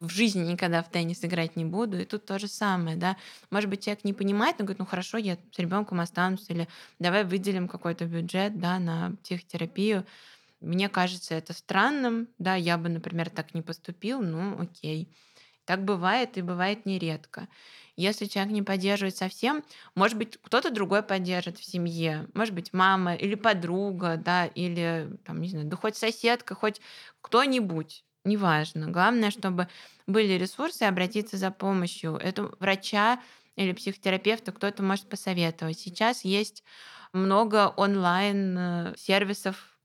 в 0.00 0.08
жизни 0.08 0.50
никогда 0.50 0.82
в 0.82 0.90
теннис 0.90 1.22
играть 1.22 1.56
не 1.56 1.66
буду. 1.66 2.00
И 2.00 2.06
тут 2.06 2.24
то 2.24 2.38
же 2.38 2.48
самое, 2.48 2.96
да. 2.96 3.16
Может 3.50 3.68
быть, 3.68 3.84
человек 3.84 4.04
не 4.04 4.14
понимает, 4.14 4.58
но 4.58 4.64
говорит, 4.64 4.78
ну 4.78 4.86
хорошо, 4.86 5.18
я 5.18 5.36
с 5.52 5.58
ребенком 5.58 6.00
останусь, 6.00 6.48
или 6.48 6.68
давай 6.98 7.24
выделим 7.24 7.68
какой-то 7.68 8.06
бюджет, 8.06 8.58
да, 8.58 8.78
на 8.78 9.12
психотерапию 9.22 10.06
мне 10.60 10.88
кажется 10.88 11.34
это 11.34 11.52
странным, 11.52 12.28
да, 12.38 12.54
я 12.54 12.78
бы, 12.78 12.88
например, 12.88 13.30
так 13.30 13.54
не 13.54 13.62
поступил, 13.62 14.20
ну 14.22 14.60
окей. 14.60 15.14
Так 15.64 15.84
бывает 15.84 16.36
и 16.38 16.42
бывает 16.42 16.86
нередко. 16.86 17.48
Если 17.96 18.26
человек 18.26 18.52
не 18.52 18.62
поддерживает 18.62 19.16
совсем, 19.16 19.62
может 19.94 20.16
быть, 20.18 20.38
кто-то 20.42 20.70
другой 20.70 21.02
поддержит 21.02 21.58
в 21.58 21.64
семье, 21.64 22.28
может 22.34 22.54
быть, 22.54 22.72
мама 22.72 23.14
или 23.14 23.34
подруга, 23.34 24.16
да, 24.16 24.46
или, 24.46 25.16
там, 25.24 25.40
не 25.40 25.48
знаю, 25.48 25.66
да 25.66 25.76
хоть 25.76 25.96
соседка, 25.96 26.54
хоть 26.54 26.80
кто-нибудь, 27.20 28.04
неважно. 28.24 28.88
Главное, 28.90 29.30
чтобы 29.30 29.68
были 30.06 30.32
ресурсы 30.32 30.84
обратиться 30.84 31.36
за 31.36 31.50
помощью. 31.50 32.16
Это 32.16 32.50
врача 32.58 33.20
или 33.56 33.72
психотерапевта 33.72 34.52
кто-то 34.52 34.82
может 34.82 35.08
посоветовать. 35.08 35.78
Сейчас 35.78 36.24
есть 36.24 36.64
много 37.12 37.68
онлайн 37.76 38.56
э, 38.58 38.94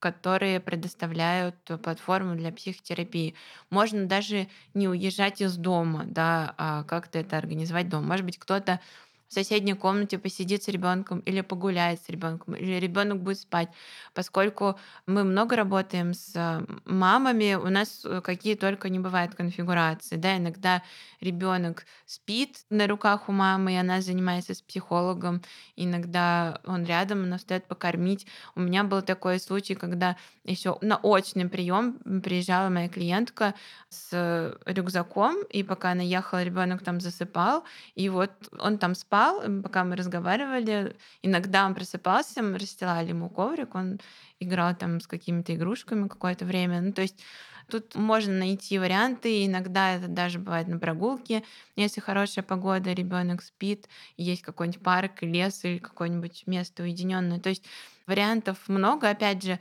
которые 0.06 0.60
предоставляют 0.60 1.56
платформу 1.82 2.36
для 2.36 2.52
психотерапии. 2.52 3.34
Можно 3.72 4.06
даже 4.06 4.48
не 4.76 4.88
уезжать 4.88 5.42
из 5.42 5.58
дома, 5.58 6.04
да, 6.06 6.54
а 6.60 6.84
как-то 6.84 7.18
это 7.18 7.38
организовать 7.40 7.90
дома. 7.90 8.06
Может 8.10 8.24
быть, 8.24 8.38
кто-то 8.38 8.80
в 9.28 9.34
соседней 9.34 9.74
комнате 9.74 10.18
посидит 10.18 10.64
с 10.64 10.68
ребенком 10.68 11.20
или 11.20 11.42
погуляет 11.42 12.02
с 12.02 12.10
ребенком, 12.10 12.56
или 12.56 12.80
ребенок 12.80 13.22
будет 13.22 13.40
спать. 13.40 13.70
Поскольку 14.14 14.80
мы 15.08 15.24
много 15.24 15.56
работаем 15.56 16.14
с 16.14 16.64
мамами, 16.86 17.56
у 17.56 17.70
нас 17.70 18.06
э, 18.06 18.22
какие 18.22 18.56
только 18.56 18.90
не 18.90 19.00
бывают 19.00 19.36
конфигурации. 19.36 20.16
Да, 20.16 20.38
иногда 20.38 20.84
ребенок 21.22 21.86
спит 22.06 22.66
на 22.70 22.88
руках 22.88 23.28
у 23.28 23.32
мамы, 23.32 23.74
и 23.74 23.78
она 23.78 24.02
занимается 24.02 24.54
с 24.54 24.62
психологом. 24.62 25.42
Иногда 25.76 26.62
он 26.66 26.86
рядом, 26.86 27.24
она 27.24 27.38
встает 27.38 27.66
покормить. 27.66 28.28
У 28.56 28.60
меня 28.60 28.84
был 28.84 29.02
такой 29.02 29.40
случай, 29.40 29.76
когда 29.76 30.18
еще 30.44 30.78
на 30.82 30.98
очный 30.98 31.50
прием 31.50 31.94
приезжала 32.22 32.70
моя 32.70 32.90
клиентка 32.90 33.56
с 33.90 34.58
рюкзаком, 34.66 35.44
и 35.50 35.64
пока 35.64 35.92
она 35.92 36.04
ехала, 36.04 36.44
ребенок 36.44 36.84
там 36.84 37.00
засыпал, 37.00 37.64
и 37.96 38.10
вот 38.10 38.32
он 38.60 38.78
там 38.78 38.94
спал 38.94 39.15
спал, 39.16 39.42
пока 39.64 39.84
мы 39.84 39.96
разговаривали. 39.96 40.96
Иногда 41.22 41.66
он 41.66 41.74
просыпался, 41.74 42.42
мы 42.42 42.58
расстилали 42.58 43.10
ему 43.10 43.30
коврик, 43.30 43.76
он 43.76 44.00
играл 44.40 44.76
там 44.76 45.00
с 45.00 45.08
какими-то 45.08 45.56
игрушками 45.56 46.08
какое-то 46.08 46.46
время. 46.46 46.82
Ну, 46.82 46.92
то 46.92 47.02
есть 47.02 47.24
тут 47.70 47.96
можно 47.96 48.34
найти 48.34 48.78
варианты. 48.78 49.46
Иногда 49.46 49.96
это 49.96 50.08
даже 50.08 50.40
бывает 50.40 50.68
на 50.68 50.80
прогулке. 50.80 51.44
Если 51.78 52.02
хорошая 52.02 52.44
погода, 52.44 52.92
ребенок 52.92 53.42
спит, 53.42 53.88
есть 54.18 54.42
какой-нибудь 54.42 54.84
парк, 54.84 55.22
лес 55.22 55.64
или 55.64 55.78
какое-нибудь 55.78 56.44
место 56.46 56.84
уединенное. 56.84 57.40
То 57.40 57.50
есть 57.50 57.64
вариантов 58.08 58.68
много. 58.68 59.10
Опять 59.10 59.44
же, 59.44 59.60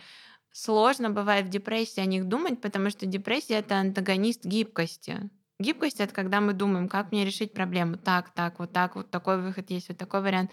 сложно 0.53 1.11
бывает 1.11 1.47
в 1.47 1.51
депрессии 1.51 2.01
о 2.01 2.07
них 2.07 2.27
думать, 2.27 2.61
потому 2.61 2.91
что 2.91 3.07
депрессия 3.07 3.55
это 3.55 3.77
антагонист 3.77 4.45
гибкости. 4.45 5.31
Гибкость 5.61 6.01
это 6.01 6.13
когда 6.13 6.41
мы 6.41 6.53
думаем, 6.53 6.89
как 6.89 7.13
мне 7.13 7.25
решить 7.25 7.53
проблему. 7.53 7.97
Так, 7.97 8.31
так, 8.35 8.59
вот 8.59 8.73
так, 8.73 8.97
вот 8.97 9.11
такой 9.11 9.41
выход 9.41 9.71
есть, 9.71 9.89
вот 9.89 9.99
такой 9.99 10.21
вариант. 10.21 10.51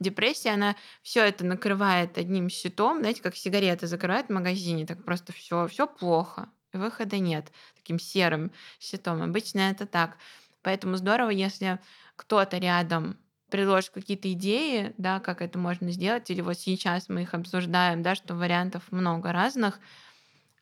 Депрессия, 0.00 0.50
она 0.50 0.76
все 1.02 1.24
это 1.24 1.44
накрывает 1.44 2.18
одним 2.18 2.48
щитом, 2.48 2.98
знаете, 2.98 3.22
как 3.22 3.36
сигареты 3.36 3.86
закрывают 3.86 4.28
в 4.28 4.32
магазине, 4.32 4.86
так 4.86 5.04
просто 5.04 5.32
все, 5.32 5.66
все 5.68 5.86
плохо, 5.86 6.48
выхода 6.72 7.18
нет, 7.18 7.52
таким 7.76 7.98
серым 7.98 8.52
щитом. 8.80 9.22
Обычно 9.22 9.60
это 9.60 9.86
так. 9.86 10.16
Поэтому 10.62 10.96
здорово, 10.96 11.30
если 11.30 11.78
кто-то 12.16 12.58
рядом 12.58 13.18
предложит 13.50 13.90
какие-то 13.92 14.32
идеи, 14.32 14.94
да, 14.98 15.20
как 15.20 15.42
это 15.42 15.58
можно 15.58 15.90
сделать, 15.90 16.28
или 16.30 16.40
вот 16.40 16.58
сейчас 16.58 17.08
мы 17.08 17.22
их 17.22 17.34
обсуждаем, 17.34 18.02
да, 18.02 18.14
что 18.14 18.34
вариантов 18.34 18.82
много 18.90 19.32
разных, 19.32 19.78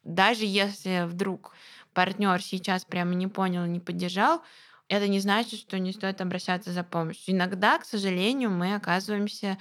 даже 0.05 0.45
если 0.45 1.07
вдруг 1.07 1.55
партнер 1.95 2.43
сейчас 2.43 2.85
прямо 2.85 3.15
не 3.15 3.27
понял, 3.27 3.65
не 3.67 3.81
поддержал, 3.81 4.43
это 4.89 5.09
не 5.09 5.21
значит, 5.21 5.61
что 5.61 5.79
не 5.79 5.93
стоит 5.93 6.21
обращаться 6.21 6.73
за 6.73 6.85
помощью. 6.85 7.35
Иногда, 7.35 7.79
к 7.79 7.85
сожалению, 7.85 8.51
мы 8.51 8.75
оказываемся 8.75 9.59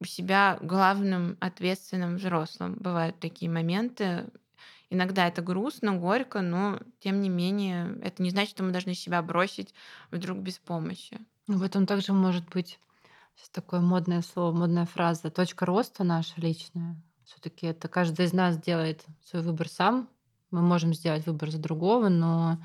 у 0.00 0.04
себя 0.04 0.58
главным 0.60 1.36
ответственным 1.40 2.16
взрослым. 2.16 2.74
Бывают 2.80 3.18
такие 3.20 3.50
моменты. 3.50 4.26
Иногда 4.90 5.28
это 5.28 5.40
грустно, 5.40 5.96
горько, 5.96 6.40
но 6.40 6.80
тем 6.98 7.20
не 7.20 7.28
менее 7.28 7.96
это 8.02 8.22
не 8.22 8.30
значит, 8.30 8.50
что 8.50 8.64
мы 8.64 8.72
должны 8.72 8.94
себя 8.94 9.22
бросить 9.22 9.72
вдруг 10.10 10.38
без 10.38 10.58
помощи. 10.58 11.18
В 11.46 11.62
этом 11.62 11.86
также 11.86 12.12
может 12.12 12.48
быть 12.50 12.78
сейчас 13.36 13.48
такое 13.50 13.80
модное 13.80 14.22
слово, 14.22 14.52
модная 14.52 14.86
фраза, 14.86 15.30
точка 15.30 15.64
роста 15.64 16.04
наша 16.04 16.40
личная. 16.40 16.96
Все-таки 17.24 17.66
это 17.66 17.88
каждый 17.88 18.26
из 18.26 18.32
нас 18.32 18.58
делает 18.58 19.04
свой 19.24 19.42
выбор 19.42 19.68
сам, 19.68 20.08
мы 20.52 20.62
можем 20.62 20.94
сделать 20.94 21.26
выбор 21.26 21.50
за 21.50 21.58
другого, 21.58 22.08
но, 22.08 22.62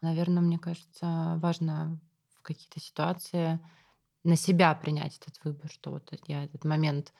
наверное, 0.00 0.42
мне 0.42 0.58
кажется, 0.58 1.38
важно 1.42 2.00
в 2.38 2.42
какие-то 2.42 2.80
ситуации 2.80 3.60
на 4.22 4.36
себя 4.36 4.74
принять 4.74 5.18
этот 5.18 5.38
выбор, 5.44 5.70
что 5.70 5.90
вот 5.90 6.10
я 6.26 6.44
этот 6.44 6.64
момент 6.64 7.12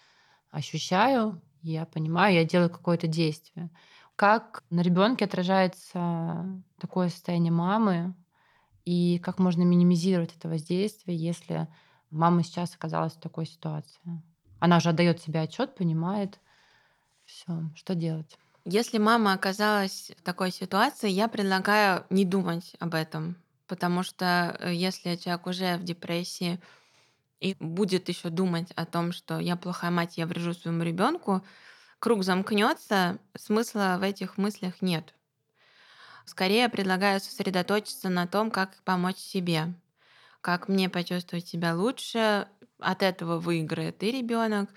ощущаю, 0.51 1.43
я 1.61 1.85
понимаю, 1.85 2.35
я 2.35 2.45
делаю 2.45 2.71
какое-то 2.71 3.07
действие. 3.07 3.71
Как 4.17 4.63
на 4.71 4.81
ребенке 4.81 5.25
отражается 5.25 6.63
такое 6.79 7.09
состояние 7.09 7.53
мамы, 7.53 8.15
и 8.85 9.19
как 9.19 9.39
можно 9.39 9.63
минимизировать 9.63 10.37
это 10.37 10.49
воздействие, 10.49 11.17
если 11.17 11.69
мама 12.11 12.43
сейчас 12.43 12.75
оказалась 12.75 13.15
в 13.15 13.21
такой 13.21 13.47
ситуации? 13.47 14.23
Она 14.61 14.77
уже 14.77 14.91
отдает 14.91 15.21
себе 15.21 15.41
отчет, 15.41 15.75
понимает, 15.75 16.39
все, 17.25 17.71
что 17.75 17.95
делать? 17.95 18.39
Если 18.67 18.97
мама 18.97 19.35
оказалась 19.35 20.11
в 20.17 20.23
такой 20.23 20.51
ситуации, 20.51 21.11
я 21.11 21.29
предлагаю 21.29 22.07
не 22.09 22.25
думать 22.25 22.75
об 22.79 22.95
этом, 22.95 23.37
потому 23.67 24.03
что 24.03 24.57
э, 24.59 24.73
если 24.73 25.17
человек 25.17 25.47
уже 25.47 25.77
в 25.77 25.85
депрессии 25.85 26.59
и 27.41 27.57
будет 27.61 28.09
еще 28.09 28.31
думать 28.31 28.73
о 28.73 28.87
том, 28.87 29.13
что 29.13 29.39
я 29.39 29.57
плохая 29.57 29.91
мать, 29.91 30.17
я 30.17 30.27
врежу 30.27 30.55
своему 30.55 30.83
ребенку, 30.83 31.45
круг 31.99 32.25
замкнется, 32.25 33.19
смысла 33.37 33.97
в 33.99 34.03
этих 34.03 34.39
мыслях 34.39 34.81
нет. 34.81 35.15
Скорее 36.25 36.71
предлагаю 36.71 37.21
сосредоточиться 37.21 38.09
на 38.09 38.27
том, 38.27 38.51
как 38.51 38.83
помочь 38.85 39.19
себе, 39.19 39.75
как 40.41 40.69
мне 40.69 40.89
почувствовать 40.89 41.47
себя 41.47 41.75
лучше. 41.75 42.49
От 42.79 43.03
этого 43.03 43.39
выиграет 43.39 44.03
и 44.03 44.11
ребенок, 44.11 44.71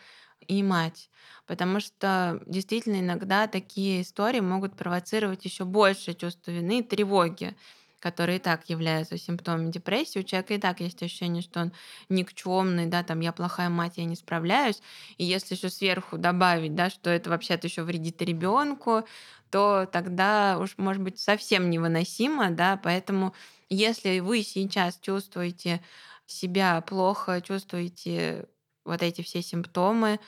и 0.47 0.63
мать. 0.63 1.09
Потому 1.45 1.79
что 1.79 2.41
действительно 2.45 2.99
иногда 2.99 3.47
такие 3.47 4.01
истории 4.01 4.39
могут 4.39 4.75
провоцировать 4.75 5.45
еще 5.45 5.65
больше 5.65 6.13
чувство 6.13 6.51
вины 6.51 6.79
и 6.79 6.83
тревоги 6.83 7.55
которые 7.99 8.37
и 8.37 8.39
так 8.39 8.69
являются 8.69 9.17
симптомами 9.17 9.71
депрессии, 9.71 10.19
у 10.19 10.23
человека 10.23 10.53
и 10.53 10.59
так 10.59 10.79
есть 10.81 11.01
ощущение, 11.01 11.41
что 11.41 11.61
он 11.61 11.73
никчемный, 12.09 12.85
да, 12.85 13.03
там 13.03 13.19
я 13.21 13.31
плохая 13.31 13.69
мать, 13.69 13.93
я 13.97 14.05
не 14.05 14.15
справляюсь. 14.15 14.81
И 15.17 15.25
если 15.25 15.55
еще 15.55 15.69
сверху 15.69 16.17
добавить, 16.17 16.75
да, 16.75 16.89
что 16.91 17.09
это 17.09 17.29
вообще-то 17.31 17.67
еще 17.67 17.81
вредит 17.83 18.21
ребенку, 18.21 19.03
то 19.49 19.87
тогда 19.91 20.59
уж 20.59 20.77
может 20.77 21.01
быть 21.01 21.19
совсем 21.19 21.69
невыносимо, 21.69 22.51
да, 22.51 22.77
поэтому 22.81 23.33
если 23.69 24.19
вы 24.19 24.43
сейчас 24.43 24.99
чувствуете 24.99 25.81
себя 26.25 26.81
плохо, 26.81 27.41
чувствуете 27.41 28.47
вот 28.87 29.03
эти 29.03 29.21
все 29.21 29.41
симптомы, 29.41 30.19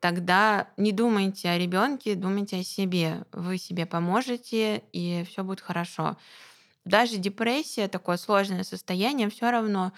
тогда 0.00 0.68
не 0.76 0.92
думайте 0.92 1.48
о 1.50 1.58
ребенке, 1.58 2.14
думайте 2.14 2.58
о 2.58 2.64
себе. 2.64 3.24
Вы 3.32 3.58
себе 3.58 3.86
поможете, 3.86 4.82
и 4.92 5.24
все 5.28 5.44
будет 5.44 5.60
хорошо. 5.60 6.16
Даже 6.84 7.16
депрессия, 7.16 7.88
такое 7.88 8.16
сложное 8.16 8.64
состояние, 8.64 9.30
все 9.30 9.50
равно 9.50 9.92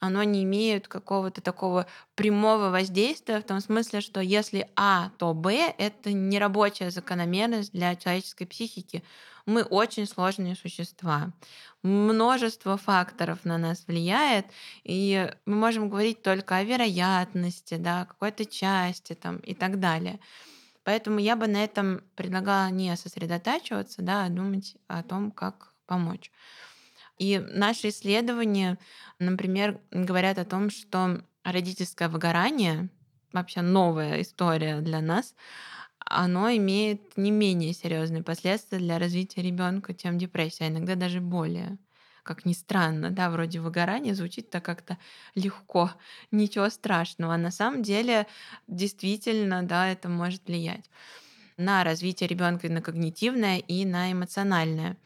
оно 0.00 0.22
не 0.22 0.44
имеет 0.44 0.88
какого-то 0.88 1.42
такого 1.42 1.86
прямого 2.14 2.70
воздействия 2.70 3.40
в 3.40 3.44
том 3.44 3.60
смысле, 3.60 4.00
что 4.00 4.20
если 4.20 4.68
А, 4.74 5.10
то 5.18 5.34
Б— 5.34 5.74
это 5.78 6.12
нерабочая 6.12 6.90
закономерность 6.90 7.72
для 7.72 7.94
человеческой 7.94 8.46
психики. 8.46 9.04
Мы 9.46 9.62
очень 9.62 10.06
сложные 10.06 10.56
существа. 10.56 11.32
Множество 11.82 12.76
факторов 12.76 13.44
на 13.44 13.58
нас 13.58 13.84
влияет, 13.86 14.46
и 14.84 15.30
мы 15.44 15.56
можем 15.56 15.88
говорить 15.90 16.22
только 16.22 16.56
о 16.56 16.64
вероятности, 16.64 17.76
да, 17.76 18.06
какой-то 18.06 18.46
части 18.46 19.14
там, 19.14 19.36
и 19.38 19.54
так 19.54 19.80
далее. 19.80 20.18
Поэтому 20.82 21.18
я 21.18 21.36
бы 21.36 21.46
на 21.46 21.62
этом 21.62 22.02
предлагала 22.16 22.70
не 22.70 22.96
сосредотачиваться, 22.96 24.02
да, 24.02 24.24
а 24.24 24.30
думать 24.30 24.76
о 24.88 25.02
том, 25.02 25.30
как 25.30 25.72
помочь. 25.86 26.30
И 27.20 27.38
наши 27.38 27.90
исследования, 27.90 28.78
например, 29.18 29.78
говорят 29.90 30.38
о 30.38 30.46
том, 30.46 30.70
что 30.70 31.22
родительское 31.44 32.08
выгорание, 32.08 32.88
вообще 33.34 33.60
новая 33.60 34.22
история 34.22 34.80
для 34.80 35.02
нас, 35.02 35.34
оно 35.98 36.50
имеет 36.52 37.18
не 37.18 37.30
менее 37.30 37.74
серьезные 37.74 38.22
последствия 38.22 38.78
для 38.78 38.98
развития 38.98 39.42
ребенка, 39.42 39.92
чем 39.92 40.16
депрессия, 40.16 40.64
а 40.64 40.68
иногда 40.68 40.94
даже 40.94 41.20
более. 41.20 41.76
Как 42.22 42.46
ни 42.46 42.54
странно, 42.54 43.10
да, 43.10 43.28
вроде 43.28 43.60
выгорание 43.60 44.14
звучит 44.14 44.48
так 44.48 44.64
как-то 44.64 44.96
легко, 45.34 45.92
ничего 46.30 46.70
страшного. 46.70 47.34
А 47.34 47.38
на 47.38 47.50
самом 47.50 47.82
деле 47.82 48.26
действительно, 48.66 49.62
да, 49.62 49.88
это 49.92 50.08
может 50.08 50.46
влиять 50.46 50.88
на 51.58 51.84
развитие 51.84 52.28
ребенка 52.28 52.70
на 52.70 52.80
когнитивное 52.80 53.58
и 53.58 53.84
на 53.84 54.10
эмоциональное. 54.10 54.96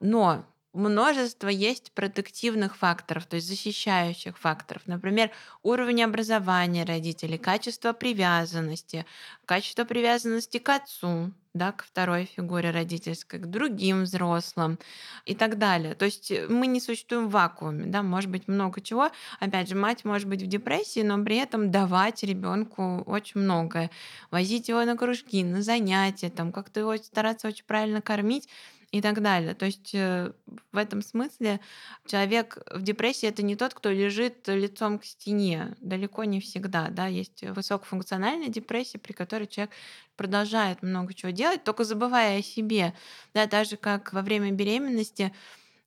Но 0.00 0.44
множество 0.76 1.48
есть 1.48 1.92
протективных 1.92 2.76
факторов, 2.76 3.26
то 3.26 3.36
есть 3.36 3.48
защищающих 3.48 4.38
факторов. 4.38 4.82
Например, 4.86 5.30
уровень 5.62 6.04
образования 6.04 6.84
родителей, 6.84 7.38
качество 7.38 7.92
привязанности, 7.92 9.06
качество 9.44 9.84
привязанности 9.84 10.58
к 10.58 10.68
отцу, 10.68 11.32
да, 11.56 11.72
к 11.72 11.84
второй 11.84 12.26
фигуре 12.26 12.70
родительской, 12.70 13.38
к 13.38 13.46
другим 13.46 14.02
взрослым 14.02 14.78
и 15.24 15.34
так 15.34 15.58
далее. 15.58 15.94
То 15.94 16.04
есть 16.04 16.30
э, 16.30 16.46
мы 16.48 16.66
не 16.66 16.80
существуем 16.80 17.28
в 17.28 17.32
вакууме, 17.32 17.86
да, 17.86 18.02
может 18.02 18.30
быть 18.30 18.46
много 18.46 18.80
чего. 18.80 19.10
Опять 19.40 19.68
же, 19.68 19.74
мать 19.74 20.04
может 20.04 20.28
быть 20.28 20.42
в 20.42 20.46
депрессии, 20.46 21.00
но 21.00 21.22
при 21.24 21.36
этом 21.36 21.70
давать 21.70 22.22
ребенку 22.22 23.02
очень 23.06 23.40
многое, 23.40 23.90
возить 24.30 24.68
его 24.68 24.84
на 24.84 24.96
кружки, 24.96 25.42
на 25.42 25.62
занятия, 25.62 26.30
там 26.30 26.52
как-то 26.52 26.80
его 26.80 26.96
стараться 26.98 27.48
очень 27.48 27.64
правильно 27.64 28.02
кормить 28.02 28.48
и 28.92 29.00
так 29.00 29.20
далее. 29.20 29.54
То 29.54 29.66
есть 29.66 29.94
э, 29.94 30.32
в 30.72 30.76
этом 30.76 31.02
смысле 31.02 31.60
человек 32.06 32.58
в 32.70 32.82
депрессии 32.82 33.28
это 33.28 33.42
не 33.42 33.56
тот, 33.56 33.74
кто 33.74 33.90
лежит 33.90 34.46
лицом 34.48 34.98
к 34.98 35.04
стене. 35.04 35.76
Далеко 35.80 36.24
не 36.24 36.40
всегда. 36.40 36.88
Да? 36.88 37.06
Есть 37.06 37.42
высокофункциональная 37.42 38.48
депрессия, 38.48 38.98
при 38.98 39.12
которой 39.12 39.46
человек 39.46 39.72
продолжает 40.16 40.82
много 40.82 41.14
чего 41.14 41.30
делать, 41.30 41.64
только 41.64 41.84
забывая 41.84 42.38
о 42.38 42.42
себе. 42.42 42.94
Да, 43.34 43.46
даже 43.46 43.76
как 43.76 44.12
во 44.12 44.22
время 44.22 44.52
беременности 44.52 45.32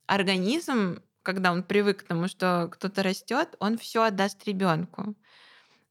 организм, 0.06 1.02
когда 1.22 1.52
он 1.52 1.62
привык 1.62 2.00
к 2.00 2.06
тому, 2.06 2.28
что 2.28 2.68
кто-то 2.70 3.02
растет, 3.02 3.56
он 3.60 3.78
все 3.78 4.04
отдаст 4.04 4.44
ребенку. 4.46 5.14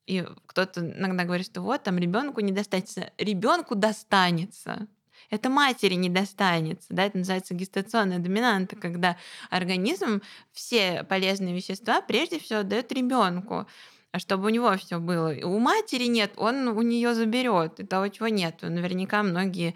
И 0.05 0.26
кто-то 0.47 0.82
иногда 0.82 1.24
говорит, 1.24 1.45
что 1.45 1.62
вот 1.62 1.84
там 1.84 1.97
ребенку 1.97 2.41
не 2.41 2.51
достанется. 2.51 3.12
Ребенку 3.18 3.76
достанется 3.76 4.88
это 5.30 5.49
матери 5.49 5.95
не 5.95 6.09
достанется. 6.09 6.88
Да? 6.89 7.05
Это 7.05 7.17
называется 7.17 7.53
гестационная 7.53 8.19
доминанта, 8.19 8.75
когда 8.75 9.17
организм 9.49 10.21
все 10.51 11.03
полезные 11.03 11.55
вещества 11.55 12.01
прежде 12.01 12.39
всего 12.39 12.63
дает 12.63 12.91
ребенку 12.91 13.67
а 14.11 14.19
чтобы 14.19 14.47
у 14.47 14.49
него 14.49 14.75
все 14.77 14.99
было. 14.99 15.36
У 15.43 15.59
матери 15.59 16.05
нет, 16.05 16.34
он 16.36 16.67
у 16.69 16.82
нее 16.82 17.13
заберет, 17.13 17.80
и 17.80 17.86
того, 17.86 18.07
чего 18.07 18.27
нет. 18.27 18.61
Наверняка 18.61 19.21
многие 19.21 19.75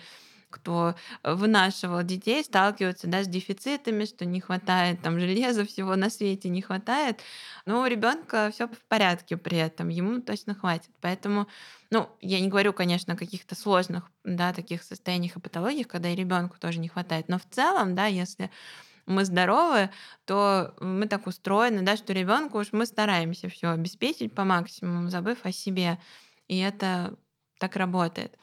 кто 0.54 0.93
вынашивал 1.24 2.04
детей, 2.04 2.43
сталкиваются 2.43 3.08
да, 3.08 3.24
с 3.24 3.28
дефицитами, 3.28 4.06
что 4.06 4.26
не 4.26 4.39
хватает 4.39 5.01
там 5.01 5.20
железа, 5.20 5.66
всего 5.66 5.95
на 5.95 6.12
свете 6.12 6.49
не 6.49 6.62
хватает. 6.62 7.22
Но 7.66 7.82
у 7.82 7.86
ребенка 7.88 8.51
все 8.54 8.68
в 8.68 8.86
порядке 8.88 9.36
при 9.36 9.58
этом, 9.58 9.89
ему 9.89 10.22
точно 10.22 10.54
хватит. 10.54 10.91
Поэтому, 11.01 11.47
ну, 11.89 12.08
я 12.22 12.39
не 12.39 12.49
говорю, 12.49 12.72
конечно, 12.72 13.16
о 13.16 13.18
каких-то 13.18 13.56
сложных, 13.56 14.12
да, 14.24 14.54
таких 14.54 14.84
состояниях 14.84 15.36
и 15.36 15.39
патологиях, 15.39 15.88
когда 15.88 16.10
и 16.10 16.16
ребенку 16.16 16.58
тоже 16.60 16.80
не 16.80 16.88
хватает. 16.88 17.30
Но 17.30 17.39
в 17.39 17.45
целом, 17.49 17.95
да, 17.95 18.06
если 18.06 18.51
мы 19.06 19.26
здоровы, 19.26 19.89
то 20.26 20.76
мы 20.80 21.08
так 21.08 21.28
устроены, 21.28 21.82
да, 21.82 21.97
что 21.97 22.14
ребенку 22.14 22.60
уж 22.60 22.72
мы 22.72 22.86
стараемся 22.86 23.49
все 23.49 23.70
обеспечить 23.70 24.34
по 24.34 24.43
максимуму, 24.43 25.10
забыв 25.10 25.39
о 25.43 25.51
себе. 25.51 25.99
И 26.47 26.60
это 26.60 27.18
так 27.58 27.76
работает. 27.76 28.38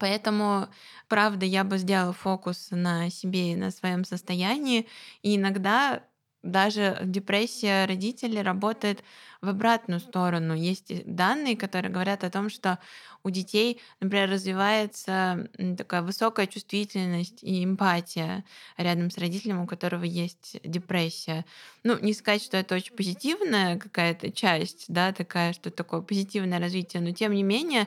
Поэтому, 0.00 0.68
правда, 1.08 1.46
я 1.46 1.62
бы 1.62 1.78
сделала 1.78 2.12
фокус 2.14 2.68
на 2.72 3.10
себе 3.10 3.52
и 3.52 3.56
на 3.56 3.70
своем 3.70 4.04
состоянии. 4.04 4.88
И 5.22 5.36
иногда 5.36 6.02
даже 6.42 6.98
депрессия 7.04 7.84
родителей 7.84 8.40
работает 8.40 9.04
в 9.42 9.48
обратную 9.50 10.00
сторону. 10.00 10.54
Есть 10.54 10.90
данные, 11.04 11.54
которые 11.56 11.92
говорят 11.92 12.24
о 12.24 12.30
том, 12.30 12.48
что 12.48 12.78
у 13.22 13.30
детей, 13.30 13.80
например, 14.00 14.30
развивается 14.30 15.50
такая 15.76 16.00
высокая 16.00 16.46
чувствительность 16.46 17.42
и 17.42 17.62
эмпатия 17.62 18.44
рядом 18.78 19.10
с 19.10 19.18
родителем, 19.18 19.60
у 19.60 19.66
которого 19.66 20.04
есть 20.04 20.56
депрессия. 20.64 21.44
Ну, 21.84 21.98
не 21.98 22.14
сказать, 22.14 22.42
что 22.42 22.56
это 22.56 22.74
очень 22.74 22.96
позитивная 22.96 23.76
какая-то 23.78 24.32
часть, 24.32 24.86
да, 24.88 25.12
такая, 25.12 25.52
что 25.52 25.70
такое 25.70 26.00
позитивное 26.00 26.58
развитие, 26.58 27.02
но 27.02 27.12
тем 27.12 27.32
не 27.32 27.42
менее 27.42 27.86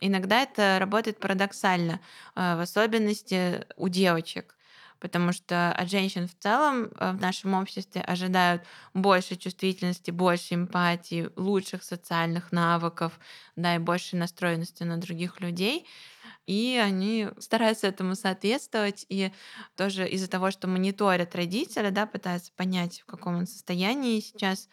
Иногда 0.00 0.42
это 0.42 0.78
работает 0.78 1.18
парадоксально, 1.18 2.00
а, 2.34 2.56
в 2.56 2.60
особенности 2.60 3.66
у 3.76 3.88
девочек 3.88 4.56
потому 5.00 5.32
что 5.32 5.72
от 5.72 5.90
женщин 5.90 6.28
в 6.28 6.38
целом 6.38 6.84
э, 6.84 7.12
в 7.12 7.20
нашем 7.20 7.54
обществе 7.54 8.02
ожидают 8.02 8.62
больше 8.94 9.36
чувствительности, 9.36 10.10
больше 10.10 10.54
эмпатии, 10.54 11.30
лучших 11.36 11.82
социальных 11.82 12.52
навыков, 12.52 13.18
да, 13.56 13.76
и 13.76 13.78
большей 13.78 14.18
настроенности 14.18 14.82
на 14.82 14.98
других 14.98 15.40
людей. 15.40 15.86
И 16.46 16.80
они 16.82 17.28
стараются 17.38 17.86
этому 17.86 18.14
соответствовать, 18.14 19.06
и 19.08 19.32
тоже 19.76 20.08
из-за 20.08 20.28
того, 20.28 20.50
что 20.50 20.68
мониторят 20.68 21.34
родителя, 21.34 21.90
да, 21.90 22.06
пытаются 22.06 22.52
понять, 22.52 23.00
в 23.00 23.06
каком 23.06 23.36
он 23.36 23.46
состоянии 23.46 24.20
сейчас, 24.20 24.68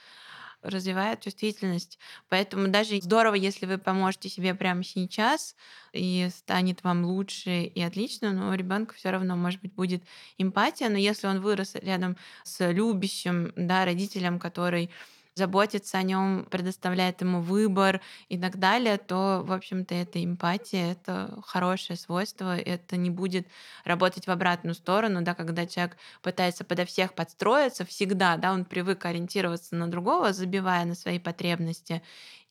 развивает 0.62 1.22
чувствительность. 1.22 1.99
Поэтому 2.30 2.68
даже 2.68 2.99
здорово, 3.01 3.36
если 3.36 3.66
вы 3.66 3.78
поможете 3.78 4.30
себе 4.30 4.55
прямо 4.55 4.84
сейчас, 4.84 5.55
и 5.93 6.30
станет 6.32 6.84
вам 6.84 7.05
лучше 7.05 7.64
и 7.64 7.82
отлично, 7.82 8.32
но 8.32 8.49
у 8.49 8.53
ребенка 8.53 8.95
все 8.95 9.10
равно, 9.12 9.36
может 9.36 9.62
быть, 9.62 9.74
будет 9.74 10.03
эмпатия. 10.38 10.89
Но 10.89 10.97
если 10.97 11.28
он 11.28 11.41
вырос 11.41 11.76
рядом 11.76 12.18
с 12.43 12.72
любящим 12.72 13.51
да, 13.55 13.86
родителем, 13.86 14.39
который 14.39 14.89
заботится 15.38 15.97
о 15.97 16.03
нем, 16.03 16.45
предоставляет 16.49 17.21
ему 17.21 17.41
выбор 17.41 18.01
и 18.29 18.38
так 18.38 18.57
далее, 18.57 18.97
то, 18.97 19.41
в 19.45 19.51
общем-то, 19.51 19.95
это 19.95 20.23
эмпатия, 20.23 20.91
это 20.91 21.39
хорошее 21.45 21.97
свойство, 21.97 22.57
это 22.57 22.97
не 22.97 23.09
будет 23.09 23.47
работать 23.85 24.27
в 24.27 24.31
обратную 24.31 24.75
сторону, 24.75 25.21
да, 25.21 25.33
когда 25.35 25.65
человек 25.65 25.97
пытается 26.21 26.65
подо 26.65 26.85
всех 26.85 27.13
подстроиться 27.13 27.85
всегда, 27.85 28.38
да, 28.38 28.51
он 28.51 28.65
привык 28.65 29.05
ориентироваться 29.05 29.75
на 29.75 29.89
другого, 29.89 30.33
забивая 30.33 30.85
на 30.85 30.95
свои 30.95 31.19
потребности, 31.19 32.01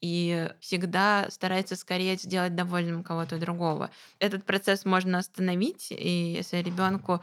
и 0.00 0.50
всегда 0.60 1.26
старается 1.30 1.74
скорее 1.74 2.16
сделать 2.16 2.54
довольным 2.54 3.02
кого-то 3.02 3.38
другого. 3.38 3.90
Этот 4.18 4.44
процесс 4.44 4.84
можно 4.84 5.18
остановить, 5.18 5.88
и 5.90 6.34
если 6.34 6.58
ребенку 6.58 7.22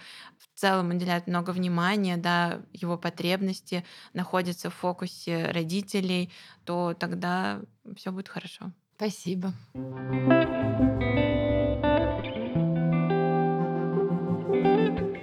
целом 0.64 0.92
уделяют 0.92 1.28
много 1.28 1.50
внимания, 1.50 2.16
да, 2.16 2.62
его 2.72 2.98
потребности 2.98 3.84
находятся 4.14 4.70
в 4.70 4.74
фокусе 4.74 5.52
родителей, 5.52 6.32
то 6.64 6.94
тогда 6.94 7.60
все 7.98 8.14
будет 8.14 8.30
хорошо. 8.30 8.72
Спасибо. 8.96 9.52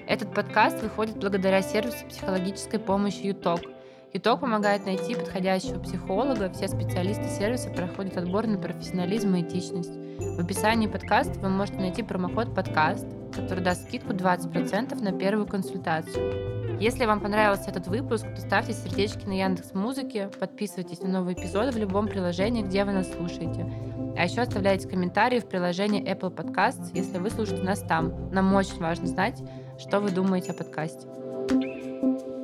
Этот 0.07 0.35
подкаст 0.35 0.83
выходит 0.83 1.17
благодаря 1.17 1.63
сервису 1.63 2.07
психологической 2.07 2.79
помощи 2.79 3.29
ЮТОК– 3.29 3.61
ИТОК 4.13 4.41
помогает 4.41 4.87
найти 4.87 5.15
подходящего 5.15 5.79
психолога. 5.79 6.51
Все 6.51 6.67
специалисты 6.67 7.29
сервиса 7.29 7.71
проходят 7.71 8.17
отбор 8.17 8.47
на 8.47 8.59
профессионализм 8.59 9.37
и 9.37 9.43
этичность. 9.43 9.95
В 10.19 10.41
описании 10.41 10.89
подкаста 10.89 11.39
вы 11.39 11.49
можете 11.49 11.79
найти 11.79 12.03
промокод 12.03 12.53
«Подкаст», 12.53 13.07
который 13.33 13.63
даст 13.63 13.85
скидку 13.85 14.13
20% 14.13 15.01
на 15.01 15.13
первую 15.13 15.47
консультацию. 15.47 16.81
Если 16.81 17.05
вам 17.05 17.21
понравился 17.21 17.71
этот 17.71 17.87
выпуск, 17.87 18.27
то 18.35 18.41
ставьте 18.41 18.73
сердечки 18.73 19.27
на 19.27 19.33
Яндекс 19.33 19.75
Музыке, 19.75 20.29
подписывайтесь 20.41 21.03
на 21.03 21.09
новые 21.09 21.39
эпизоды 21.39 21.71
в 21.71 21.77
любом 21.77 22.09
приложении, 22.09 22.63
где 22.63 22.85
вы 22.85 22.93
нас 22.93 23.13
слушаете. 23.13 23.71
А 24.17 24.25
еще 24.25 24.41
оставляйте 24.41 24.89
комментарии 24.89 25.39
в 25.39 25.47
приложении 25.47 26.03
Apple 26.03 26.35
Podcasts, 26.35 26.91
если 26.95 27.19
вы 27.19 27.31
слушаете 27.31 27.63
нас 27.63 27.81
там. 27.81 28.31
Нам 28.33 28.53
очень 28.55 28.81
важно 28.81 29.07
знать, 29.07 29.41
что 29.79 30.01
вы 30.01 30.11
думаете 30.11 30.51
о 30.51 30.55
подкасте. 30.55 31.07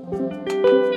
thank 0.07 0.95
you 0.95 0.96